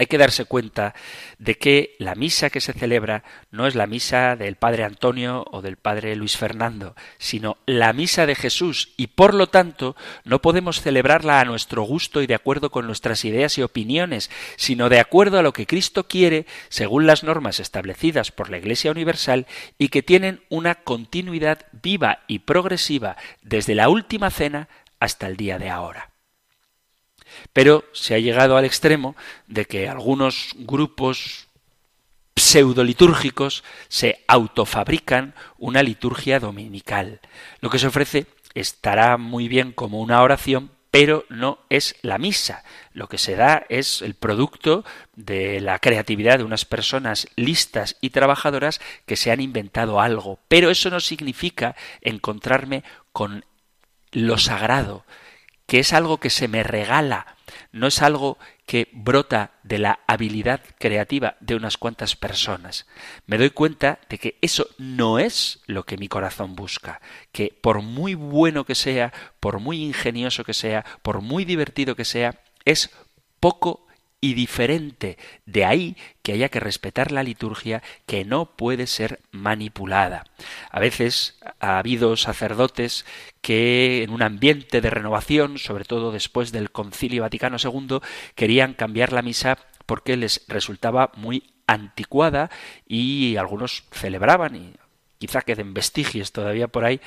Hay 0.00 0.06
que 0.06 0.16
darse 0.16 0.44
cuenta 0.44 0.94
de 1.38 1.56
que 1.56 1.96
la 1.98 2.14
misa 2.14 2.50
que 2.50 2.60
se 2.60 2.72
celebra 2.72 3.24
no 3.50 3.66
es 3.66 3.74
la 3.74 3.88
misa 3.88 4.36
del 4.36 4.54
Padre 4.54 4.84
Antonio 4.84 5.44
o 5.50 5.60
del 5.60 5.76
Padre 5.76 6.14
Luis 6.14 6.36
Fernando, 6.36 6.94
sino 7.18 7.56
la 7.66 7.92
misa 7.92 8.24
de 8.24 8.36
Jesús 8.36 8.92
y 8.96 9.08
por 9.08 9.34
lo 9.34 9.48
tanto 9.48 9.96
no 10.22 10.40
podemos 10.40 10.80
celebrarla 10.80 11.40
a 11.40 11.44
nuestro 11.44 11.82
gusto 11.82 12.22
y 12.22 12.28
de 12.28 12.36
acuerdo 12.36 12.70
con 12.70 12.86
nuestras 12.86 13.24
ideas 13.24 13.58
y 13.58 13.62
opiniones, 13.62 14.30
sino 14.54 14.88
de 14.88 15.00
acuerdo 15.00 15.40
a 15.40 15.42
lo 15.42 15.52
que 15.52 15.66
Cristo 15.66 16.06
quiere 16.06 16.46
según 16.68 17.08
las 17.08 17.24
normas 17.24 17.58
establecidas 17.58 18.30
por 18.30 18.50
la 18.50 18.58
Iglesia 18.58 18.92
Universal 18.92 19.48
y 19.78 19.88
que 19.88 20.04
tienen 20.04 20.44
una 20.48 20.76
continuidad 20.76 21.66
viva 21.72 22.20
y 22.28 22.38
progresiva 22.38 23.16
desde 23.42 23.74
la 23.74 23.88
última 23.88 24.30
cena 24.30 24.68
hasta 25.00 25.26
el 25.26 25.36
día 25.36 25.58
de 25.58 25.70
ahora. 25.70 26.10
Pero 27.52 27.84
se 27.92 28.14
ha 28.14 28.18
llegado 28.18 28.56
al 28.56 28.64
extremo 28.64 29.16
de 29.46 29.64
que 29.64 29.88
algunos 29.88 30.50
grupos 30.56 31.48
pseudolitúrgicos 32.38 33.64
se 33.88 34.24
autofabrican 34.28 35.34
una 35.58 35.82
liturgia 35.82 36.40
dominical. 36.40 37.20
Lo 37.60 37.70
que 37.70 37.78
se 37.78 37.88
ofrece 37.88 38.26
estará 38.54 39.16
muy 39.18 39.48
bien 39.48 39.72
como 39.72 40.00
una 40.00 40.22
oración, 40.22 40.70
pero 40.90 41.24
no 41.28 41.58
es 41.68 41.96
la 42.02 42.18
misa. 42.18 42.64
Lo 42.92 43.08
que 43.08 43.18
se 43.18 43.36
da 43.36 43.66
es 43.68 44.02
el 44.02 44.14
producto 44.14 44.84
de 45.14 45.60
la 45.60 45.78
creatividad 45.78 46.38
de 46.38 46.44
unas 46.44 46.64
personas 46.64 47.28
listas 47.36 47.96
y 48.00 48.10
trabajadoras 48.10 48.80
que 49.04 49.16
se 49.16 49.30
han 49.30 49.40
inventado 49.40 50.00
algo. 50.00 50.38
Pero 50.48 50.70
eso 50.70 50.90
no 50.90 51.00
significa 51.00 51.76
encontrarme 52.00 52.84
con 53.12 53.44
lo 54.12 54.38
sagrado, 54.38 55.04
que 55.68 55.80
es 55.80 55.92
algo 55.92 56.16
que 56.16 56.30
se 56.30 56.48
me 56.48 56.62
regala, 56.62 57.36
no 57.72 57.88
es 57.88 58.00
algo 58.00 58.38
que 58.64 58.88
brota 58.90 59.52
de 59.62 59.78
la 59.78 60.00
habilidad 60.06 60.62
creativa 60.78 61.36
de 61.40 61.56
unas 61.56 61.76
cuantas 61.76 62.16
personas. 62.16 62.86
Me 63.26 63.36
doy 63.36 63.50
cuenta 63.50 63.98
de 64.08 64.16
que 64.16 64.38
eso 64.40 64.66
no 64.78 65.18
es 65.18 65.60
lo 65.66 65.84
que 65.84 65.98
mi 65.98 66.08
corazón 66.08 66.56
busca, 66.56 67.02
que 67.32 67.54
por 67.60 67.82
muy 67.82 68.14
bueno 68.14 68.64
que 68.64 68.74
sea, 68.74 69.12
por 69.40 69.60
muy 69.60 69.84
ingenioso 69.84 70.42
que 70.42 70.54
sea, 70.54 70.86
por 71.02 71.20
muy 71.20 71.44
divertido 71.44 71.94
que 71.94 72.06
sea, 72.06 72.40
es 72.64 72.88
poco 73.38 73.86
y 74.20 74.34
diferente. 74.34 75.18
De 75.46 75.64
ahí 75.64 75.96
que 76.22 76.32
haya 76.32 76.48
que 76.48 76.60
respetar 76.60 77.12
la 77.12 77.22
liturgia 77.22 77.82
que 78.06 78.24
no 78.24 78.56
puede 78.56 78.86
ser 78.86 79.20
manipulada. 79.30 80.24
A 80.70 80.80
veces 80.80 81.38
ha 81.60 81.78
habido 81.78 82.16
sacerdotes 82.16 83.04
que 83.40 84.02
en 84.02 84.10
un 84.10 84.22
ambiente 84.22 84.80
de 84.80 84.90
renovación, 84.90 85.58
sobre 85.58 85.84
todo 85.84 86.12
después 86.12 86.52
del 86.52 86.70
Concilio 86.70 87.22
Vaticano 87.22 87.56
II, 87.62 88.00
querían 88.34 88.74
cambiar 88.74 89.12
la 89.12 89.22
misa 89.22 89.58
porque 89.86 90.16
les 90.16 90.44
resultaba 90.48 91.12
muy 91.16 91.54
anticuada 91.66 92.50
y 92.86 93.36
algunos 93.36 93.84
celebraban 93.92 94.56
y 94.56 94.74
quizá 95.18 95.42
queden 95.42 95.74
vestigios 95.74 96.32
todavía 96.32 96.68
por 96.68 96.84
ahí, 96.84 97.00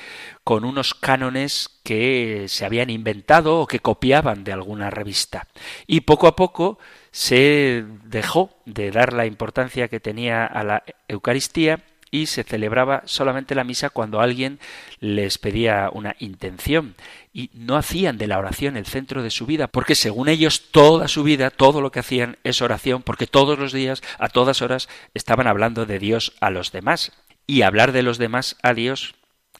con 0.44 0.64
unos 0.64 0.94
cánones 0.94 1.80
que 1.82 2.46
se 2.48 2.64
habían 2.64 2.90
inventado 2.90 3.60
o 3.60 3.66
que 3.66 3.80
copiaban 3.80 4.44
de 4.44 4.52
alguna 4.52 4.90
revista. 4.90 5.48
Y 5.86 6.02
poco 6.02 6.26
a 6.26 6.36
poco 6.36 6.78
se 7.10 7.84
dejó 8.04 8.50
de 8.64 8.90
dar 8.90 9.12
la 9.12 9.26
importancia 9.26 9.88
que 9.88 10.00
tenía 10.00 10.46
a 10.46 10.62
la 10.62 10.84
Eucaristía 11.08 11.80
y 12.14 12.26
se 12.26 12.44
celebraba 12.44 13.02
solamente 13.06 13.54
la 13.54 13.64
misa 13.64 13.88
cuando 13.88 14.20
alguien 14.20 14.60
les 15.00 15.38
pedía 15.38 15.88
una 15.92 16.14
intención 16.18 16.94
y 17.32 17.48
no 17.54 17.76
hacían 17.76 18.18
de 18.18 18.26
la 18.26 18.38
oración 18.38 18.76
el 18.76 18.84
centro 18.84 19.22
de 19.22 19.30
su 19.30 19.46
vida, 19.46 19.66
porque 19.66 19.94
según 19.94 20.28
ellos 20.28 20.70
toda 20.70 21.08
su 21.08 21.22
vida, 21.22 21.48
todo 21.48 21.80
lo 21.80 21.90
que 21.90 22.00
hacían 22.00 22.36
es 22.44 22.60
oración, 22.60 23.02
porque 23.02 23.26
todos 23.26 23.58
los 23.58 23.72
días, 23.72 24.02
a 24.18 24.28
todas 24.28 24.60
horas, 24.60 24.90
estaban 25.14 25.46
hablando 25.46 25.86
de 25.86 25.98
Dios 25.98 26.34
a 26.40 26.50
los 26.50 26.70
demás. 26.70 27.12
Y 27.46 27.62
hablar 27.62 27.92
de 27.92 28.02
los 28.02 28.18
demás 28.18 28.56
a 28.62 28.74
Dios 28.74 29.14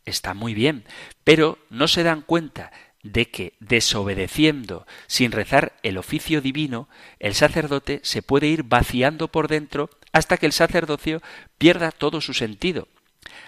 está 0.05 0.35
muy 0.35 0.55
bien, 0.55 0.85
pero 1.25 1.59
no 1.71 1.89
se 1.89 2.03
dan 2.03 2.23
cuenta 2.23 2.73
de 3.03 3.29
que 3.31 3.55
desobedeciendo, 3.59 4.87
sin 5.07 5.33
rezar 5.33 5.75
el 5.83 5.99
oficio 5.99 6.41
divino, 6.41 6.89
el 7.19 7.35
sacerdote 7.35 8.01
se 8.05 8.23
puede 8.23 8.47
ir 8.47 8.63
vaciando 8.63 9.29
por 9.29 9.49
dentro 9.49 9.91
hasta 10.13 10.37
que 10.37 10.47
el 10.47 10.53
sacerdocio 10.53 11.21
pierda 11.59 11.91
todo 11.91 12.21
su 12.21 12.33
sentido. 12.35 12.89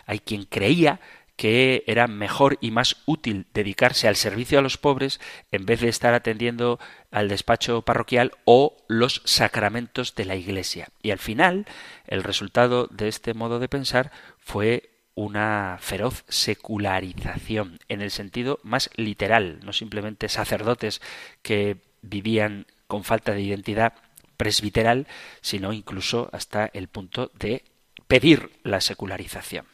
Hay 0.06 0.18
quien 0.18 0.44
creía 0.44 1.00
que 1.36 1.82
era 1.86 2.06
mejor 2.06 2.58
y 2.60 2.70
más 2.70 2.96
útil 3.06 3.46
dedicarse 3.52 4.06
al 4.06 4.16
servicio 4.16 4.58
a 4.58 4.62
los 4.62 4.78
pobres 4.78 5.20
en 5.50 5.66
vez 5.66 5.80
de 5.80 5.88
estar 5.88 6.14
atendiendo 6.14 6.78
al 7.10 7.28
despacho 7.28 7.82
parroquial 7.82 8.32
o 8.44 8.76
los 8.88 9.22
sacramentos 9.24 10.14
de 10.14 10.24
la 10.24 10.36
Iglesia. 10.36 10.88
Y 11.02 11.10
al 11.10 11.18
final, 11.18 11.66
el 12.06 12.22
resultado 12.22 12.86
de 12.86 13.08
este 13.08 13.34
modo 13.34 13.58
de 13.58 13.68
pensar 13.68 14.12
fue 14.38 14.90
una 15.14 15.78
feroz 15.80 16.24
secularización 16.28 17.78
en 17.88 18.02
el 18.02 18.10
sentido 18.10 18.58
más 18.62 18.90
literal, 18.96 19.60
no 19.62 19.72
simplemente 19.72 20.28
sacerdotes 20.28 21.00
que 21.42 21.78
vivían 22.02 22.66
con 22.86 23.04
falta 23.04 23.32
de 23.32 23.42
identidad 23.42 23.94
presbiteral, 24.36 25.06
sino 25.40 25.72
incluso 25.72 26.28
hasta 26.32 26.66
el 26.74 26.88
punto 26.88 27.30
de 27.38 27.64
pedir 28.08 28.50
la 28.62 28.80
secularización. 28.80 29.73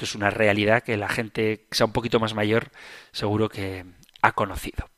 Esto 0.00 0.12
es 0.12 0.14
una 0.14 0.30
realidad 0.30 0.82
que 0.82 0.96
la 0.96 1.10
gente 1.10 1.66
que 1.68 1.76
sea 1.76 1.84
un 1.84 1.92
poquito 1.92 2.18
más 2.18 2.32
mayor 2.32 2.70
seguro 3.12 3.50
que 3.50 3.84
ha 4.22 4.32
conocido 4.32 4.88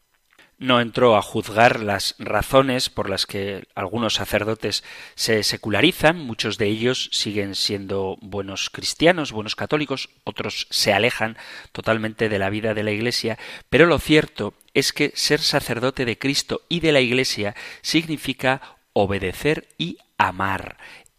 no 0.59 0.81
entró 0.81 1.17
a 1.17 1.23
juzgar 1.23 1.81
las 1.81 2.15
razones 2.21 2.89
por 2.89 3.11
las 3.11 3.27
que 3.27 3.65
algunos 3.75 4.15
sacerdotes 4.15 4.85
se 5.17 5.43
secularizan, 5.43 6.21
muchos 6.21 6.57
de 6.57 6.69
ellos 6.69 7.09
siguen 7.11 7.57
siendo 7.57 8.17
buenos 8.21 8.71
cristianos, 8.71 9.33
buenos 9.33 9.57
católicos, 9.57 10.09
otros 10.23 10.69
se 10.71 10.93
alejan 10.93 11.37
totalmente 11.73 12.29
de 12.29 12.39
la 12.39 12.49
vida 12.49 12.73
de 12.73 12.85
la 12.85 12.93
Iglesia, 12.93 13.41
pero 13.71 13.87
lo 13.87 13.99
cierto 13.99 14.55
es 14.73 14.93
que 14.93 15.11
ser 15.17 15.41
sacerdote 15.41 16.05
de 16.05 16.17
Cristo 16.17 16.61
y 16.69 16.79
de 16.79 16.93
la 16.93 17.01
Iglesia 17.01 17.57
significa 17.81 18.77
obedecer 18.93 19.67
y 19.79 19.99
amar. 20.17 20.77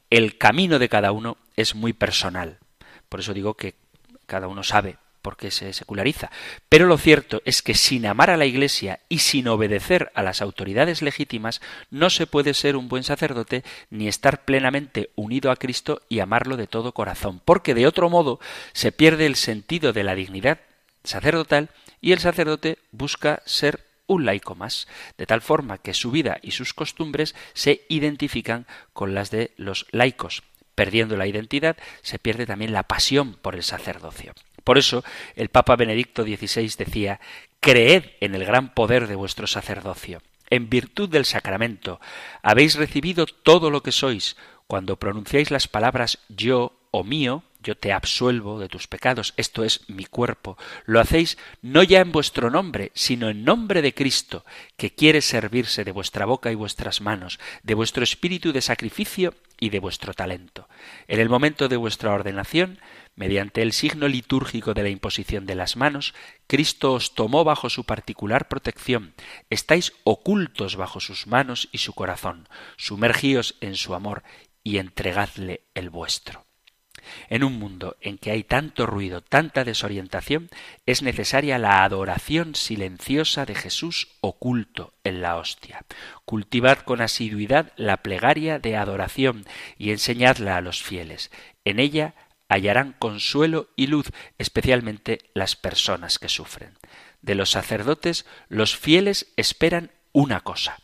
El 0.09 0.37
camino 0.37 0.79
de 0.79 0.87
cada 0.87 1.11
uno 1.11 1.35
es 1.57 1.75
muy 1.75 1.91
personal. 1.91 2.59
Por 3.13 3.19
eso 3.19 3.35
digo 3.35 3.53
que 3.53 3.75
cada 4.25 4.47
uno 4.47 4.63
sabe 4.63 4.97
por 5.21 5.37
qué 5.37 5.51
se 5.51 5.71
seculariza. 5.71 6.31
Pero 6.67 6.87
lo 6.87 6.97
cierto 6.97 7.43
es 7.45 7.61
que 7.61 7.75
sin 7.75 8.07
amar 8.07 8.31
a 8.31 8.37
la 8.37 8.47
Iglesia 8.47 9.01
y 9.07 9.19
sin 9.19 9.47
obedecer 9.49 10.11
a 10.15 10.23
las 10.23 10.41
autoridades 10.41 11.03
legítimas 11.03 11.61
no 11.91 12.09
se 12.09 12.25
puede 12.25 12.55
ser 12.55 12.75
un 12.75 12.89
buen 12.89 13.03
sacerdote 13.03 13.63
ni 13.91 14.07
estar 14.07 14.45
plenamente 14.45 15.11
unido 15.13 15.51
a 15.51 15.57
Cristo 15.57 16.01
y 16.09 16.21
amarlo 16.21 16.57
de 16.57 16.65
todo 16.65 16.91
corazón, 16.95 17.39
porque 17.45 17.75
de 17.75 17.85
otro 17.85 18.09
modo 18.09 18.39
se 18.71 18.91
pierde 18.91 19.27
el 19.27 19.35
sentido 19.35 19.93
de 19.93 20.03
la 20.03 20.15
dignidad 20.15 20.61
sacerdotal 21.03 21.69
y 22.01 22.13
el 22.13 22.19
sacerdote 22.19 22.79
busca 22.91 23.43
ser 23.45 23.85
un 24.07 24.25
laico 24.25 24.55
más, 24.55 24.87
de 25.19 25.27
tal 25.27 25.41
forma 25.41 25.77
que 25.77 25.93
su 25.93 26.09
vida 26.09 26.39
y 26.41 26.49
sus 26.49 26.73
costumbres 26.73 27.35
se 27.53 27.85
identifican 27.89 28.65
con 28.91 29.13
las 29.13 29.29
de 29.29 29.51
los 29.55 29.85
laicos. 29.91 30.41
Perdiendo 30.75 31.15
la 31.17 31.27
identidad, 31.27 31.77
se 32.01 32.19
pierde 32.19 32.45
también 32.45 32.73
la 32.73 32.83
pasión 32.83 33.35
por 33.35 33.55
el 33.55 33.63
sacerdocio. 33.63 34.33
Por 34.63 34.77
eso 34.77 35.03
el 35.35 35.49
Papa 35.49 35.75
Benedicto 35.75 36.23
XVI 36.23 36.73
decía 36.77 37.19
Creed 37.59 38.03
en 38.19 38.35
el 38.35 38.45
gran 38.45 38.73
poder 38.73 39.07
de 39.07 39.15
vuestro 39.15 39.47
sacerdocio. 39.47 40.21
En 40.49 40.69
virtud 40.69 41.09
del 41.09 41.25
sacramento 41.25 41.99
habéis 42.41 42.75
recibido 42.75 43.25
todo 43.25 43.69
lo 43.69 43.81
que 43.83 43.91
sois 43.91 44.37
cuando 44.67 44.97
pronunciáis 44.97 45.51
las 45.51 45.67
palabras 45.67 46.19
yo 46.29 46.79
o 46.91 47.03
mío, 47.03 47.43
yo 47.63 47.75
te 47.75 47.93
absuelvo 47.93 48.59
de 48.59 48.67
tus 48.67 48.87
pecados, 48.87 49.33
esto 49.37 49.63
es 49.63 49.81
mi 49.87 50.05
cuerpo. 50.05 50.57
Lo 50.85 50.99
hacéis 50.99 51.37
no 51.61 51.81
ya 51.81 52.01
en 52.01 52.11
vuestro 52.11 52.51
nombre, 52.51 52.91
sino 52.93 53.29
en 53.29 53.43
nombre 53.43 53.81
de 53.81 53.93
Cristo, 53.93 54.45
que 54.77 54.93
quiere 54.93 55.21
servirse 55.21 55.83
de 55.83 55.91
vuestra 55.91 56.25
boca 56.25 56.51
y 56.51 56.55
vuestras 56.55 57.01
manos, 57.01 57.39
de 57.63 57.73
vuestro 57.73 58.03
espíritu 58.03 58.51
de 58.51 58.61
sacrificio 58.61 59.33
y 59.59 59.69
de 59.69 59.79
vuestro 59.79 60.13
talento. 60.13 60.67
En 61.07 61.19
el 61.19 61.29
momento 61.29 61.69
de 61.69 61.77
vuestra 61.77 62.13
ordenación, 62.13 62.79
mediante 63.15 63.61
el 63.61 63.71
signo 63.71 64.07
litúrgico 64.07 64.73
de 64.73 64.83
la 64.83 64.89
imposición 64.89 65.45
de 65.45 65.55
las 65.55 65.77
manos, 65.77 66.13
Cristo 66.47 66.93
os 66.93 67.15
tomó 67.15 67.43
bajo 67.43 67.69
su 67.69 67.85
particular 67.85 68.47
protección. 68.47 69.13
Estáis 69.49 69.93
ocultos 70.03 70.75
bajo 70.75 70.99
sus 70.99 71.27
manos 71.27 71.69
y 71.71 71.77
su 71.77 71.93
corazón. 71.93 72.49
Sumergíos 72.77 73.55
en 73.61 73.75
su 73.75 73.93
amor 73.93 74.23
y 74.63 74.77
entregadle 74.77 75.61
el 75.73 75.89
vuestro. 75.89 76.42
En 77.29 77.43
un 77.43 77.59
mundo 77.59 77.95
en 78.01 78.17
que 78.17 78.31
hay 78.31 78.43
tanto 78.43 78.85
ruido, 78.85 79.21
tanta 79.21 79.63
desorientación, 79.63 80.49
es 80.85 81.01
necesaria 81.01 81.57
la 81.57 81.83
adoración 81.83 82.55
silenciosa 82.55 83.45
de 83.45 83.55
Jesús 83.55 84.09
oculto 84.21 84.93
en 85.03 85.21
la 85.21 85.37
hostia. 85.37 85.85
Cultivad 86.25 86.79
con 86.79 87.01
asiduidad 87.01 87.71
la 87.75 87.97
plegaria 87.97 88.59
de 88.59 88.75
adoración 88.75 89.45
y 89.77 89.91
enseñadla 89.91 90.57
a 90.57 90.61
los 90.61 90.81
fieles. 90.81 91.31
En 91.65 91.79
ella 91.79 92.13
hallarán 92.49 92.95
consuelo 92.99 93.69
y 93.75 93.87
luz, 93.87 94.11
especialmente 94.37 95.19
las 95.33 95.55
personas 95.55 96.19
que 96.19 96.29
sufren. 96.29 96.77
De 97.21 97.35
los 97.35 97.51
sacerdotes, 97.51 98.25
los 98.49 98.75
fieles 98.75 99.33
esperan 99.37 99.91
una 100.11 100.41
cosa, 100.41 100.77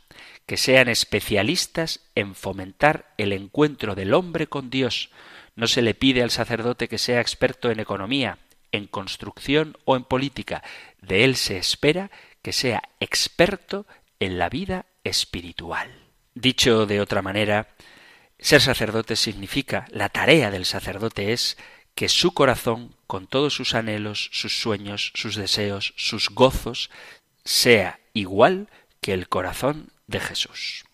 que 0.45 0.57
sean 0.57 0.87
especialistas 0.87 2.01
en 2.15 2.33
fomentar 2.33 3.13
el 3.17 3.33
encuentro 3.33 3.93
del 3.93 4.13
hombre 4.13 4.47
con 4.47 4.69
Dios, 4.69 5.11
no 5.59 5.67
se 5.67 5.81
le 5.81 5.93
pide 5.93 6.23
al 6.23 6.31
sacerdote 6.31 6.87
que 6.87 6.97
sea 6.97 7.19
experto 7.19 7.69
en 7.69 7.81
economía, 7.81 8.37
en 8.71 8.87
construcción 8.87 9.77
o 9.83 9.97
en 9.97 10.05
política. 10.05 10.63
De 11.01 11.25
él 11.25 11.35
se 11.35 11.57
espera 11.57 12.11
que 12.41 12.53
sea 12.53 12.81
experto 13.01 13.85
en 14.21 14.39
la 14.39 14.47
vida 14.47 14.85
espiritual. 15.03 15.91
Dicho 16.33 16.85
de 16.85 17.01
otra 17.01 17.21
manera, 17.21 17.67
ser 18.39 18.61
sacerdote 18.61 19.17
significa, 19.17 19.85
la 19.89 20.07
tarea 20.07 20.49
del 20.49 20.63
sacerdote 20.63 21.33
es 21.33 21.57
que 21.93 22.07
su 22.07 22.33
corazón, 22.33 22.95
con 23.05 23.27
todos 23.27 23.53
sus 23.53 23.75
anhelos, 23.75 24.29
sus 24.31 24.61
sueños, 24.61 25.11
sus 25.13 25.35
deseos, 25.35 25.93
sus 25.97 26.29
gozos, 26.29 26.89
sea 27.43 27.99
igual 28.13 28.69
que 29.01 29.11
el 29.11 29.27
corazón 29.27 29.91
de 30.07 30.21
Jesús. 30.21 30.85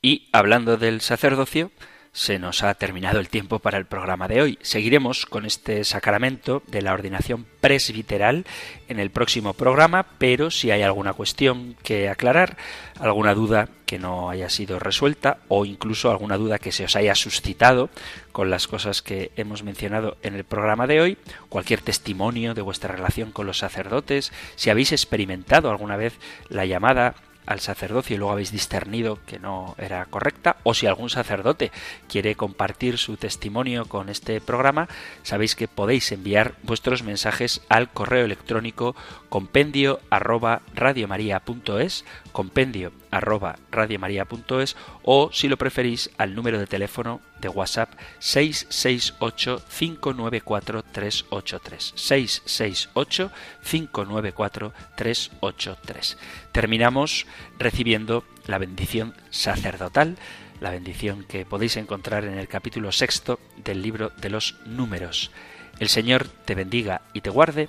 Y 0.00 0.28
hablando 0.30 0.76
del 0.76 1.00
sacerdocio, 1.00 1.72
se 2.16 2.38
nos 2.38 2.62
ha 2.62 2.72
terminado 2.72 3.20
el 3.20 3.28
tiempo 3.28 3.58
para 3.58 3.76
el 3.76 3.84
programa 3.84 4.26
de 4.26 4.40
hoy. 4.40 4.58
Seguiremos 4.62 5.26
con 5.26 5.44
este 5.44 5.84
sacramento 5.84 6.62
de 6.66 6.80
la 6.80 6.94
ordenación 6.94 7.44
presbiteral 7.60 8.46
en 8.88 8.98
el 8.98 9.10
próximo 9.10 9.52
programa, 9.52 10.06
pero 10.16 10.50
si 10.50 10.70
hay 10.70 10.80
alguna 10.80 11.12
cuestión 11.12 11.76
que 11.82 12.08
aclarar, 12.08 12.56
alguna 12.98 13.34
duda 13.34 13.68
que 13.84 13.98
no 13.98 14.30
haya 14.30 14.48
sido 14.48 14.78
resuelta 14.78 15.40
o 15.48 15.66
incluso 15.66 16.10
alguna 16.10 16.38
duda 16.38 16.58
que 16.58 16.72
se 16.72 16.84
os 16.84 16.96
haya 16.96 17.14
suscitado 17.14 17.90
con 18.32 18.48
las 18.48 18.66
cosas 18.66 19.02
que 19.02 19.30
hemos 19.36 19.62
mencionado 19.62 20.16
en 20.22 20.34
el 20.34 20.44
programa 20.44 20.86
de 20.86 21.02
hoy, 21.02 21.18
cualquier 21.50 21.82
testimonio 21.82 22.54
de 22.54 22.62
vuestra 22.62 22.94
relación 22.94 23.30
con 23.30 23.46
los 23.46 23.58
sacerdotes, 23.58 24.32
si 24.54 24.70
habéis 24.70 24.92
experimentado 24.92 25.68
alguna 25.68 25.98
vez 25.98 26.14
la 26.48 26.64
llamada 26.64 27.14
al 27.46 27.60
sacerdocio 27.60 28.14
y 28.14 28.18
luego 28.18 28.32
habéis 28.32 28.52
discernido 28.52 29.18
que 29.26 29.38
no 29.38 29.74
era 29.78 30.04
correcta, 30.06 30.56
o 30.64 30.74
si 30.74 30.86
algún 30.86 31.10
sacerdote 31.10 31.72
quiere 32.08 32.34
compartir 32.34 32.98
su 32.98 33.16
testimonio 33.16 33.86
con 33.86 34.08
este 34.08 34.40
programa, 34.40 34.88
sabéis 35.22 35.54
que 35.54 35.68
podéis 35.68 36.10
enviar 36.12 36.54
vuestros 36.62 37.02
mensajes 37.02 37.62
al 37.68 37.90
correo 37.90 38.24
electrónico 38.24 38.96
compendio 39.28 40.00
arroba 40.10 40.62
radiomaria.es, 40.74 42.04
compendio 42.32 42.92
arroba 43.10 43.56
o 45.02 45.30
si 45.32 45.48
lo 45.48 45.56
preferís 45.56 46.10
al 46.18 46.34
número 46.34 46.58
de 46.58 46.66
teléfono 46.66 47.20
de 47.40 47.48
WhatsApp 47.48 47.92
668 48.18 49.62
594 49.68 50.82
383 50.82 51.92
668 51.94 53.30
594 53.62 54.72
383 54.96 56.18
terminamos 56.52 57.26
recibiendo 57.58 58.24
la 58.46 58.58
bendición 58.58 59.14
sacerdotal 59.30 60.16
la 60.60 60.70
bendición 60.70 61.24
que 61.24 61.44
podéis 61.44 61.76
encontrar 61.76 62.24
en 62.24 62.38
el 62.38 62.48
capítulo 62.48 62.92
sexto 62.92 63.38
del 63.62 63.82
libro 63.82 64.10
de 64.16 64.30
los 64.30 64.56
números. 64.64 65.30
El 65.78 65.88
Señor 65.88 66.26
te 66.28 66.54
bendiga 66.54 67.02
y 67.12 67.20
te 67.20 67.30
guarde, 67.30 67.68